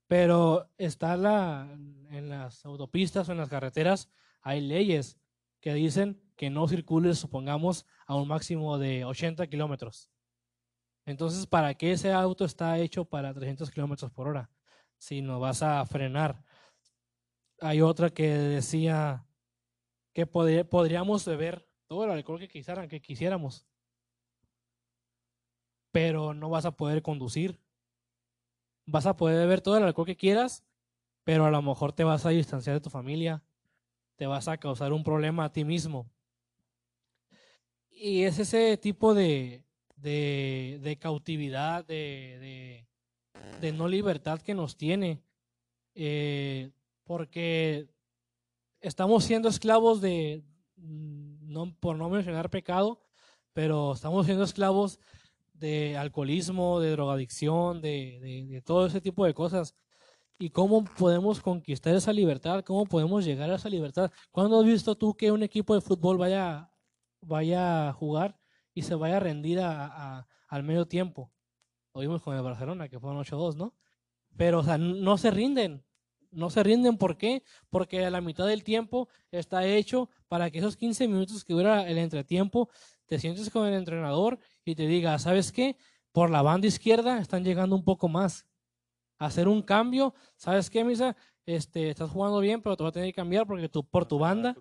Pero 0.07 0.69
está 0.79 1.17
la, 1.17 1.69
en 2.11 2.29
las 2.29 2.65
autopistas 2.65 3.29
o 3.29 3.33
en 3.33 3.39
las 3.39 3.49
carreteras, 3.49 4.11
hay 4.43 4.61
leyes 4.61 5.19
que 5.61 5.75
dicen 5.75 6.21
que 6.37 6.51
no 6.51 6.67
circules, 6.69 7.19
supongamos, 7.19 7.87
a 8.07 8.17
un 8.17 8.29
máximo 8.29 8.79
de 8.79 9.05
80 9.05 9.47
kilómetros. 9.49 10.11
Entonces, 11.05 11.47
¿para 11.47 11.75
qué 11.75 11.93
ese 11.93 12.13
auto 12.13 12.45
está 12.45 12.79
hecho 12.79 13.05
para 13.05 13.35
300 13.35 13.71
kilómetros 13.71 14.11
por 14.11 14.29
hora? 14.29 14.51
Si 14.99 15.23
no 15.23 15.41
vas 15.41 15.63
a 15.63 15.85
frenar. 15.87 16.43
Hay 17.61 17.83
otra 17.83 18.11
que 18.11 18.29
decía 18.29 19.27
que 20.13 20.27
podríamos 20.27 21.27
beber 21.27 21.69
todo 21.87 22.05
el 22.05 22.11
alcohol 22.11 22.39
que, 22.39 22.49
quisieran, 22.49 22.89
que 22.89 23.01
quisiéramos, 23.01 23.67
pero 25.93 26.35
no 26.35 26.51
vas 26.51 26.65
a 26.65 26.77
poder 26.77 27.03
conducir. 27.03 27.59
Vas 28.87 29.07
a 29.07 29.17
poder 29.17 29.39
beber 29.39 29.61
todo 29.61 29.77
el 29.77 29.85
alcohol 29.85 30.07
que 30.07 30.17
quieras, 30.17 30.65
pero 31.25 31.45
a 31.45 31.51
lo 31.51 31.63
mejor 31.63 31.93
te 31.93 32.05
vas 32.05 32.27
a 32.27 32.31
distanciar 32.31 32.75
de 32.75 32.81
tu 32.81 32.91
familia, 32.91 33.43
te 34.17 34.27
vas 34.27 34.49
a 34.49 34.59
causar 34.59 34.93
un 34.93 35.05
problema 35.05 35.45
a 35.45 35.53
ti 35.53 35.65
mismo. 35.65 36.11
Y 37.91 38.23
es 38.23 38.39
ese 38.39 38.77
tipo 38.77 39.15
de, 39.15 39.65
de, 39.97 40.79
de 40.83 40.99
cautividad, 40.99 41.85
de, 41.85 42.39
de, 42.41 43.61
de, 43.61 43.73
no 43.73 43.89
libertad 43.89 44.41
que 44.41 44.55
nos 44.55 44.77
tiene, 44.77 45.23
eh, 45.95 46.71
porque 47.05 47.89
estamos 48.81 49.25
siendo 49.25 49.49
esclavos 49.49 50.01
de, 50.01 50.43
no, 50.77 51.75
por 51.79 51.97
no 51.97 52.09
mencionar 52.09 52.49
pecado, 52.51 53.03
pero 53.53 53.93
estamos 53.93 54.27
siendo 54.27 54.45
esclavos 54.45 54.99
de 55.61 55.97
alcoholismo, 55.97 56.81
de 56.81 56.91
drogadicción, 56.91 57.81
de, 57.81 58.47
de, 58.49 58.63
todo 58.63 58.87
ese 58.87 59.01
tipo 59.01 59.25
de 59.25 59.35
cosas. 59.35 59.75
¿Y 60.39 60.51
cómo 60.51 60.85
podemos 60.85 61.41
conquistar 61.41 61.95
esa 61.95 62.13
libertad? 62.13 62.65
¿Cómo 62.65 62.87
podemos 62.87 63.25
llegar 63.25 63.51
a 63.51 63.57
esa 63.57 63.69
libertad? 63.69 64.11
¿Cuándo 64.33 64.59
has 64.59 64.67
visto 64.67 64.97
tú 64.97 65.15
que 65.15 65.31
un 65.31 65.43
equipo 65.43 65.75
de 65.75 65.83
fútbol 65.83 66.17
vaya, 66.17 66.73
vaya 67.21 67.89
a 67.89 67.93
jugar 67.93 68.39
y 68.75 68.83
se 68.83 68.95
vaya 68.95 69.19
a 69.19 69.21
rendir 69.21 69.61
a, 69.61 70.27
al 70.49 70.63
medio 70.63 70.87
tiempo. 70.87 71.33
Lo 71.95 72.01
vimos 72.01 72.23
con 72.23 72.37
el 72.37 72.43
Barcelona, 72.43 72.89
que 72.89 72.99
fueron 72.99 73.23
8-2, 73.23 73.57
¿no? 73.57 73.75
Pero, 74.37 74.61
o 74.61 74.63
sea, 74.63 74.79
no 74.79 75.19
se 75.19 75.31
rinden. 75.31 75.85
No 76.31 76.49
se 76.51 76.63
rinden, 76.63 76.97
¿por 76.97 77.17
qué? 77.17 77.43
Porque 77.71 78.05
a 78.05 78.11
la 78.11 78.21
mitad 78.21 78.47
del 78.47 78.63
tiempo 78.63 79.09
está 79.33 79.67
hecho 79.67 80.09
para 80.29 80.51
que 80.51 80.59
esos 80.59 80.77
15 80.77 81.09
minutos 81.09 81.45
que 81.45 81.53
dura 81.53 81.89
el 81.89 81.99
entretiempo, 81.99 82.69
te 83.07 83.19
sientes 83.19 83.51
con 83.51 83.67
el 83.67 83.75
entrenador 83.75 84.39
y 84.65 84.75
te 84.75 84.87
diga, 84.87 85.19
¿sabes 85.19 85.53
qué? 85.53 85.77
Por 86.13 86.31
la 86.31 86.43
banda 86.43 86.67
izquierda 86.67 87.19
están 87.19 87.45
llegando 87.45 87.77
un 87.77 87.85
poco 87.85 88.09
más. 88.09 88.47
Hacer 89.19 89.49
un 89.49 89.63
cambio, 89.63 90.15
¿sabes 90.37 90.71
qué, 90.71 90.85
Misa? 90.85 91.17
Este, 91.45 91.91
estás 91.91 92.11
jugando 92.11 92.41
bien, 92.41 92.63
pero 92.63 92.77
te 92.77 92.83
va 92.83 92.89
a 92.89 92.93
tener 92.93 93.09
que 93.09 93.15
cambiar 93.15 93.47
porque 93.47 93.69
tú, 93.69 93.85
por 93.85 94.07
tu 94.07 94.19
banda, 94.19 94.57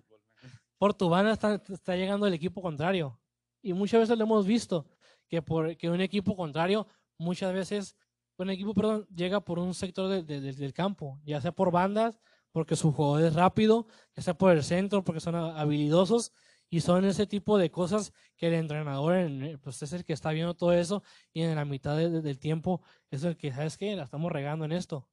por 0.78 0.94
tu 0.94 1.08
banda 1.08 1.32
está, 1.32 1.62
está 1.68 1.96
llegando 1.96 2.26
el 2.26 2.34
equipo 2.34 2.62
contrario. 2.62 3.20
Y 3.62 3.72
muchas 3.72 4.00
veces 4.00 4.16
lo 4.16 4.24
hemos 4.24 4.46
visto, 4.46 4.86
que, 5.28 5.42
por, 5.42 5.76
que 5.76 5.90
un 5.90 6.00
equipo 6.00 6.36
contrario, 6.36 6.86
muchas 7.18 7.52
veces, 7.52 7.96
un 8.36 8.50
equipo, 8.50 8.74
perdón, 8.74 9.06
llega 9.14 9.40
por 9.40 9.58
un 9.58 9.74
sector 9.74 10.08
de, 10.08 10.22
de, 10.22 10.52
del 10.52 10.72
campo, 10.72 11.20
ya 11.24 11.40
sea 11.40 11.52
por 11.52 11.70
bandas, 11.70 12.18
porque 12.52 12.76
su 12.76 12.92
juego 12.92 13.18
es 13.18 13.34
rápido, 13.34 13.86
ya 14.16 14.22
sea 14.22 14.34
por 14.34 14.52
el 14.52 14.62
centro, 14.62 15.04
porque 15.04 15.20
son 15.20 15.34
habilidosos, 15.34 16.32
y 16.70 16.80
son 16.80 17.04
ese 17.04 17.26
tipo 17.26 17.58
de 17.58 17.70
cosas 17.70 18.12
que 18.36 18.46
el 18.46 18.54
entrenador 18.54 19.16
pues 19.60 19.82
es 19.82 19.92
el 19.92 20.04
que 20.04 20.12
está 20.12 20.30
viendo 20.30 20.54
todo 20.54 20.72
eso 20.72 21.02
y 21.32 21.42
en 21.42 21.56
la 21.56 21.64
mitad 21.64 21.96
de, 21.96 22.22
del 22.22 22.38
tiempo 22.38 22.80
es 23.10 23.24
el 23.24 23.36
que, 23.36 23.52
¿sabes 23.52 23.76
qué? 23.76 23.96
La 23.96 24.04
estamos 24.04 24.30
regando 24.30 24.64
en 24.64 24.72
esto. 24.72 25.08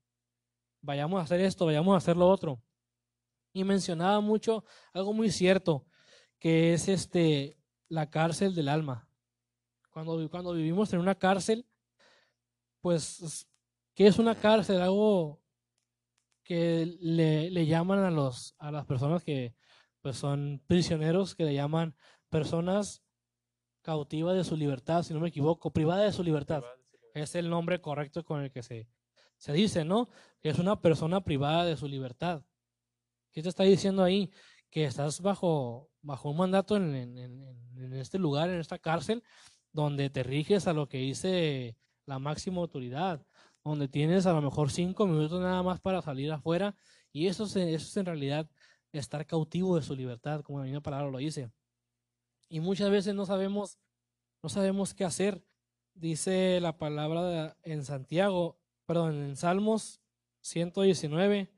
Vayamos 0.81 1.19
a 1.19 1.23
hacer 1.23 1.41
esto, 1.41 1.65
vayamos 1.65 1.95
a 1.95 1.97
hacer 1.97 2.15
lo 2.15 2.29
otro. 2.29 2.61
Y 3.53 3.63
mencionaba 3.63 4.21
mucho 4.21 4.63
algo 4.93 5.13
muy 5.13 5.31
cierto, 5.31 5.87
que 6.37 6.73
es 6.73 6.87
este 6.87 7.57
la 7.89 8.09
cárcel 8.11 8.53
del 8.53 8.69
alma. 8.69 9.09
Cuando, 9.89 10.29
cuando 10.29 10.53
vivimos 10.53 10.93
en 10.93 10.99
una 10.99 11.15
cárcel, 11.15 11.65
pues, 12.81 13.47
¿qué 13.95 14.05
es 14.05 14.19
una 14.19 14.35
cárcel? 14.35 14.79
Algo 14.79 15.41
que 16.43 16.97
le, 16.99 17.49
le 17.49 17.65
llaman 17.65 17.99
a, 17.99 18.11
los, 18.11 18.53
a 18.59 18.71
las 18.71 18.85
personas 18.85 19.23
que 19.23 19.55
pues, 20.01 20.17
son 20.17 20.61
prisioneros, 20.67 21.35
que 21.35 21.45
le 21.45 21.53
llaman 21.53 21.95
personas 22.29 23.03
cautivas 23.81 24.35
de 24.35 24.43
su 24.43 24.57
libertad, 24.57 25.03
si 25.03 25.13
no 25.13 25.19
me 25.19 25.29
equivoco, 25.29 25.71
privadas 25.71 26.05
de 26.05 26.11
su 26.11 26.23
libertad. 26.23 26.63
es 27.13 27.35
el 27.35 27.49
nombre 27.49 27.81
correcto 27.81 28.23
con 28.23 28.41
el 28.41 28.51
que 28.51 28.63
se, 28.63 28.87
se 29.37 29.53
dice, 29.53 29.85
¿no? 29.85 30.09
Que 30.41 30.49
es 30.49 30.59
una 30.59 30.81
persona 30.81 31.23
privada 31.23 31.65
de 31.65 31.77
su 31.77 31.87
libertad. 31.87 32.43
¿Qué 33.31 33.41
te 33.41 33.49
está 33.49 33.63
diciendo 33.63 34.03
ahí? 34.03 34.31
Que 34.69 34.83
estás 34.85 35.21
bajo, 35.21 35.89
bajo 36.01 36.29
un 36.29 36.37
mandato 36.37 36.75
en, 36.75 36.95
en 36.95 37.93
este 37.93 38.19
lugar, 38.19 38.49
en 38.49 38.59
esta 38.59 38.79
cárcel, 38.79 39.23
donde 39.71 40.09
te 40.09 40.23
riges 40.23 40.67
a 40.67 40.73
lo 40.73 40.89
que 40.89 40.97
dice 40.97 41.77
la 42.05 42.19
máxima 42.19 42.61
autoridad, 42.61 43.25
donde 43.63 43.87
tienes 43.87 44.25
a 44.25 44.33
lo 44.33 44.41
mejor 44.41 44.71
cinco 44.71 45.05
minutos 45.05 45.41
nada 45.41 45.61
más 45.61 45.79
para 45.79 46.01
salir 46.01 46.31
afuera, 46.31 46.75
y 47.11 47.27
eso, 47.27 47.43
eso 47.43 47.59
es 47.59 47.97
en 47.97 48.05
realidad 48.05 48.49
estar 48.91 49.25
cautivo 49.25 49.75
de 49.75 49.81
su 49.81 49.95
libertad, 49.95 50.41
como 50.41 50.59
la 50.59 50.65
misma 50.65 50.81
palabra 50.81 51.09
lo 51.09 51.17
dice. 51.17 51.51
Y 52.49 52.59
muchas 52.59 52.89
veces 52.89 53.13
no 53.13 53.25
sabemos, 53.25 53.77
no 54.41 54.49
sabemos 54.49 54.93
qué 54.93 55.03
hacer. 55.03 55.43
Dice 55.93 56.59
la 56.61 56.77
palabra 56.77 57.57
en 57.63 57.83
Santiago, 57.83 58.59
perdón, 58.85 59.15
en 59.15 59.35
Salmos 59.35 59.99
119, 60.41 61.51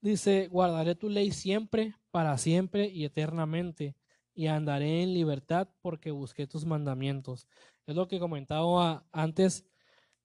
dice, 0.00 0.48
guardaré 0.48 0.94
tu 0.94 1.08
ley 1.08 1.30
siempre, 1.30 1.94
para 2.10 2.36
siempre 2.36 2.88
y 2.88 3.04
eternamente, 3.04 3.96
y 4.34 4.46
andaré 4.46 5.02
en 5.02 5.14
libertad 5.14 5.68
porque 5.80 6.10
busqué 6.10 6.46
tus 6.46 6.64
mandamientos. 6.64 7.48
Es 7.86 7.96
lo 7.96 8.06
que 8.06 8.18
comentaba 8.18 9.06
antes 9.12 9.64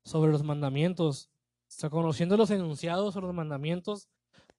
sobre 0.03 0.31
los 0.31 0.43
mandamientos. 0.43 1.29
O 1.81 1.89
conociendo 1.89 2.37
los 2.37 2.51
enunciados 2.51 3.15
o 3.15 3.21
los 3.21 3.33
mandamientos, 3.33 4.09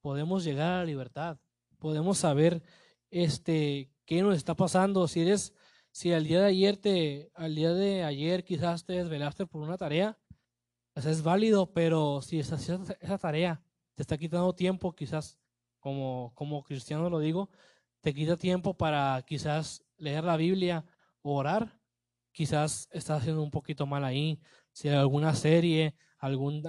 podemos 0.04 0.44
llegar 0.44 0.70
a 0.70 0.78
la 0.80 0.84
libertad. 0.84 1.38
Podemos 1.78 2.18
saber 2.18 2.62
este 3.10 3.90
qué 4.04 4.20
nos 4.20 4.36
está 4.36 4.54
pasando. 4.54 5.08
Si 5.08 5.22
eres, 5.22 5.54
si 5.92 6.12
al 6.12 6.24
día 6.24 6.40
de 6.40 6.46
ayer 6.48 6.76
te, 6.76 7.30
al 7.34 7.54
día 7.54 7.72
de 7.72 8.04
ayer 8.04 8.44
quizás 8.44 8.84
te 8.84 8.92
desvelaste 8.92 9.46
por 9.46 9.62
una 9.62 9.78
tarea, 9.78 10.18
pues 10.92 11.06
es 11.06 11.22
válido, 11.22 11.72
pero 11.72 12.20
si 12.20 12.38
esa, 12.38 12.56
esa 13.00 13.16
tarea 13.16 13.62
te 13.94 14.02
está 14.02 14.18
quitando 14.18 14.54
tiempo, 14.54 14.94
quizás 14.94 15.38
como, 15.78 16.32
como 16.34 16.64
cristiano 16.64 17.08
lo 17.08 17.18
digo, 17.18 17.48
te 18.02 18.12
quita 18.12 18.36
tiempo 18.36 18.76
para 18.76 19.24
quizás 19.26 19.86
leer 19.96 20.24
la 20.24 20.36
Biblia 20.36 20.84
o 21.22 21.34
orar, 21.34 21.80
quizás 22.30 22.90
estás 22.92 23.22
haciendo 23.22 23.42
un 23.42 23.50
poquito 23.50 23.86
mal 23.86 24.04
ahí. 24.04 24.38
Si 24.70 24.90
hay 24.90 24.96
alguna 24.96 25.34
serie, 25.34 25.96
algún, 26.18 26.62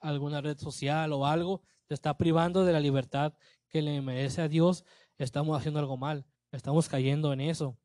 alguna 0.00 0.40
red 0.40 0.56
social 0.56 1.12
o 1.12 1.26
algo 1.26 1.64
te 1.90 1.94
está 1.94 2.16
privando 2.16 2.64
de 2.64 2.72
la 2.72 2.78
libertad 2.78 3.34
que 3.68 3.82
le 3.82 4.00
merece 4.00 4.40
a 4.42 4.46
Dios, 4.46 4.84
estamos 5.18 5.58
haciendo 5.58 5.80
algo 5.80 5.96
mal, 5.96 6.24
estamos 6.52 6.88
cayendo 6.88 7.32
en 7.32 7.40
eso. 7.40 7.76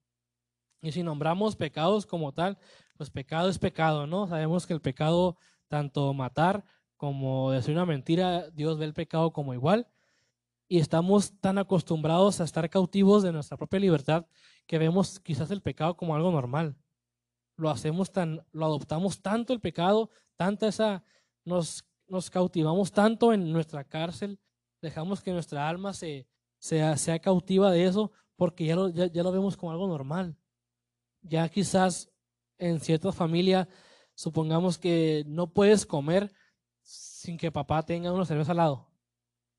Y 0.80 0.92
si 0.92 1.02
nombramos 1.02 1.56
pecados 1.56 2.06
como 2.06 2.32
tal, 2.32 2.60
pues 2.98 3.10
pecado 3.10 3.50
es 3.50 3.58
pecado, 3.58 4.06
¿no? 4.06 4.28
Sabemos 4.28 4.68
que 4.68 4.74
el 4.74 4.80
pecado, 4.80 5.40
tanto 5.68 6.14
matar 6.14 6.64
como 6.98 7.50
decir 7.50 7.74
una 7.74 7.88
mentira, 7.88 8.52
Dios 8.52 8.78
ve 8.78 8.86
el 8.86 8.94
pecado 8.94 9.34
como 9.34 9.56
igual. 9.56 9.88
Y 10.68 10.78
estamos 10.78 11.40
tan 11.40 11.58
acostumbrados 11.58 12.40
a 12.40 12.44
estar 12.44 12.70
cautivos 12.70 13.24
de 13.24 13.32
nuestra 13.32 13.58
propia 13.58 13.80
libertad 13.80 14.28
que 14.68 14.78
vemos 14.78 15.20
quizás 15.20 15.50
el 15.50 15.64
pecado 15.64 15.98
como 15.98 16.14
algo 16.14 16.30
normal. 16.30 16.78
Lo 17.58 17.72
hacemos 17.72 18.12
tan, 18.12 18.46
lo 18.52 18.68
adoptamos 18.68 19.24
tanto 19.24 19.52
el 19.52 19.62
pecado, 19.62 20.12
tanta 20.36 20.68
esa, 20.68 21.04
nos, 21.44 21.88
nos 22.08 22.30
cautivamos 22.30 22.92
tanto 22.92 23.34
en 23.34 23.52
nuestra 23.52 23.84
cárcel, 23.84 24.40
dejamos 24.82 25.22
que 25.22 25.32
nuestra 25.32 25.68
alma 25.68 25.94
se, 25.94 26.28
sea, 26.60 26.98
sea 26.98 27.20
cautiva 27.20 27.72
de 27.72 27.86
eso 27.86 28.12
porque 28.36 28.66
ya 28.66 28.76
lo, 28.76 28.90
ya, 28.90 29.24
lo 29.24 29.32
vemos 29.32 29.58
como 29.58 29.72
algo 29.72 29.88
normal. 29.88 30.38
Ya 31.22 31.48
quizás 31.50 32.12
en 32.58 32.80
ciertas 32.80 33.16
familias, 33.16 33.68
supongamos 34.14 34.78
que 34.78 35.24
no 35.28 35.48
puedes 35.48 35.86
comer 35.86 36.32
sin 36.82 37.38
que 37.38 37.52
papá 37.52 37.84
tenga 37.84 38.12
una 38.12 38.26
cerveza 38.26 38.52
al 38.52 38.58
lado. 38.58 38.88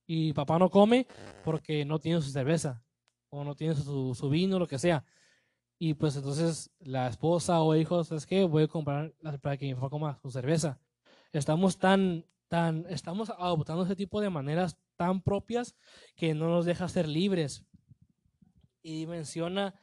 Y 0.07 0.33
papá 0.33 0.59
no 0.59 0.71
come 0.71 1.07
porque 1.45 1.85
no 1.85 1.99
tiene 1.99 2.21
su 2.21 2.31
cerveza 2.31 2.85
o 3.29 3.43
no 3.43 3.57
tiene 3.57 3.75
su, 3.75 4.15
su 4.15 4.31
vino, 4.31 4.59
lo 4.59 4.69
que 4.69 4.79
sea. 4.79 5.05
Y 5.79 5.95
pues 5.95 6.17
entonces 6.17 6.71
la 6.79 7.09
esposa 7.09 7.61
o 7.61 7.75
hijos, 7.75 8.13
es 8.13 8.27
que 8.27 8.45
voy 8.45 8.65
a 8.65 8.69
comprar 8.69 9.13
para 9.43 9.57
que 9.57 9.67
mi 9.67 9.75
papá 9.75 9.91
coma 9.91 10.19
su 10.23 10.31
cerveza. 10.31 10.79
Estamos 11.33 11.79
tan, 11.79 12.25
tan, 12.49 12.87
estamos 12.89 13.31
adoptando 13.31 13.85
ese 13.85 13.97
tipo 13.97 14.21
de 14.21 14.31
maneras 14.31 14.77
tan 14.97 15.23
propias 15.23 15.77
que 16.15 16.35
no 16.35 16.49
nos 16.49 16.65
deja 16.65 16.89
ser 16.89 17.09
libres. 17.09 17.65
Y 18.83 19.07
menciona 19.07 19.75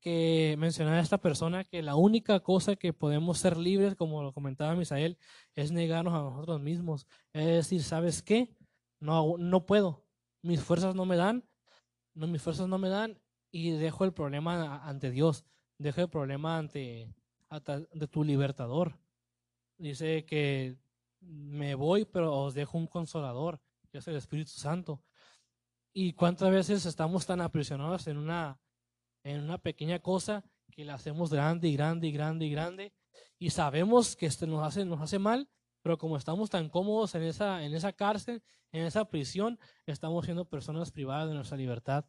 que 0.00 0.56
menciona 0.58 0.94
a 0.94 1.00
esta 1.00 1.18
persona 1.18 1.62
que 1.62 1.80
la 1.80 1.94
única 1.94 2.40
cosa 2.40 2.74
que 2.74 2.92
podemos 2.92 3.38
ser 3.38 3.56
libres, 3.56 3.94
como 3.94 4.22
lo 4.22 4.32
comentaba 4.32 4.74
Misael, 4.74 5.16
es 5.54 5.70
negarnos 5.70 6.12
a 6.14 6.22
nosotros 6.22 6.60
mismos. 6.60 7.06
Es 7.32 7.46
decir, 7.46 7.82
¿sabes 7.84 8.20
qué? 8.22 8.52
No, 8.98 9.36
no 9.38 9.64
puedo. 9.64 10.04
Mis 10.42 10.60
fuerzas 10.60 10.96
no 10.96 11.06
me 11.06 11.16
dan. 11.16 11.44
No, 12.14 12.26
mis 12.26 12.42
fuerzas 12.42 12.66
no 12.66 12.78
me 12.78 12.88
dan 12.88 13.20
y 13.52 13.70
dejo 13.70 14.04
el 14.04 14.12
problema 14.12 14.84
ante 14.84 15.10
Dios. 15.10 15.44
Dejo 15.78 16.00
el 16.00 16.08
problema 16.08 16.58
ante, 16.58 17.14
ante 17.48 18.08
tu 18.08 18.24
libertador. 18.24 18.98
Dice 19.78 20.24
que 20.24 20.78
me 21.22 21.74
voy, 21.74 22.04
pero 22.04 22.34
os 22.34 22.54
dejo 22.54 22.78
un 22.78 22.86
consolador, 22.86 23.60
que 23.90 23.98
es 23.98 24.08
el 24.08 24.16
Espíritu 24.16 24.52
Santo. 24.52 25.02
¿Y 25.92 26.12
cuántas 26.14 26.50
veces 26.50 26.86
estamos 26.86 27.26
tan 27.26 27.40
aprisionados 27.40 28.06
en 28.06 28.16
una, 28.16 28.60
en 29.24 29.42
una 29.42 29.58
pequeña 29.58 29.98
cosa 29.98 30.44
que 30.70 30.84
la 30.84 30.94
hacemos 30.94 31.30
grande 31.30 31.68
y 31.68 31.76
grande 31.76 32.08
y 32.08 32.12
grande 32.12 32.46
y 32.46 32.50
grande 32.50 32.92
y 33.42 33.50
sabemos 33.50 34.14
que 34.14 34.26
esto 34.26 34.46
nos 34.46 34.62
hace, 34.64 34.84
nos 34.84 35.00
hace 35.00 35.18
mal, 35.18 35.48
pero 35.82 35.98
como 35.98 36.16
estamos 36.16 36.48
tan 36.48 36.68
cómodos 36.68 37.14
en 37.16 37.24
esa, 37.24 37.64
en 37.64 37.74
esa 37.74 37.92
cárcel, 37.92 38.42
en 38.70 38.84
esa 38.84 39.04
prisión, 39.06 39.58
estamos 39.84 40.24
siendo 40.26 40.44
personas 40.44 40.92
privadas 40.92 41.28
de 41.28 41.34
nuestra 41.34 41.56
libertad, 41.56 42.04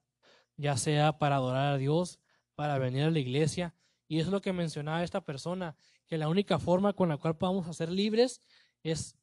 ya 0.57 0.77
sea 0.77 1.17
para 1.17 1.37
adorar 1.37 1.73
a 1.73 1.77
Dios, 1.77 2.19
para 2.53 2.77
venir 2.77 3.03
a 3.05 3.09
la 3.09 3.17
iglesia. 3.17 3.73
Y 4.07 4.19
es 4.19 4.27
lo 4.27 4.41
que 4.41 4.53
mencionaba 4.53 5.03
esta 5.03 5.21
persona, 5.21 5.75
que 6.05 6.19
la 6.19 6.29
única 6.29 6.59
forma 6.59 6.93
con 6.93 7.09
la 7.09 7.17
cual 7.17 7.35
podamos 7.35 7.75
ser 7.75 7.91
libres 7.91 8.39
es 8.83 9.17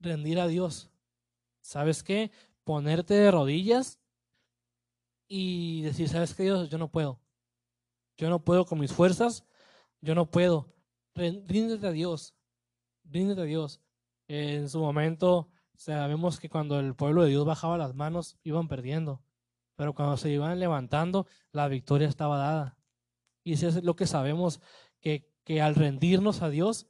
rendir 0.00 0.40
a 0.40 0.46
Dios. 0.46 0.90
¿Sabes 1.60 2.02
qué? 2.02 2.30
Ponerte 2.64 3.14
de 3.14 3.30
rodillas 3.30 4.00
y 5.28 5.82
decir, 5.82 6.08
¿sabes 6.08 6.34
qué, 6.34 6.44
Dios? 6.44 6.68
Yo 6.70 6.78
no 6.78 6.90
puedo. 6.90 7.20
Yo 8.16 8.30
no 8.30 8.44
puedo 8.44 8.64
con 8.64 8.80
mis 8.80 8.92
fuerzas. 8.92 9.44
Yo 10.00 10.14
no 10.14 10.30
puedo. 10.30 10.74
Ríndete 11.14 11.86
a 11.86 11.92
Dios. 11.92 12.34
Ríndete 13.04 13.42
a 13.42 13.44
Dios. 13.44 13.80
En 14.26 14.68
su 14.68 14.80
momento 14.80 15.50
sabemos 15.74 16.40
que 16.40 16.48
cuando 16.48 16.80
el 16.80 16.94
pueblo 16.94 17.22
de 17.22 17.30
Dios 17.30 17.46
bajaba 17.46 17.78
las 17.78 17.94
manos, 17.94 18.36
iban 18.42 18.68
perdiendo. 18.68 19.22
Pero 19.76 19.94
cuando 19.94 20.16
se 20.16 20.30
iban 20.30 20.58
levantando, 20.58 21.26
la 21.52 21.68
victoria 21.68 22.08
estaba 22.08 22.38
dada. 22.38 22.78
Y 23.44 23.52
eso 23.54 23.68
es 23.68 23.84
lo 23.84 23.96
que 23.96 24.06
sabemos, 24.06 24.60
que, 25.00 25.32
que 25.44 25.62
al 25.62 25.76
rendirnos 25.76 26.42
a 26.42 26.50
Dios, 26.50 26.86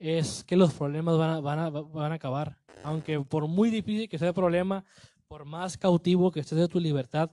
es 0.00 0.42
que 0.44 0.56
los 0.56 0.72
problemas 0.72 1.16
van 1.18 1.30
a, 1.30 1.40
van, 1.40 1.58
a, 1.58 1.70
van 1.70 2.12
a 2.12 2.14
acabar. 2.14 2.58
Aunque 2.82 3.20
por 3.20 3.46
muy 3.46 3.70
difícil 3.70 4.08
que 4.08 4.18
sea 4.18 4.28
el 4.28 4.34
problema, 4.34 4.84
por 5.28 5.44
más 5.44 5.76
cautivo 5.76 6.32
que 6.32 6.40
estés 6.40 6.58
de 6.58 6.68
tu 6.68 6.80
libertad, 6.80 7.30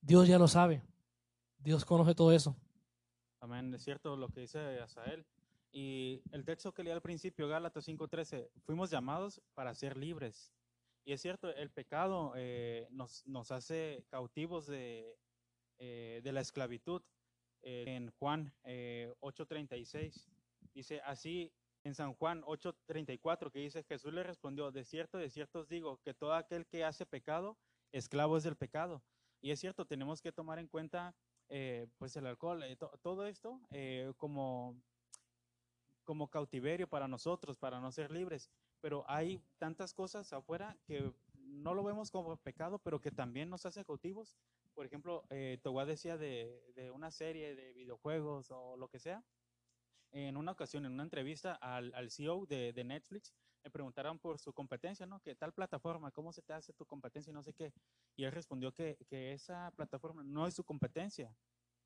Dios 0.00 0.28
ya 0.28 0.38
lo 0.38 0.48
sabe. 0.48 0.82
Dios 1.58 1.84
conoce 1.84 2.14
todo 2.14 2.32
eso. 2.32 2.56
Amén, 3.40 3.74
es 3.74 3.82
cierto 3.82 4.16
lo 4.16 4.28
que 4.28 4.42
dice 4.42 4.78
Asael. 4.78 5.26
Y 5.72 6.22
el 6.32 6.44
texto 6.44 6.72
que 6.72 6.82
leí 6.82 6.92
al 6.92 7.02
principio, 7.02 7.48
Gálatas 7.48 7.86
5:13, 7.86 8.48
fuimos 8.64 8.90
llamados 8.90 9.42
para 9.54 9.74
ser 9.74 9.96
libres. 9.96 10.52
Y 11.04 11.12
es 11.12 11.20
cierto, 11.20 11.54
el 11.54 11.70
pecado 11.70 12.34
eh, 12.36 12.86
nos, 12.90 13.26
nos, 13.26 13.50
hace 13.50 14.04
cautivos 14.08 14.66
de, 14.66 15.16
eh, 15.78 16.20
de 16.22 16.32
la 16.32 16.40
esclavitud. 16.40 17.02
Eh, 17.62 17.84
en 17.88 18.10
Juan 18.12 18.52
8:36 18.64 20.28
dice, 20.72 21.00
así 21.02 21.52
en 21.84 21.94
San 21.94 22.14
Juan 22.14 22.42
8:34 22.42 23.50
que 23.50 23.60
dice, 23.60 23.82
Jesús 23.84 24.12
le 24.12 24.22
respondió, 24.22 24.70
de 24.70 24.84
cierto, 24.84 25.18
de 25.18 25.30
cierto 25.30 25.60
os 25.60 25.68
digo, 25.68 25.98
que 26.02 26.14
todo 26.14 26.34
aquel 26.34 26.66
que 26.66 26.84
hace 26.84 27.06
pecado, 27.06 27.56
esclavo 27.92 28.36
es 28.36 28.44
del 28.44 28.56
pecado. 28.56 29.02
Y 29.40 29.50
es 29.50 29.60
cierto, 29.60 29.86
tenemos 29.86 30.20
que 30.20 30.32
tomar 30.32 30.58
en 30.58 30.68
cuenta 30.68 31.14
eh, 31.48 31.88
pues 31.98 32.14
el 32.16 32.26
alcohol, 32.26 32.62
eh, 32.62 32.76
todo 33.02 33.26
esto 33.26 33.60
eh, 33.70 34.12
como, 34.18 34.76
como 36.04 36.28
cautiverio 36.28 36.88
para 36.88 37.08
nosotros, 37.08 37.56
para 37.56 37.80
no 37.80 37.90
ser 37.90 38.10
libres. 38.10 38.50
Pero 38.80 39.04
hay 39.08 39.42
tantas 39.58 39.94
cosas 39.94 40.32
afuera 40.32 40.76
que 40.86 41.12
no 41.34 41.74
lo 41.74 41.82
vemos 41.82 42.10
como 42.10 42.36
pecado, 42.36 42.78
pero 42.78 43.00
que 43.00 43.10
también 43.10 43.48
nos 43.48 43.66
hace 43.66 43.84
cautivos. 43.84 44.36
Por 44.74 44.86
ejemplo, 44.86 45.24
eh, 45.30 45.58
Togua 45.62 45.84
decía 45.84 46.16
de, 46.16 46.62
de 46.74 46.90
una 46.90 47.10
serie 47.10 47.54
de 47.54 47.72
videojuegos 47.72 48.50
o 48.50 48.76
lo 48.76 48.88
que 48.88 48.98
sea 48.98 49.24
en 50.12 50.36
una 50.36 50.52
ocasión, 50.52 50.86
en 50.86 50.92
una 50.92 51.02
entrevista 51.02 51.54
al, 51.54 51.92
al 51.94 52.10
CEO 52.10 52.46
de, 52.46 52.72
de, 52.72 52.84
Netflix, 52.84 53.32
me 53.62 53.70
preguntaron 53.70 54.18
por 54.18 54.38
su 54.38 54.52
competencia, 54.52 55.06
¿no? 55.06 55.20
¿Qué 55.20 55.34
tal 55.34 55.52
plataforma? 55.52 56.10
¿Cómo 56.10 56.32
se 56.32 56.42
te 56.42 56.52
hace 56.52 56.72
tu 56.72 56.86
competencia? 56.86 57.30
Y 57.30 57.34
no 57.34 57.42
sé 57.42 57.52
qué. 57.52 57.72
Y 58.16 58.24
él 58.24 58.32
respondió 58.32 58.72
que, 58.72 58.96
que 59.08 59.32
esa 59.32 59.70
plataforma 59.76 60.22
no 60.22 60.46
es 60.46 60.54
su 60.54 60.64
competencia. 60.64 61.36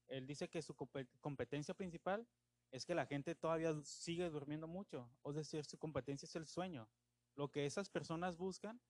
Él 0.08 0.26
dice 0.26 0.48
que 0.48 0.62
su 0.62 0.74
competencia 1.20 1.74
principal 1.74 2.26
es 2.70 2.84
que 2.84 2.94
la 2.94 3.06
gente 3.06 3.34
todavía 3.34 3.74
sigue 3.82 4.28
durmiendo 4.30 4.68
mucho. 4.68 5.10
O 5.22 5.32
decir, 5.32 5.64
su 5.64 5.78
competencia 5.78 6.26
es 6.26 6.36
el 6.36 6.46
sueño. 6.46 6.88
Lo 7.34 7.50
que 7.50 7.66
esas 7.66 7.88
personas 7.88 8.36
buscan 8.36 8.80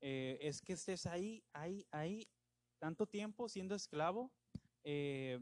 eh, 0.00 0.38
es 0.40 0.62
que 0.62 0.74
estés 0.74 1.06
ahí, 1.06 1.44
ahí, 1.52 1.86
ahí, 1.90 2.28
tanto 2.78 3.06
tiempo 3.06 3.48
siendo 3.48 3.74
esclavo, 3.74 4.32
eh, 4.84 5.38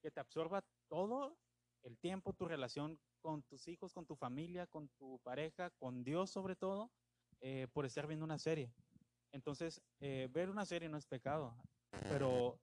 que 0.00 0.10
te 0.10 0.20
absorba 0.20 0.64
todo 0.88 1.38
el 1.82 1.98
tiempo, 1.98 2.32
tu 2.32 2.46
relación 2.46 2.98
con 3.20 3.42
tus 3.42 3.68
hijos, 3.68 3.92
con 3.92 4.06
tu 4.06 4.16
familia, 4.16 4.66
con 4.66 4.88
tu 4.98 5.18
pareja, 5.20 5.70
con 5.70 6.04
Dios 6.04 6.30
sobre 6.30 6.56
todo, 6.56 6.90
eh, 7.40 7.66
por 7.72 7.86
estar 7.86 8.06
viendo 8.06 8.24
una 8.24 8.38
serie. 8.38 8.72
Entonces, 9.32 9.80
ver 9.98 10.50
una 10.50 10.66
serie 10.66 10.90
no 10.90 10.98
es 10.98 11.06
pecado, 11.06 11.56
pero 12.02 12.58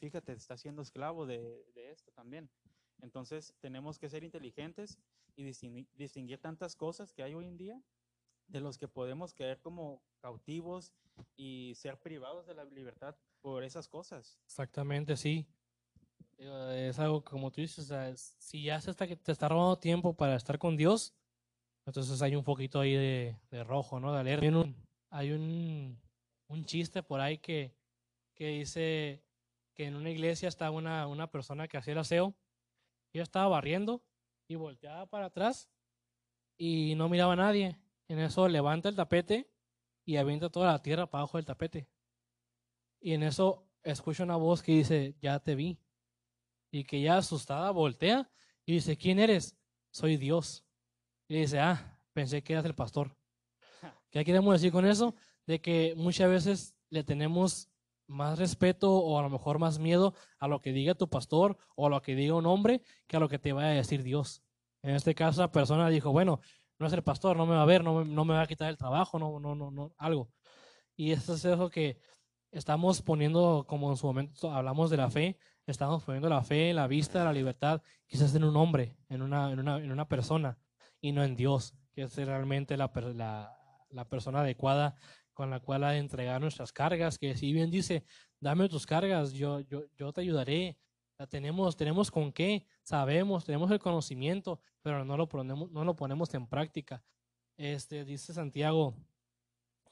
fíjate, 0.00 0.32
está 0.32 0.56
siendo 0.56 0.80
esclavo 0.80 1.26
de, 1.26 1.66
de 1.74 1.90
esto 1.90 2.10
también. 2.12 2.48
Entonces 3.02 3.54
tenemos 3.60 3.98
que 3.98 4.08
ser 4.08 4.24
inteligentes 4.24 4.98
y 5.36 5.44
distinguir, 5.44 6.40
tantas 6.40 6.74
cosas 6.74 7.12
que 7.12 7.22
hay 7.22 7.34
hoy 7.34 7.46
en 7.46 7.56
día 7.58 7.82
de 8.48 8.60
los 8.60 8.78
que 8.78 8.88
podemos 8.88 9.34
caer 9.34 9.60
como 9.60 10.02
cautivos 10.20 10.94
y 11.36 11.74
ser 11.74 11.98
privados 11.98 12.46
de 12.46 12.54
la 12.54 12.64
libertad 12.64 13.16
por 13.42 13.64
esas 13.64 13.88
cosas. 13.88 14.38
Exactamente, 14.46 15.16
sí. 15.16 15.46
Es 16.38 16.98
algo 16.98 17.24
como 17.24 17.50
tú 17.50 17.60
dices, 17.62 18.36
si 18.38 18.62
ya 18.62 18.80
se 18.80 18.90
está, 18.90 19.06
te 19.06 19.32
está 19.32 19.48
robando 19.48 19.78
tiempo 19.78 20.14
para 20.14 20.36
estar 20.36 20.58
con 20.58 20.76
Dios, 20.76 21.14
entonces 21.86 22.20
hay 22.20 22.36
un 22.36 22.44
poquito 22.44 22.80
ahí 22.80 22.94
de, 22.94 23.64
rojo, 23.64 24.00
¿no? 24.00 24.12
De 24.12 24.20
alerta. 24.20 24.44
Hay, 24.44 24.52
un, 24.52 24.76
hay 25.10 25.30
un, 25.32 25.98
un, 26.48 26.64
chiste 26.64 27.02
por 27.02 27.20
ahí 27.20 27.38
que, 27.38 27.74
que 28.34 28.48
dice 28.48 29.22
que 29.74 29.86
en 29.86 29.96
una 29.96 30.10
iglesia 30.10 30.48
está 30.48 30.70
una, 30.70 31.06
una 31.06 31.30
persona 31.30 31.68
que 31.68 31.78
hacía 31.78 31.92
el 31.92 32.00
aseo 32.00 32.34
yo 33.16 33.22
estaba 33.22 33.48
barriendo 33.48 34.02
y 34.46 34.56
volteaba 34.56 35.06
para 35.06 35.26
atrás 35.26 35.70
y 36.58 36.94
no 36.96 37.08
miraba 37.08 37.32
a 37.32 37.36
nadie. 37.36 37.78
En 38.08 38.18
eso 38.18 38.46
levanta 38.46 38.90
el 38.90 38.96
tapete 38.96 39.50
y 40.04 40.16
avienta 40.16 40.50
toda 40.50 40.72
la 40.72 40.82
tierra 40.82 41.06
para 41.06 41.22
abajo 41.22 41.38
del 41.38 41.46
tapete. 41.46 41.88
Y 43.00 43.14
en 43.14 43.22
eso 43.22 43.66
escucha 43.82 44.22
una 44.22 44.36
voz 44.36 44.62
que 44.62 44.72
dice, 44.72 45.16
ya 45.22 45.40
te 45.40 45.54
vi. 45.54 45.78
Y 46.70 46.84
que 46.84 47.00
ya 47.00 47.18
asustada 47.18 47.70
voltea 47.70 48.30
y 48.64 48.74
dice, 48.74 48.96
¿quién 48.96 49.18
eres? 49.18 49.56
Soy 49.90 50.16
Dios. 50.16 50.64
Y 51.28 51.40
dice, 51.40 51.60
ah, 51.60 52.00
pensé 52.12 52.42
que 52.42 52.52
eras 52.52 52.64
el 52.64 52.74
pastor. 52.74 53.16
¿Qué 54.10 54.24
queremos 54.24 54.54
decir 54.54 54.72
con 54.72 54.86
eso? 54.86 55.14
De 55.46 55.60
que 55.60 55.94
muchas 55.96 56.28
veces 56.28 56.76
le 56.90 57.04
tenemos 57.04 57.70
más 58.08 58.38
respeto 58.38 58.92
o 58.92 59.18
a 59.18 59.22
lo 59.22 59.30
mejor 59.30 59.58
más 59.58 59.78
miedo 59.78 60.14
a 60.38 60.48
lo 60.48 60.60
que 60.60 60.72
diga 60.72 60.94
tu 60.94 61.08
pastor 61.08 61.56
o 61.74 61.86
a 61.86 61.90
lo 61.90 62.02
que 62.02 62.14
diga 62.14 62.34
un 62.34 62.46
hombre 62.46 62.82
que 63.06 63.16
a 63.16 63.20
lo 63.20 63.28
que 63.28 63.38
te 63.38 63.52
vaya 63.52 63.68
a 63.68 63.74
decir 63.74 64.02
Dios. 64.02 64.42
En 64.82 64.94
este 64.94 65.14
caso, 65.14 65.40
la 65.40 65.50
persona 65.50 65.88
dijo, 65.88 66.12
bueno, 66.12 66.40
no 66.78 66.86
es 66.86 66.92
el 66.92 67.02
pastor, 67.02 67.36
no 67.36 67.46
me 67.46 67.54
va 67.54 67.62
a 67.62 67.66
ver, 67.66 67.82
no 67.82 67.94
me, 67.94 68.04
no 68.04 68.24
me 68.24 68.34
va 68.34 68.42
a 68.42 68.46
quitar 68.46 68.68
el 68.68 68.76
trabajo, 68.76 69.18
no, 69.18 69.40
no, 69.40 69.54
no, 69.54 69.70
no, 69.70 69.92
algo. 69.96 70.30
Y 70.94 71.12
eso 71.12 71.34
es 71.34 71.44
eso 71.44 71.70
que 71.70 71.98
estamos 72.50 73.02
poniendo, 73.02 73.64
como 73.66 73.90
en 73.90 73.96
su 73.96 74.06
momento 74.06 74.50
hablamos 74.52 74.90
de 74.90 74.96
la 74.96 75.10
fe, 75.10 75.38
estamos 75.66 76.04
poniendo 76.04 76.28
la 76.28 76.42
fe, 76.42 76.72
la 76.72 76.86
vista, 76.86 77.24
la 77.24 77.32
libertad, 77.32 77.82
quizás 78.06 78.34
en 78.34 78.44
un 78.44 78.56
hombre, 78.56 78.96
en 79.08 79.22
una, 79.22 79.52
en 79.52 79.58
una, 79.58 79.78
en 79.78 79.90
una 79.90 80.08
persona, 80.08 80.58
y 81.00 81.12
no 81.12 81.24
en 81.24 81.36
Dios, 81.36 81.74
que 81.92 82.02
es 82.02 82.16
realmente 82.16 82.76
la, 82.76 82.90
la, 83.14 83.56
la 83.90 84.08
persona 84.08 84.40
adecuada 84.40 84.96
con 85.36 85.50
la 85.50 85.60
cual 85.60 85.84
a 85.84 85.96
entregar 85.98 86.40
nuestras 86.40 86.72
cargas, 86.72 87.18
que 87.18 87.36
si 87.36 87.52
bien 87.52 87.70
dice, 87.70 88.04
dame 88.40 88.68
tus 88.68 88.86
cargas, 88.86 89.32
yo, 89.32 89.60
yo, 89.60 89.84
yo 89.94 90.12
te 90.12 90.22
ayudaré. 90.22 90.78
La 91.18 91.26
tenemos, 91.26 91.76
tenemos 91.76 92.10
con 92.10 92.32
qué, 92.32 92.66
sabemos, 92.82 93.44
tenemos 93.44 93.70
el 93.70 93.78
conocimiento, 93.78 94.60
pero 94.82 95.04
no 95.04 95.16
lo 95.16 95.28
ponemos, 95.28 95.70
no 95.70 95.84
lo 95.84 95.96
ponemos 95.96 96.32
en 96.34 96.46
práctica. 96.46 97.02
Este, 97.56 98.04
dice 98.04 98.32
Santiago 98.32 98.94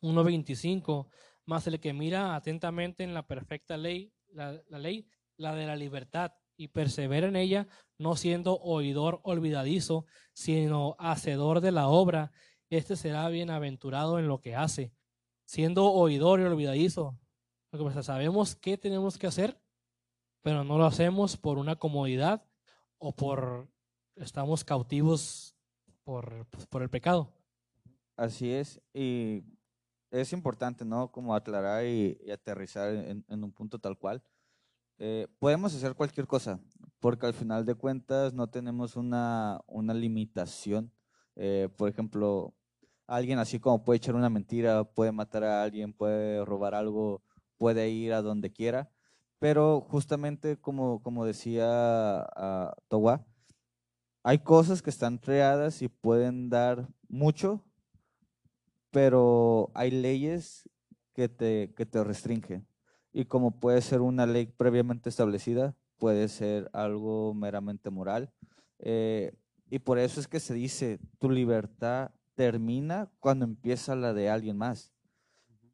1.25, 0.01 1.09
más 1.47 1.66
el 1.66 1.81
que 1.81 1.93
mira 1.93 2.37
atentamente 2.37 3.05
en 3.05 3.14
la 3.14 3.27
perfecta 3.27 3.77
ley, 3.77 4.12
la, 4.29 4.62
la 4.68 4.79
ley, 4.79 5.07
la 5.37 5.55
de 5.55 5.66
la 5.66 5.76
libertad, 5.76 6.32
y 6.57 6.68
persevera 6.68 7.26
en 7.26 7.37
ella, 7.37 7.66
no 7.99 8.14
siendo 8.16 8.61
oidor 8.61 9.20
olvidadizo, 9.24 10.07
sino 10.32 10.95
hacedor 10.99 11.61
de 11.61 11.72
la 11.72 11.89
obra, 11.89 12.30
este 12.70 12.97
será 12.97 13.28
bienaventurado 13.28 14.18
en 14.18 14.28
lo 14.28 14.41
que 14.41 14.55
hace 14.55 14.93
siendo 15.45 15.93
oidor 15.93 16.41
y 16.41 16.45
olvidadizo. 16.45 17.18
Sabemos 18.03 18.55
qué 18.57 18.78
tenemos 18.78 19.18
que 19.18 19.26
hacer, 19.26 19.61
pero 20.43 20.64
no 20.64 20.78
lo 20.78 20.87
hacemos 20.87 21.37
por 21.37 21.59
una 21.59 21.76
comodidad 21.76 22.45
o 22.99 23.14
por 23.14 23.68
estamos 24.16 24.64
cautivos 24.64 25.57
por, 26.05 26.47
por 26.70 26.82
el 26.82 26.91
pecado. 26.91 27.32
Así 28.16 28.53
es, 28.53 28.80
y 28.93 29.43
es 30.11 30.32
importante, 30.32 30.85
¿no? 30.85 31.11
Como 31.11 31.35
aclarar 31.35 31.85
y, 31.85 32.16
aterrizar 32.30 32.95
en, 32.95 33.24
un 33.28 33.53
punto 33.53 33.80
tal 33.80 33.99
cual. 33.99 34.22
Eh, 34.99 35.26
podemos 35.38 35.74
hacer 35.74 35.95
cualquier 35.95 36.26
cosa, 36.26 36.61
porque 37.01 37.26
al 37.26 37.34
final 37.34 37.64
de 37.66 37.74
cuentas 37.74 38.32
no 38.32 38.49
tenemos 38.49 38.97
una, 38.97 39.61
una 39.66 39.95
limitación. 39.95 40.92
Eh, 41.36 41.68
por 41.76 41.88
ejemplo, 41.88 42.55
alguien 43.07 43.38
así 43.38 43.59
como 43.59 43.84
puede 43.84 43.99
echar 43.99 44.14
una 44.14 44.30
mentira, 44.30 44.84
puede 44.84 45.12
matar 45.12 45.45
a 45.45 45.62
alguien, 45.62 45.92
puede 45.92 46.45
robar 46.45 46.74
algo, 46.74 47.22
puede 47.59 47.90
ir 47.90 48.12
a 48.12 48.22
donde 48.22 48.53
quiera. 48.53 48.90
Pero 49.38 49.80
justamente 49.80 50.57
como, 50.59 51.03
como 51.03 51.26
decía 51.26 52.26
uh, 52.90 53.18
hay 54.22 54.38
cosas 54.38 54.80
que 54.80 54.90
están 54.90 55.18
creadas 55.18 55.82
y 55.82 55.88
pueden 55.88 56.49
dar 56.49 56.88
mucho, 57.09 57.62
pero 58.90 59.70
hay 59.74 59.90
leyes 59.90 60.68
que 61.12 61.28
te, 61.28 61.74
que 61.76 61.84
te 61.84 62.03
restringen. 62.03 62.66
Y 63.17 63.27
como 63.27 63.53
puede 63.61 63.81
ser 63.81 64.01
una 64.01 64.27
ley 64.27 64.47
previamente 64.47 65.09
establecida, 65.09 65.77
puede 65.99 66.27
ser 66.29 66.69
algo 66.73 67.33
meramente 67.33 67.89
moral. 67.89 68.33
Eh, 68.81 69.33
y 69.71 69.79
por 69.79 70.01
eso 70.01 70.19
es 70.19 70.27
que 70.27 70.41
se 70.41 70.53
dice, 70.53 70.99
tu 71.21 71.31
libertad 71.31 72.11
termina 72.35 73.09
cuando 73.21 73.45
empieza 73.45 73.95
la 73.95 74.12
de 74.15 74.31
alguien 74.31 74.57
más. 74.57 74.93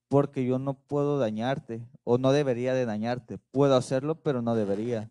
Porque 0.09 0.45
yo 0.45 0.59
no 0.59 0.75
puedo 0.75 1.19
dañarte 1.19 1.89
o 2.05 2.19
no 2.19 2.33
debería 2.33 2.75
de 2.75 2.85
dañarte. 2.85 3.39
Puedo 3.39 3.75
hacerlo, 3.75 4.23
pero 4.23 4.43
no 4.43 4.55
debería. 4.55 5.11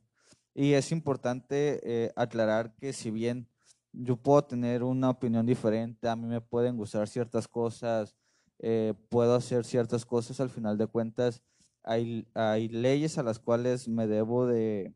Y 0.53 0.73
es 0.73 0.91
importante 0.91 1.81
eh, 1.83 2.11
aclarar 2.15 2.75
que 2.75 2.93
si 2.93 3.09
bien 3.09 3.47
yo 3.91 4.17
puedo 4.17 4.43
tener 4.43 4.83
una 4.83 5.09
opinión 5.09 5.47
diferente, 5.47 6.07
a 6.07 6.15
mí 6.15 6.27
me 6.27 6.41
pueden 6.41 6.77
gustar 6.77 7.07
ciertas 7.07 7.47
cosas, 7.47 8.15
eh, 8.59 8.93
puedo 9.09 9.33
hacer 9.33 9.65
ciertas 9.65 10.05
cosas, 10.05 10.39
al 10.39 10.51
final 10.51 10.77
de 10.77 10.85
cuentas 10.85 11.41
hay, 11.89 12.69
leyes 12.69 13.17
a 13.17 13.23
las 13.23 13.39
cuales 13.39 13.87
me 13.87 14.05
debo 14.05 14.45
de, 14.45 14.93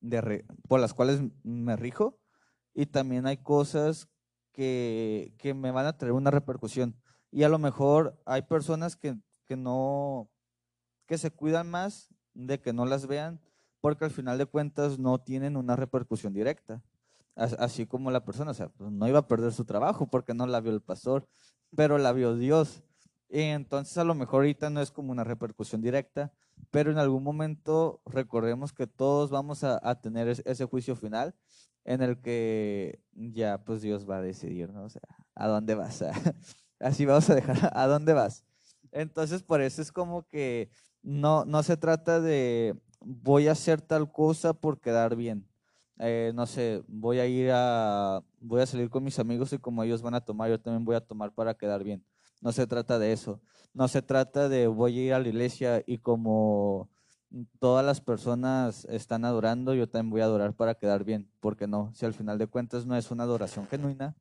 de 0.00 0.44
por 0.68 0.78
las 0.78 0.92
cuales 0.92 1.22
me 1.42 1.76
rijo 1.76 2.18
y 2.74 2.86
también 2.86 3.26
hay 3.26 3.38
cosas 3.38 4.08
que, 4.52 5.34
que, 5.38 5.54
me 5.54 5.70
van 5.70 5.86
a 5.86 5.96
traer 5.96 6.12
una 6.12 6.30
repercusión. 6.30 6.96
Y 7.30 7.44
a 7.44 7.48
lo 7.48 7.58
mejor 7.58 8.20
hay 8.26 8.42
personas 8.42 8.96
que, 8.96 9.16
que 9.46 9.56
no, 9.56 10.28
que 11.06 11.16
se 11.16 11.30
cuidan 11.30 11.70
más 11.70 12.08
de 12.34 12.60
que 12.60 12.72
no 12.72 12.84
las 12.84 13.06
vean, 13.06 13.40
porque 13.80 14.04
al 14.04 14.10
final 14.10 14.36
de 14.36 14.46
cuentas 14.46 14.98
no 14.98 15.18
tienen 15.18 15.56
una 15.56 15.76
repercusión 15.76 16.34
directa. 16.34 16.82
Así 17.36 17.86
como 17.86 18.10
la 18.10 18.24
persona, 18.24 18.50
o 18.50 18.54
sea, 18.54 18.68
pues 18.68 18.90
no 18.90 19.08
iba 19.08 19.20
a 19.20 19.28
perder 19.28 19.52
su 19.52 19.64
trabajo 19.64 20.10
porque 20.10 20.34
no 20.34 20.46
la 20.46 20.60
vio 20.60 20.72
el 20.72 20.82
pastor, 20.82 21.26
pero 21.74 21.96
la 21.96 22.12
vio 22.12 22.36
Dios. 22.36 22.82
Entonces 23.30 23.96
a 23.98 24.04
lo 24.04 24.14
mejor 24.14 24.40
ahorita 24.40 24.70
no 24.70 24.80
es 24.80 24.90
como 24.90 25.12
una 25.12 25.24
repercusión 25.24 25.80
directa, 25.80 26.32
pero 26.70 26.90
en 26.90 26.98
algún 26.98 27.22
momento 27.22 28.02
recordemos 28.04 28.72
que 28.72 28.86
todos 28.86 29.30
vamos 29.30 29.64
a, 29.64 29.80
a 29.88 30.00
tener 30.00 30.28
ese 30.28 30.64
juicio 30.64 30.96
final 30.96 31.34
en 31.84 32.02
el 32.02 32.20
que 32.20 33.00
ya 33.12 33.64
pues 33.64 33.82
Dios 33.82 34.08
va 34.08 34.18
a 34.18 34.22
decidir, 34.22 34.72
¿no? 34.72 34.84
O 34.84 34.90
sea, 34.90 35.02
¿a 35.34 35.48
dónde 35.48 35.74
vas? 35.74 36.02
Así 36.80 37.04
vamos 37.06 37.28
a 37.30 37.34
dejar, 37.34 37.70
¿a 37.72 37.86
dónde 37.86 38.12
vas? 38.12 38.44
Entonces, 38.92 39.42
por 39.42 39.60
eso 39.60 39.82
es 39.82 39.92
como 39.92 40.26
que 40.26 40.70
no, 41.02 41.44
no 41.44 41.62
se 41.62 41.76
trata 41.76 42.20
de 42.20 42.76
voy 43.00 43.48
a 43.48 43.52
hacer 43.52 43.80
tal 43.80 44.10
cosa 44.12 44.52
por 44.54 44.80
quedar 44.80 45.16
bien. 45.16 45.46
Eh, 45.98 46.32
no 46.34 46.46
sé, 46.46 46.82
voy 46.88 47.18
a 47.18 47.26
ir 47.26 47.50
a, 47.52 48.22
voy 48.40 48.62
a 48.62 48.66
salir 48.66 48.88
con 48.88 49.04
mis 49.04 49.18
amigos 49.18 49.52
y 49.52 49.58
como 49.58 49.82
ellos 49.82 50.02
van 50.02 50.14
a 50.14 50.24
tomar, 50.24 50.48
yo 50.48 50.60
también 50.60 50.84
voy 50.84 50.96
a 50.96 51.00
tomar 51.00 51.32
para 51.32 51.54
quedar 51.54 51.84
bien. 51.84 52.04
No 52.40 52.52
se 52.52 52.66
trata 52.66 52.98
de 52.98 53.12
eso. 53.12 53.40
No 53.72 53.88
se 53.88 54.02
trata 54.02 54.48
de 54.48 54.66
voy 54.66 54.98
a 54.98 55.02
ir 55.02 55.14
a 55.14 55.18
la 55.20 55.28
iglesia 55.28 55.82
y 55.86 55.98
como 55.98 56.88
todas 57.58 57.84
las 57.84 58.00
personas 58.00 58.84
están 58.86 59.24
adorando, 59.24 59.74
yo 59.74 59.88
también 59.88 60.10
voy 60.10 60.20
a 60.20 60.24
adorar 60.24 60.54
para 60.54 60.74
quedar 60.74 61.04
bien, 61.04 61.30
porque 61.40 61.66
no, 61.66 61.92
si 61.94 62.04
al 62.04 62.14
final 62.14 62.38
de 62.38 62.48
cuentas 62.48 62.86
no 62.86 62.96
es 62.96 63.10
una 63.10 63.22
adoración 63.22 63.68
genuina, 63.68 64.16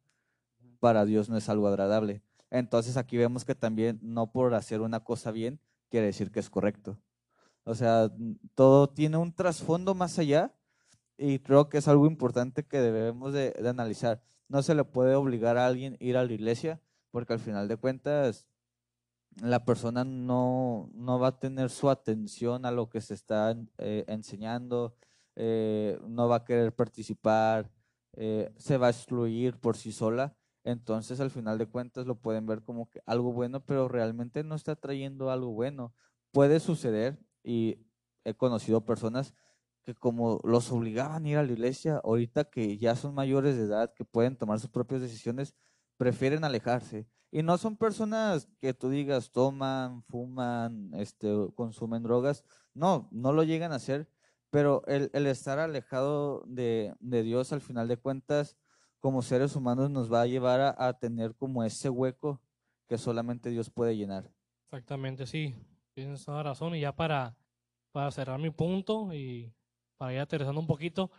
para 0.80 1.06
Dios 1.06 1.30
no 1.30 1.38
es 1.38 1.50
algo 1.50 1.68
agradable. 1.68 2.22
Entonces 2.52 2.98
aquí 2.98 3.18
vemos 3.18 3.46
que 3.46 3.56
también 3.56 4.00
no 4.02 4.32
por 4.32 4.54
hacer 4.54 4.82
una 4.82 5.02
cosa 5.02 5.32
bien 5.32 5.60
quiere 5.90 6.08
decir 6.08 6.32
que 6.32 6.40
es 6.40 6.50
correcto. 6.50 7.00
O 7.64 7.76
sea, 7.76 8.12
todo 8.56 8.90
tiene 8.90 9.18
un 9.18 9.34
trasfondo 9.34 9.94
más 9.94 10.18
allá 10.18 10.56
y 11.18 11.40
creo 11.40 11.70
que 11.70 11.80
es 11.80 11.88
algo 11.88 12.08
importante 12.08 12.64
que 12.64 12.80
debemos 12.80 13.34
de, 13.34 13.54
analizar. 13.68 14.24
No 14.48 14.64
se 14.64 14.74
le 14.74 14.84
puede 14.84 15.16
obligar 15.16 15.58
a 15.58 15.68
alguien 15.68 15.98
a 16.00 16.04
ir 16.04 16.18
a 16.18 16.26
la 16.26 16.34
iglesia 16.34 16.82
porque 17.12 17.34
al 17.34 17.40
final 17.40 17.68
de 17.68 17.78
cuentas 17.78 18.48
la 19.42 19.64
persona 19.66 20.04
no, 20.04 20.90
no 20.94 21.20
va 21.20 21.28
a 21.30 21.40
tener 21.40 21.70
su 21.70 21.90
atención 21.90 22.66
a 22.66 22.72
lo 22.72 22.90
que 22.90 23.02
se 23.02 23.14
está 23.14 23.56
eh, 23.78 24.06
enseñando, 24.08 24.96
eh, 25.36 26.00
no 26.08 26.28
va 26.28 26.38
a 26.38 26.46
querer 26.46 26.74
participar, 26.76 27.72
eh, 28.14 28.52
se 28.58 28.78
va 28.78 28.88
a 28.88 28.92
excluir 28.92 29.58
por 29.60 29.78
sí 29.78 29.92
sola. 29.92 30.36
Entonces, 30.64 31.20
al 31.22 31.32
final 31.32 31.58
de 31.58 31.68
cuentas, 31.68 32.06
lo 32.06 32.16
pueden 32.16 32.46
ver 32.46 32.64
como 32.64 32.90
algo 33.06 33.32
bueno, 33.32 33.62
pero 33.66 33.88
realmente 33.88 34.44
no 34.44 34.56
está 34.56 34.76
trayendo 34.76 35.32
algo 35.32 35.52
bueno. 35.52 35.94
Puede 36.32 36.60
suceder, 36.60 37.18
y 37.44 37.78
he 38.26 38.34
conocido 38.34 38.86
personas 38.86 39.34
que 39.84 39.96
como 39.96 40.42
los 40.44 40.72
obligaban 40.72 41.26
a 41.26 41.30
ir 41.30 41.38
a 41.38 41.44
la 41.44 41.52
iglesia, 41.52 42.02
ahorita 42.04 42.46
que 42.46 42.78
ya 42.78 42.96
son 42.96 43.16
mayores 43.16 43.56
de 43.56 43.64
edad, 43.64 43.94
que 43.94 44.06
pueden 44.06 44.36
tomar 44.38 44.60
sus 44.60 44.70
propias 44.70 45.02
decisiones, 45.02 45.56
prefieren 46.00 46.46
alejarse. 46.46 47.06
Y 47.30 47.44
no 47.44 47.58
son 47.58 47.76
personas 47.76 48.48
que 48.62 48.74
tú 48.74 48.90
digas 48.90 49.32
toman, 49.32 50.02
fuman, 50.04 50.92
este, 50.96 51.30
consumen 51.56 52.04
drogas. 52.04 52.46
No, 52.74 53.10
no 53.12 53.34
lo 53.34 53.44
llegan 53.44 53.74
a 53.74 53.76
hacer. 53.76 54.10
Pero 54.50 54.82
el, 54.88 55.12
el 55.14 55.28
estar 55.28 55.60
alejado 55.60 56.44
de, 56.48 56.96
de, 57.02 57.22
Dios, 57.22 57.52
al 57.52 57.60
final 57.60 57.90
de 57.90 57.98
cuentas, 57.98 58.58
como 59.00 59.22
seres 59.22 59.56
humanos, 59.58 59.92
nos 59.92 60.12
va 60.12 60.22
a 60.22 60.26
llevar 60.26 60.62
a, 60.62 60.88
a, 60.88 60.98
tener 60.98 61.36
como 61.36 61.64
ese 61.66 61.90
hueco 61.90 62.42
que 62.88 62.98
solamente 62.98 63.50
Dios 63.50 63.70
puede 63.70 63.96
llenar. 63.96 64.32
Exactamente, 64.64 65.28
sí. 65.28 65.54
Tienes 65.94 66.24
toda 66.24 66.42
razón. 66.42 66.76
Y 66.76 66.80
ya 66.80 66.96
para, 66.96 67.36
para 67.92 68.10
cerrar 68.10 68.40
mi 68.40 68.52
punto 68.52 69.14
y 69.14 69.54
para 69.98 70.14
ir 70.14 70.20
aterrizando 70.20 70.62
un 70.62 70.68
poquito, 70.68 71.12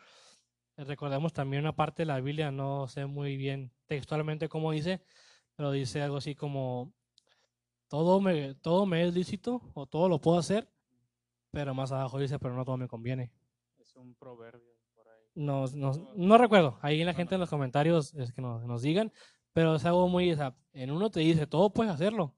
recordemos 0.84 1.32
también 1.32 1.62
una 1.62 1.74
parte 1.74 2.02
de 2.02 2.06
la 2.06 2.20
Biblia, 2.20 2.50
no 2.50 2.88
sé 2.88 3.06
muy 3.06 3.36
bien 3.36 3.72
textualmente 3.86 4.48
cómo 4.48 4.72
dice, 4.72 5.02
pero 5.56 5.70
dice 5.70 6.02
algo 6.02 6.18
así 6.18 6.34
como, 6.34 6.92
todo 7.88 8.20
me, 8.20 8.54
todo 8.54 8.86
me 8.86 9.06
es 9.06 9.14
lícito 9.14 9.60
o 9.74 9.86
todo 9.86 10.08
lo 10.08 10.20
puedo 10.20 10.38
hacer, 10.38 10.70
pero 11.50 11.74
más 11.74 11.92
abajo 11.92 12.18
dice, 12.18 12.38
pero 12.38 12.54
no 12.54 12.64
todo 12.64 12.76
me 12.76 12.88
conviene. 12.88 13.32
Es 13.78 13.94
un 13.96 14.14
proverbio 14.14 14.76
por 14.94 15.08
ahí. 15.08 15.20
No, 15.34 15.66
no, 15.74 15.92
no 16.14 16.38
recuerdo, 16.38 16.78
ahí 16.82 17.02
la 17.04 17.14
gente 17.14 17.34
en 17.34 17.40
los 17.40 17.50
comentarios 17.50 18.14
es 18.14 18.32
que 18.32 18.40
nos, 18.40 18.64
nos 18.64 18.82
digan, 18.82 19.12
pero 19.52 19.74
es 19.74 19.84
algo 19.84 20.08
muy, 20.08 20.36
en 20.72 20.90
uno 20.90 21.10
te 21.10 21.20
dice, 21.20 21.46
todo 21.46 21.72
puedes 21.72 21.92
hacerlo. 21.92 22.36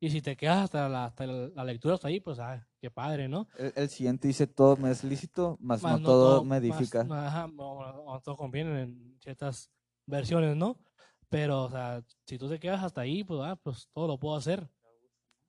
Y 0.00 0.10
si 0.10 0.20
te 0.20 0.36
quedas 0.36 0.64
hasta 0.64 0.88
la, 0.88 1.06
hasta 1.06 1.26
la 1.26 1.64
lectura 1.64 1.94
hasta 1.94 2.08
ahí, 2.08 2.20
pues, 2.20 2.38
ah, 2.38 2.66
qué 2.84 2.90
padre, 2.90 3.28
¿no? 3.28 3.48
El, 3.56 3.72
el, 3.76 3.88
siguiente 3.88 4.28
dice, 4.28 4.46
todo 4.46 4.76
me 4.76 4.90
es 4.90 5.02
lícito, 5.04 5.56
más, 5.58 5.82
más 5.82 5.92
no, 5.92 5.98
no, 6.00 6.04
todo, 6.04 6.34
todo 6.34 6.44
me 6.44 6.58
edifica. 6.58 7.02
Más, 7.04 7.28
ajá, 7.28 7.46
no, 7.46 7.80
no 8.04 8.20
todo 8.20 8.36
conviene 8.36 8.82
en 8.82 9.16
ciertas 9.22 9.70
versiones, 10.04 10.54
¿no? 10.54 10.78
Pero, 11.30 11.62
o 11.62 11.70
sea, 11.70 12.04
si 12.26 12.36
tú 12.36 12.46
te 12.46 12.60
quedas 12.60 12.84
hasta 12.84 13.00
ahí, 13.00 13.24
pues, 13.24 13.40
ah, 13.42 13.56
pues 13.56 13.88
todo 13.94 14.06
lo 14.06 14.18
puedo 14.18 14.36
hacer. 14.36 14.68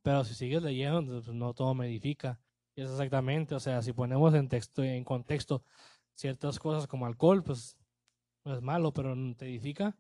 Pero 0.02 0.24
si 0.24 0.34
sigues 0.34 0.64
leyendo, 0.64 1.12
pues 1.12 1.28
no 1.28 1.54
todo 1.54 1.74
me 1.74 1.88
edifica. 1.88 2.40
Y 2.74 2.84
es 2.84 2.90
exactamente, 2.90 3.54
o 3.54 3.60
sea, 3.60 3.82
si 3.82 3.92
ponemos 3.92 4.34
en 4.34 4.48
texto, 4.48 4.82
en 4.82 5.04
contexto 5.04 5.62
ciertas 6.14 6.58
cosas 6.58 6.88
como 6.88 7.06
alcohol, 7.06 7.44
pues 7.44 7.78
no 8.46 8.56
es 8.56 8.62
malo, 8.62 8.94
pero 8.94 9.14
te 9.36 9.48
edifica, 9.48 9.98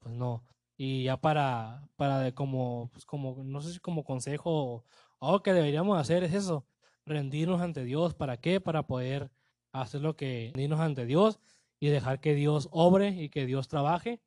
pues 0.00 0.14
no. 0.14 0.44
Y 0.76 1.04
ya 1.04 1.16
para, 1.16 1.88
para 1.96 2.32
como, 2.32 2.90
pues 2.92 3.06
como, 3.06 3.42
no 3.44 3.62
sé 3.62 3.72
si 3.72 3.78
como 3.78 4.04
consejo 4.04 4.84
algo 5.20 5.42
que 5.42 5.52
deberíamos 5.52 5.98
hacer 5.98 6.24
es 6.24 6.34
eso, 6.34 6.66
rendirnos 7.04 7.60
ante 7.60 7.84
Dios. 7.84 8.14
¿Para 8.14 8.38
qué? 8.38 8.60
Para 8.60 8.86
poder 8.86 9.30
hacer 9.72 10.00
lo 10.00 10.16
que 10.16 10.50
rendirnos 10.54 10.80
ante 10.80 11.06
Dios 11.06 11.40
y 11.80 11.88
dejar 11.88 12.20
que 12.20 12.34
Dios 12.34 12.68
obre 12.72 13.10
y 13.10 13.28
que 13.28 13.46
Dios 13.46 13.68
trabaje 13.68 14.20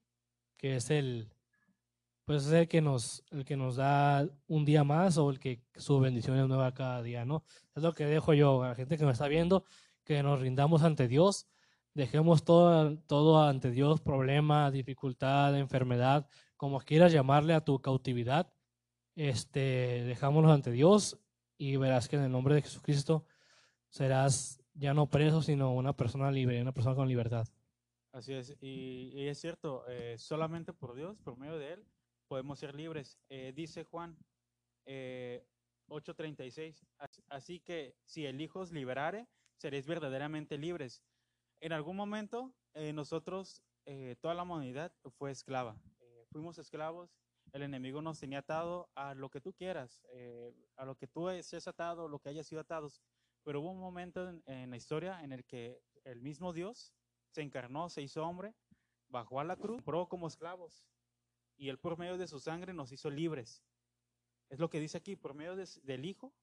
que 0.60 0.76
es 0.76 0.92
el, 0.92 1.32
pues 2.26 2.46
es 2.46 2.52
el 2.52 2.68
que 2.68 2.82
nos, 2.82 3.24
el 3.32 3.46
que 3.46 3.56
nos 3.56 3.78
da 3.78 4.28
un 4.48 4.66
día 4.66 4.84
más 4.84 5.18
o 5.18 5.30
el 5.32 5.40
que 5.40 5.64
su 5.76 6.00
bendición 6.00 6.38
es 6.38 6.48
nueva 6.48 6.74
cada 6.74 7.02
día, 7.02 7.26
¿no? 7.26 7.44
Es 7.76 7.82
lo 7.82 7.94
que 7.94 8.06
dejo 8.06 8.34
yo 8.34 8.62
a 8.62 8.70
la 8.70 8.76
gente 8.76 8.98
que 8.98 9.06
me 9.06 9.14
está 9.14 9.28
viendo, 9.28 9.64
que 10.04 10.22
nos 10.22 10.42
rindamos 10.42 10.84
ante 10.84 11.08
Dios, 11.08 11.48
dejemos 11.94 12.44
todo, 12.44 12.98
todo 13.08 13.42
ante 13.42 13.72
Dios, 13.72 14.02
problema, 14.02 14.70
dificultad, 14.70 15.58
enfermedad, 15.58 16.28
como 16.58 16.82
quieras 16.82 17.14
llamarle 17.14 17.54
a 17.54 17.62
tu 17.62 17.80
cautividad, 17.80 18.52
este, 19.20 20.04
dejámonos 20.06 20.50
ante 20.50 20.72
Dios 20.72 21.20
y 21.58 21.76
verás 21.76 22.08
que 22.08 22.16
en 22.16 22.24
el 22.24 22.32
nombre 22.32 22.56
de 22.56 22.62
Jesucristo 22.62 23.26
serás 23.90 24.62
ya 24.74 24.94
no 24.94 25.10
preso, 25.10 25.42
sino 25.42 25.74
una 25.74 25.92
persona 25.92 26.32
libre, 26.32 26.62
una 26.62 26.72
persona 26.72 26.96
con 26.96 27.10
libertad. 27.10 27.46
Así 28.14 28.34
es, 28.34 28.56
y, 28.62 29.12
y 29.14 29.28
es 29.28 29.38
cierto, 29.38 29.84
eh, 29.90 30.18
solamente 30.18 30.72
por 30.72 30.96
Dios, 30.96 31.20
por 31.20 31.38
medio 31.38 31.58
de 31.58 31.74
Él, 31.74 31.86
podemos 32.30 32.60
ser 32.60 32.76
libres. 32.76 33.20
Eh, 33.28 33.52
dice 33.54 33.84
Juan 33.84 34.18
eh, 34.86 35.46
8:36, 35.90 36.86
así 37.28 37.60
que 37.60 37.98
si 38.06 38.26
el 38.26 38.40
Hijo 38.40 38.62
os 38.62 38.72
liberare, 38.72 39.28
seréis 39.58 39.86
verdaderamente 39.86 40.58
libres. 40.58 41.04
En 41.60 41.74
algún 41.74 41.98
momento, 41.98 42.54
eh, 42.74 42.94
nosotros, 42.94 43.62
toda 44.22 44.36
la 44.36 44.44
humanidad 44.44 44.94
fue 45.18 45.32
esclava. 45.32 45.76
fuimos 46.32 46.60
esclavos, 46.60 47.10
el 47.52 47.64
enemigo 47.64 48.02
nos 48.02 48.20
tenía 48.20 48.40
atado 48.40 48.90
a 48.96 49.14
lo 49.16 49.30
que 49.30 49.42
tú 49.42 49.54
quieras, 49.54 50.02
a 50.76 50.86
lo 50.86 50.96
que 50.96 51.08
tú 51.08 51.30
estés 51.30 51.68
atado, 51.68 52.08
lo 52.08 52.20
que 52.20 52.30
hayas 52.30 52.48
sido 52.48 52.62
atados. 52.62 53.02
Pero 53.44 53.62
hubo 53.62 53.72
un 53.72 53.80
momento 53.80 54.30
en, 54.46 54.70
la 54.70 54.78
historia 54.78 55.24
en 55.24 55.32
el 55.32 55.46
que 55.46 55.82
el 56.04 56.22
mismo 56.22 56.54
Dios 56.54 56.94
se 57.32 57.42
encarnó, 57.42 57.90
se 57.90 58.02
hizo 58.02 58.24
hombre, 58.26 58.54
bajó 59.08 59.40
a 59.40 59.44
la 59.44 59.56
cruz, 59.56 59.82
probó 59.82 60.10
como 60.10 60.28
esclavos 60.28 60.86
y 61.58 61.70
él 61.70 61.78
por 61.78 61.98
medio 61.98 62.18
de 62.18 62.28
su 62.28 62.40
sangre 62.40 62.74
nos 62.74 62.92
hizo 62.92 63.10
libres. 63.10 63.64
Es 64.50 64.60
lo 64.60 64.70
que 64.70 64.80
dice 64.80 64.98
aquí, 64.98 65.16
por 65.16 65.34
medio 65.34 65.56
de, 65.56 65.68
del 65.84 66.06
Hijo, 66.06 66.34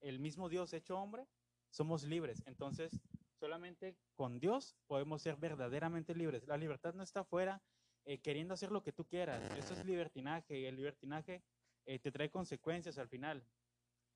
el 0.00 0.18
mismo 0.18 0.48
Dios 0.48 0.72
hecho 0.72 0.98
hombre, 0.98 1.26
somos 1.70 2.02
libres. 2.04 2.42
Entonces, 2.46 3.00
solamente 3.38 3.96
con 4.14 4.40
Dios 4.40 4.76
podemos 4.86 5.22
ser 5.22 5.36
verdaderamente 5.36 6.14
libres. 6.14 6.46
La 6.46 6.56
libertad 6.56 6.94
no 6.94 7.02
está 7.02 7.20
afuera 7.20 7.62
eh, 8.08 8.18
queriendo 8.20 8.54
hacer 8.54 8.72
lo 8.72 8.82
que 8.82 8.90
tú 8.90 9.04
quieras. 9.04 9.42
Eso 9.58 9.74
es 9.74 9.84
libertinaje 9.84 10.58
y 10.58 10.64
el 10.64 10.76
libertinaje 10.76 11.42
eh, 11.84 11.98
te 11.98 12.10
trae 12.10 12.30
consecuencias 12.30 12.96
al 12.96 13.06
final. 13.06 13.44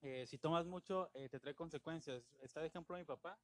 Eh, 0.01 0.25
si 0.25 0.39
tomas 0.39 0.65
mucho, 0.65 1.11
eh, 1.13 1.29
te 1.29 1.39
trae 1.39 1.53
consecuencias. 1.53 2.33
Está 2.41 2.59
de 2.61 2.67
ejemplo 2.67 2.97
mi 2.97 3.03
papá, 3.03 3.39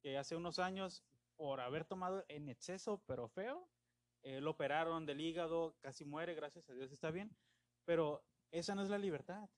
que 0.00 0.16
hace 0.16 0.36
unos 0.36 0.58
años 0.58 1.04
por 1.36 1.60
haber 1.60 1.84
tomado 1.84 2.24
en 2.28 2.48
exceso, 2.48 3.02
pero 3.06 3.28
feo. 3.28 3.68
Eh, 4.22 4.40
lo 4.40 4.52
operaron 4.52 5.04
del 5.04 5.20
hígado, 5.20 5.76
casi 5.80 6.06
muere, 6.06 6.34
gracias 6.34 6.68
a 6.70 6.72
Dios 6.72 6.90
está 6.92 7.10
bien. 7.10 7.36
Pero 7.84 8.24
esa 8.52 8.74
no 8.74 8.82
es 8.82 8.88
la 8.88 8.98
libertad. 8.98 9.50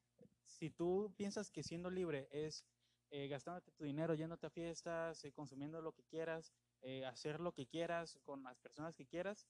Si 0.45 0.71
tú 0.71 1.15
piensas 1.17 1.53
que 1.53 1.63
siendo 1.63 1.89
libre 1.89 2.29
es 2.33 2.67
eh, 3.11 3.29
gastándote 3.29 3.71
tu 3.73 3.85
dinero, 3.85 4.15
yéndote 4.15 4.47
a 4.47 4.51
fiestas, 4.51 5.23
eh, 5.23 5.33
consumiendo 5.33 5.81
lo 5.83 5.93
que 5.93 6.03
quieras, 6.03 6.53
eh, 6.81 7.05
hacer 7.05 7.41
lo 7.41 7.53
que 7.53 7.67
quieras 7.67 8.19
con 8.25 8.43
las 8.43 8.59
personas 8.59 8.97
que 8.97 9.07
quieras, 9.07 9.47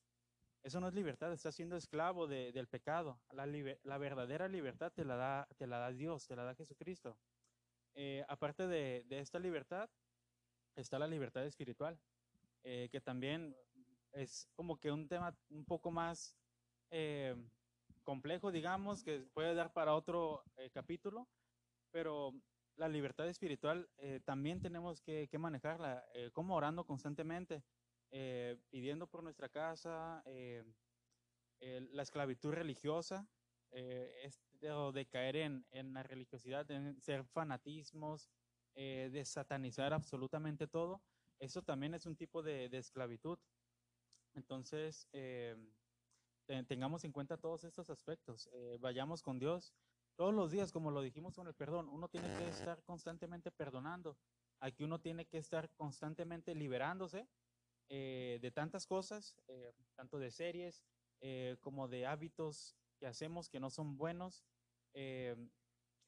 eso 0.63 0.81
no 0.81 0.89
es 0.89 0.95
libertad, 0.95 1.33
estás 1.33 1.57
siendo 1.57 1.77
esclavo 1.77 2.29
de, 2.29 2.53
del 2.53 2.69
pecado. 2.69 3.21
La, 3.33 3.47
liber, 3.47 3.81
la, 3.83 3.99
verdadera 3.99 4.47
libertad 4.47 4.93
te 4.93 5.05
la, 5.05 5.17
da, 5.17 5.49
te 5.57 5.67
la 5.67 5.79
da 5.79 5.91
Dios, 5.91 6.27
te 6.27 6.37
la 6.37 6.45
da 6.45 6.55
Jesucristo. 6.55 7.19
Eh, 7.95 8.25
aparte 8.29 8.69
de, 8.69 9.05
de, 9.09 9.19
esta 9.19 9.41
libertad, 9.41 9.91
está 10.77 10.99
la 10.99 11.09
libertad 11.09 11.45
espiritual 11.45 11.99
eh, 12.63 12.89
que 12.93 13.01
también 13.01 13.57
es 14.13 14.49
como 14.55 14.79
que 14.79 14.93
un 14.93 15.09
tema 15.09 15.37
un 15.51 15.65
poco 15.65 15.91
más 15.91 16.37
eh, 16.91 17.35
complejo, 18.05 18.53
digamos, 18.53 19.03
que 19.03 19.27
puede 19.35 19.55
dar 19.55 19.73
para 19.73 19.95
otro 19.95 20.45
capítulo, 20.73 21.29
pero 21.91 22.33
la 22.77 22.89
libertad 22.89 23.29
espiritual 23.29 23.89
también 24.25 24.61
tenemos 24.61 25.01
que, 25.01 25.29
que 25.29 25.39
manejarla, 25.39 26.05
como 26.33 26.57
orando 26.57 26.85
constantemente, 26.85 27.63
pidiendo 28.71 29.07
por 29.07 29.23
nuestra 29.23 29.49
casa, 29.49 30.23
la 31.61 32.03
esclavitud 32.03 32.53
religiosa, 32.53 33.27
esto 33.71 34.93
de 34.93 35.07
caer 35.07 35.37
en, 35.37 35.67
en 35.71 35.93
la 35.95 36.03
religiosidad, 36.03 36.71
en 36.71 37.01
ser 37.01 37.25
fanatismos, 37.25 38.31
de 38.75 39.23
satanizar 39.25 39.93
absolutamente 39.93 40.69
todo 40.69 41.03
eso 41.43 41.61
también 41.61 41.93
es 41.93 42.07
un 42.07 42.15
tipo 42.15 42.41
de, 42.41 42.69
de 42.69 42.79
esclavitud. 42.79 43.37
Entonces, 44.35 45.09
eh, 45.13 45.57
tengamos 46.69 47.03
en 47.03 47.11
cuenta 47.11 47.37
todos 47.37 47.65
estos 47.65 47.91
aspectos. 47.91 48.49
Eh, 48.53 48.79
vayamos 48.81 49.23
con 49.23 49.41
Dios 49.41 49.75
todos 50.15 50.33
los 50.33 50.53
días, 50.53 50.71
como 50.71 50.93
lo 50.93 51.03
dijimos 51.03 51.35
con 51.35 51.49
el 51.49 51.55
perdón. 51.55 51.89
Uno 51.89 52.09
tiene 52.09 52.33
que 52.39 52.49
estar 52.49 52.85
constantemente 52.85 53.51
perdonando. 53.51 54.17
Aquí 54.61 54.85
uno 54.85 55.01
tiene 55.01 55.27
que 55.27 55.39
estar 55.39 55.69
constantemente 55.71 56.55
liberándose 56.55 57.27
eh, 57.95 58.39
de 58.41 58.51
tantas 58.51 58.87
cosas, 58.87 59.37
eh, 59.49 59.71
tanto 59.97 60.19
de 60.19 60.31
series 60.31 60.83
eh, 61.21 61.59
como 61.61 61.89
de 61.89 62.07
hábitos 62.07 62.75
que 62.99 63.07
hacemos 63.07 63.51
que 63.51 63.61
no 63.61 63.69
son 63.69 63.99
buenos. 63.99 64.47
que 64.95 65.37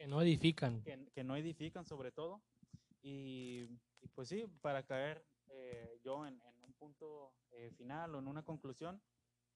no 0.09 0.23
edifican. 0.23 0.83
Que, 0.83 1.11
que 1.15 1.25
no 1.25 1.37
edifican 1.37 1.85
sobre 1.85 2.11
todo. 2.11 2.43
Y, 3.03 3.69
y, 4.01 4.09
pues 4.15 4.31
sí, 4.31 4.47
para 4.63 4.83
caer 4.83 5.27
eh, 5.49 6.01
yo 6.03 6.27
en, 6.27 6.41
en, 6.41 6.65
un 6.65 6.73
punto 6.73 7.35
eh, 7.51 7.71
final 7.77 8.15
o 8.15 8.19
en 8.19 8.29
una 8.29 8.43
conclusión, 8.43 9.03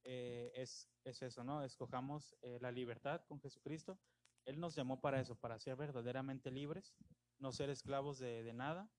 eh, 0.04 0.52
es, 0.54 0.86
es, 1.04 1.22
eso, 1.22 1.42
¿no? 1.44 1.64
Escojamos 1.64 2.36
la 2.60 2.70
libertad 2.70 3.22
con 3.26 3.40
Jesucristo. 3.40 3.98
Él 4.44 4.60
nos 4.60 4.74
llamó 4.74 5.00
para 5.00 5.18
eso, 5.18 5.34
para 5.34 5.58
ser 5.58 5.76
verdaderamente 5.76 6.50
libres, 6.50 6.94
no 7.38 7.52
ser 7.52 7.70
esclavos 7.70 8.18
de, 8.18 8.42
de 8.42 8.52
nada. 8.52 8.90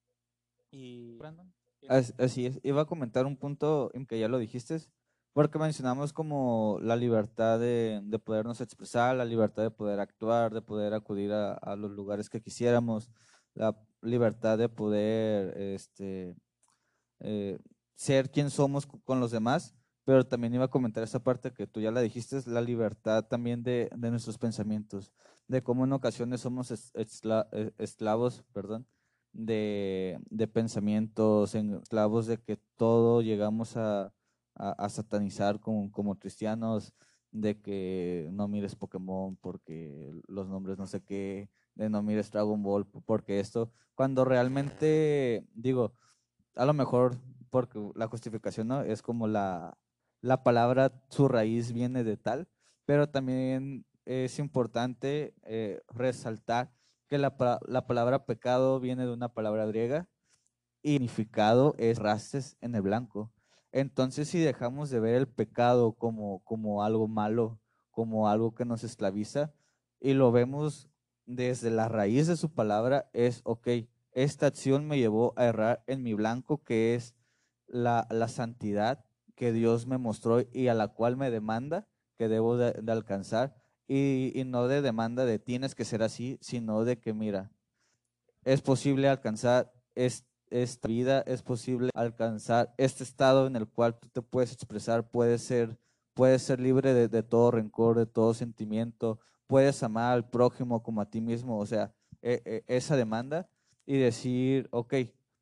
Y 0.71 1.15
Brandon. 1.17 1.53
Así 1.87 2.45
es, 2.45 2.59
iba 2.63 2.81
a 2.81 2.85
comentar 2.85 3.25
un 3.25 3.37
punto 3.37 3.89
en 3.93 4.05
que 4.05 4.19
ya 4.19 4.27
lo 4.27 4.37
dijiste, 4.37 4.77
porque 5.33 5.57
mencionamos 5.57 6.13
como 6.13 6.77
la 6.81 6.95
libertad 6.95 7.59
de, 7.59 8.01
de 8.03 8.19
podernos 8.19 8.61
expresar, 8.61 9.15
la 9.15 9.25
libertad 9.25 9.63
de 9.63 9.71
poder 9.71 9.99
actuar, 9.99 10.53
de 10.53 10.61
poder 10.61 10.93
acudir 10.93 11.31
a, 11.31 11.53
a 11.53 11.75
los 11.75 11.91
lugares 11.91 12.29
que 12.29 12.41
quisiéramos, 12.41 13.09
la 13.53 13.75
libertad 14.01 14.57
de 14.57 14.69
poder 14.69 15.57
este, 15.57 16.35
eh, 17.19 17.59
ser 17.95 18.31
quien 18.31 18.49
somos 18.49 18.85
con 18.85 19.19
los 19.19 19.31
demás, 19.31 19.75
pero 20.05 20.25
también 20.25 20.53
iba 20.53 20.65
a 20.65 20.69
comentar 20.69 21.03
esa 21.03 21.23
parte 21.23 21.53
que 21.53 21.67
tú 21.67 21.81
ya 21.81 21.91
la 21.91 22.01
dijiste, 22.01 22.37
es 22.37 22.47
la 22.47 22.61
libertad 22.61 23.25
también 23.25 23.63
de, 23.63 23.89
de 23.95 24.11
nuestros 24.11 24.37
pensamientos, 24.37 25.11
de 25.47 25.61
cómo 25.63 25.85
en 25.85 25.93
ocasiones 25.93 26.41
somos 26.41 26.71
eh, 26.71 27.73
esclavos, 27.77 28.43
perdón, 28.53 28.87
de, 29.33 30.19
de 30.29 30.47
pensamientos, 30.47 31.55
esclavos 31.55 32.27
de 32.27 32.37
que 32.41 32.57
todo 32.77 33.21
llegamos 33.21 33.77
a, 33.77 34.13
a, 34.55 34.89
satanizar 34.89 35.59
como, 35.59 35.91
como 35.91 36.19
cristianos, 36.19 36.93
de 37.31 37.61
que 37.61 38.29
no 38.31 38.47
mires 38.47 38.75
Pokémon 38.75 39.37
porque 39.37 40.11
los 40.27 40.47
nombres 40.49 40.77
no 40.77 40.87
sé 40.87 41.01
qué, 41.01 41.49
de 41.75 41.89
no 41.89 42.03
mires 42.03 42.31
Dragon 42.31 42.61
Ball 42.61 42.85
porque 42.87 43.39
esto, 43.39 43.71
cuando 43.95 44.25
realmente, 44.25 45.45
digo, 45.53 45.93
a 46.55 46.65
lo 46.65 46.73
mejor 46.73 47.17
porque 47.49 47.79
la 47.95 48.07
justificación 48.07 48.67
¿no? 48.67 48.81
es 48.81 49.01
como 49.01 49.27
la, 49.27 49.77
la 50.21 50.43
palabra, 50.43 50.91
su 51.09 51.27
raíz 51.27 51.71
viene 51.71 52.03
de 52.03 52.17
tal, 52.17 52.47
pero 52.85 53.09
también 53.09 53.85
es 54.05 54.39
importante 54.39 55.35
eh, 55.43 55.81
resaltar 55.87 56.71
que 57.09 57.17
la, 57.17 57.35
la, 57.67 57.87
palabra 57.87 58.25
pecado 58.25 58.79
viene 58.79 59.05
de 59.05 59.13
una 59.13 59.33
palabra 59.33 59.65
griega 59.65 60.07
y 60.81 60.93
significado 60.93 61.75
es 61.77 61.97
rastes 61.97 62.55
en 62.61 62.75
el 62.75 62.83
blanco. 62.83 63.33
Entonces, 63.71 64.29
si 64.29 64.39
dejamos 64.39 64.89
de 64.89 64.99
ver 64.99 65.15
el 65.15 65.27
pecado 65.27 65.93
como, 65.93 66.39
como 66.43 66.83
algo 66.83 67.07
malo, 67.07 67.59
como 67.91 68.29
algo 68.29 68.53
que 68.53 68.65
nos 68.65 68.83
esclaviza, 68.83 69.53
y 69.99 70.13
lo 70.13 70.31
vemos 70.31 70.89
desde 71.25 71.69
la 71.69 71.89
raíz 71.89 72.27
de 72.27 72.37
su 72.37 72.53
palabra, 72.53 73.09
es, 73.13 73.41
ok, 73.43 73.67
esta 74.11 74.47
acción 74.47 74.87
me 74.87 74.97
llevó 74.97 75.33
a 75.35 75.45
errar 75.45 75.83
en 75.87 76.03
mi 76.03 76.13
blanco, 76.13 76.63
que 76.63 76.95
es 76.95 77.15
la, 77.67 78.07
la 78.09 78.27
santidad 78.27 79.05
que 79.35 79.51
Dios 79.51 79.87
me 79.87 79.97
mostró 79.97 80.41
y 80.51 80.67
a 80.67 80.73
la 80.73 80.89
cual 80.89 81.17
me 81.17 81.31
demanda 81.31 81.87
que 82.17 82.27
debo 82.27 82.57
de, 82.57 82.73
de 82.73 82.91
alcanzar 82.91 83.55
y, 83.89 84.43
no 84.45 84.67
de 84.67 84.83
demanda 84.83 85.25
de 85.25 85.39
tienes 85.39 85.73
que 85.73 85.83
ser 85.83 86.03
así, 86.03 86.37
sino 86.41 86.85
de 86.85 86.99
que 86.99 87.11
mira, 87.11 87.51
es 88.43 88.61
posible 88.61 89.09
alcanzar 89.09 89.73
esta 89.95 90.87
vida, 90.87 91.21
es 91.21 91.41
posible 91.41 91.89
alcanzar 91.95 92.73
este 92.77 93.03
estado 93.03 93.47
en 93.47 93.55
el 93.55 93.67
cual 93.67 93.97
tú 93.97 94.07
te 94.09 94.21
puedes 94.21 94.53
expresar, 94.53 95.09
puedes 95.09 95.41
ser, 95.41 95.75
puedes 96.13 96.43
ser 96.43 96.59
libre 96.59 96.93
de, 96.93 97.23
todo 97.23 97.49
rencor, 97.49 97.97
de 97.97 98.05
todo 98.05 98.35
sentimiento, 98.35 99.19
puedes 99.47 99.81
amar 99.81 100.13
al 100.13 100.29
prójimo 100.29 100.83
como 100.83 101.01
a 101.01 101.09
ti 101.09 101.19
mismo, 101.19 101.57
o 101.57 101.65
sea, 101.65 101.91
e, 102.21 102.43
e, 102.45 102.63
esa 102.67 102.95
demanda 102.95 103.49
y 103.87 103.97
decir, 103.97 104.67
ok, 104.69 104.93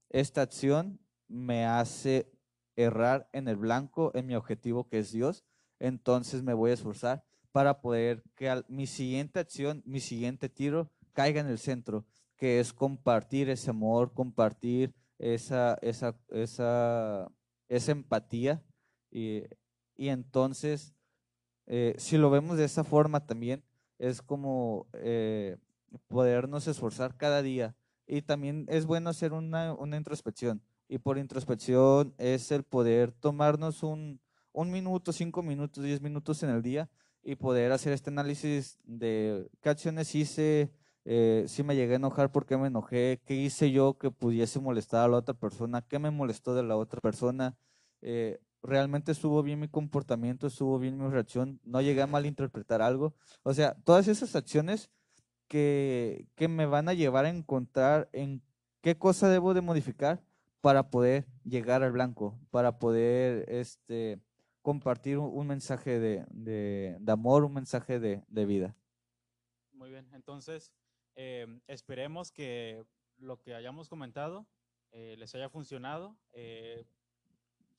esta 0.09 0.41
acción 0.41 1.01
me 1.27 1.65
hace 1.65 2.31
errar 2.77 3.27
en 3.33 3.49
el 3.49 3.57
blanco, 3.57 4.11
en 4.15 4.25
mi 4.25 4.35
objetivo 4.35 4.87
que 4.87 4.99
es 4.99 5.11
Dios, 5.11 5.43
entonces 5.79 6.43
me 6.43 6.53
voy 6.53 6.71
a 6.71 6.75
esforzar 6.75 7.26
para 7.51 7.81
poder 7.81 8.23
que 8.35 8.63
mi 8.67 8.87
siguiente 8.87 9.39
acción, 9.39 9.81
mi 9.85 9.99
siguiente 9.99 10.49
tiro 10.49 10.91
caiga 11.13 11.41
en 11.41 11.47
el 11.47 11.57
centro, 11.57 12.05
que 12.35 12.59
es 12.59 12.73
compartir 12.73 13.49
ese 13.49 13.71
amor, 13.71 14.13
compartir 14.13 14.93
esa, 15.17 15.77
esa, 15.81 16.15
esa, 16.29 17.31
empatía. 17.67 18.63
Y, 19.09 19.43
y 19.95 20.09
entonces, 20.09 20.93
eh, 21.65 21.95
si 21.97 22.17
lo 22.17 22.29
vemos 22.29 22.57
de 22.57 22.65
esa 22.65 22.83
forma 22.83 23.25
también, 23.25 23.63
es 23.97 24.21
como 24.21 24.87
eh, 24.93 25.57
podernos 26.07 26.67
esforzar 26.67 27.17
cada 27.17 27.41
día. 27.41 27.75
Y 28.05 28.21
también 28.21 28.65
es 28.69 28.85
bueno 28.85 29.09
hacer 29.09 29.33
una, 29.33 29.73
una 29.73 29.97
introspección. 29.97 30.61
Y 30.87 30.99
por 30.99 31.17
introspección 31.17 32.13
es 32.17 32.51
el 32.51 32.63
poder 32.63 33.11
tomarnos 33.11 33.83
un, 33.83 34.21
un 34.53 34.71
minuto, 34.71 35.11
cinco 35.11 35.43
minutos, 35.43 35.83
diez 35.83 36.01
minutos 36.01 36.43
en 36.43 36.49
el 36.51 36.61
día 36.61 36.89
y 37.28 37.36
poder 37.36 37.73
hacer 37.73 37.91
este 37.91 38.09
análisis 38.09 38.80
de 38.86 39.49
qué 39.61 39.67
acciones 39.67 40.15
hice, 40.15 40.71
eh, 41.03 41.43
si 41.49 41.61
me 41.61 41.75
llegué 41.75 41.91
a 41.91 41.95
enojar, 41.97 42.32
por 42.32 42.45
qué 42.45 42.55
me 42.55 42.67
enojé, 42.67 43.19
qué 43.25 43.36
hice 43.36 43.69
yo 43.69 43.97
que 43.97 44.11
pudiese 44.11 44.61
molestar 44.61 45.03
a 45.03 45.09
la 45.09 45.17
otra 45.17 45.34
persona, 45.34 45.82
qué 45.82 45.99
me 45.99 46.09
molestó 46.09 46.55
de 46.55 46.63
la 46.63 46.78
otra 46.78 47.01
persona, 47.01 47.57
eh, 48.01 48.39
realmente 48.63 49.11
estuvo 49.11 49.43
bien 49.43 49.59
mi 49.59 49.67
comportamiento, 49.67 50.47
estuvo 50.47 50.80
bien 50.80 50.97
mi 50.97 51.09
reacción, 51.09 51.59
no 51.65 51.82
llegué 51.82 52.01
a 52.01 52.07
malinterpretar 52.07 52.82
algo. 52.82 53.13
O 53.43 53.53
sea, 53.53 53.75
todas 53.84 54.07
esas 54.07 54.34
acciones 54.38 54.89
que, 55.49 56.30
que 56.36 56.47
me 56.47 56.65
van 56.65 56.88
a 56.88 56.93
llevar 56.93 57.25
a 57.25 57.30
encontrar 57.30 58.07
en 58.13 58.41
qué 58.80 58.97
cosa 58.97 59.28
debo 59.28 59.53
de 59.53 59.59
modificar 59.59 60.23
para 60.61 60.89
poder 60.89 61.28
llegar 61.43 61.84
al 61.84 61.91
blanco, 61.91 62.39
para 62.51 62.80
poder 62.80 63.43
este, 63.49 64.21
compartir 64.68 65.18
un, 65.18 65.47
mensaje 65.47 65.97
de, 65.97 66.26
de, 66.30 66.97
de, 66.99 67.11
amor, 67.13 67.45
un 67.45 67.53
mensaje 67.53 68.01
de, 68.01 68.26
de, 68.28 68.45
vida. 68.45 68.76
Muy 69.72 69.89
bien, 69.89 70.09
entonces 70.11 70.74
eh, 71.15 71.47
esperemos 71.68 72.34
que 72.34 72.86
lo 73.15 73.39
que 73.39 73.55
hayamos 73.55 73.88
comentado 73.88 74.45
eh, 74.91 75.15
les 75.18 75.34
haya 75.36 75.47
funcionado. 75.47 76.18
Eh, 76.34 76.86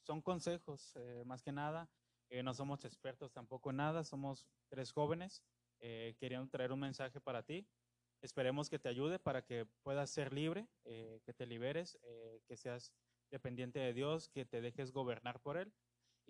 son 0.01 0.23
consejos, 0.23 0.95
eh, 0.97 1.25
más 1.27 1.43
que 1.43 1.53
nada. 1.53 1.91
Eh, 2.31 2.43
no 2.43 2.55
somos 2.55 2.87
expertos 2.87 3.35
tampoco 3.35 3.69
en 3.69 3.77
nada, 3.77 4.03
somos 4.03 4.47
tres 4.71 4.91
jóvenes. 4.91 5.43
querían 6.19 6.49
traer 6.49 6.73
un 6.73 6.81
mensaje 6.81 7.21
para 7.21 7.43
ti. 7.43 7.67
Esperemos 8.23 8.71
que 8.71 8.79
te 8.79 8.89
ayude 8.89 9.19
para 9.19 9.43
que 9.43 9.67
puedas 9.83 10.09
ser 10.09 10.33
libre, 10.33 10.67
que 10.85 11.35
te 11.37 11.45
liberes, 11.45 11.99
que 12.47 12.57
seas 12.57 12.95
dependiente 13.31 13.79
de 13.79 13.93
Dios, 13.93 14.31
que 14.31 14.47
te 14.47 14.63
dejes 14.63 14.91
gobernar 14.91 15.39
por 15.39 15.59
Él 15.59 15.71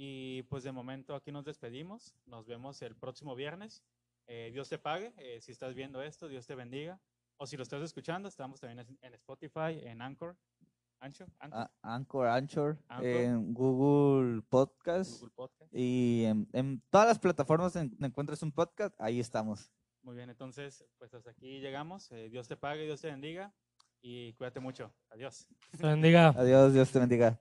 y 0.01 0.44
pues 0.44 0.62
de 0.62 0.70
momento 0.70 1.16
aquí 1.16 1.32
nos 1.32 1.44
despedimos. 1.44 2.14
Nos 2.24 2.46
vemos 2.46 2.80
el 2.82 2.94
próximo 2.94 3.34
viernes. 3.34 3.82
Eh, 4.28 4.51
Dios 4.53 4.68
te 4.68 4.78
pague. 4.78 5.12
Eh, 5.18 5.40
si 5.40 5.51
estás 5.51 5.74
viendo 5.74 6.01
esto, 6.01 6.28
Dios 6.28 6.46
te 6.46 6.55
bendiga. 6.55 7.01
O 7.36 7.46
si 7.46 7.57
lo 7.57 7.64
estás 7.64 7.82
escuchando, 7.82 8.28
estamos 8.28 8.61
también 8.61 8.86
en 9.03 9.14
Spotify, 9.14 9.80
en 9.82 10.01
Anchor. 10.01 10.36
Anchor, 11.01 11.28
Anchor, 11.82 12.26
Anchor, 12.26 12.78
Anchor, 12.88 13.07
en 13.07 13.55
Google 13.55 14.42
Podcast, 14.49 15.20
Google 15.20 15.34
Podcast. 15.34 15.72
y 15.72 16.24
en, 16.24 16.82
todas 16.90 17.07
las 17.07 17.18
plataformas 17.18 17.72
donde 17.72 18.07
encuentres 18.07 18.42
un 18.42 18.53
podcast, 18.53 19.01
ahí 19.01 19.20
estamos. 19.20 19.70
Muy 20.03 20.16
bien, 20.16 20.30
entonces, 20.30 20.84
pues 20.99 21.14
hasta 21.14 21.30
aquí 21.30 21.61
llegamos. 21.61 22.11
Eh, 22.11 22.28
Dios 22.30 22.49
te 22.49 22.57
pague, 22.57 22.84
Dios 22.84 23.01
te 23.01 23.11
bendiga 23.11 23.53
y 24.01 24.32
cuídate 24.34 24.59
mucho. 24.61 24.92
Adiós. 25.11 25.49
Te 25.78 25.86
bendiga. 25.86 26.28
Adiós, 26.30 26.72
Dios 26.72 26.90
te 26.90 26.99
bendiga. 26.99 27.40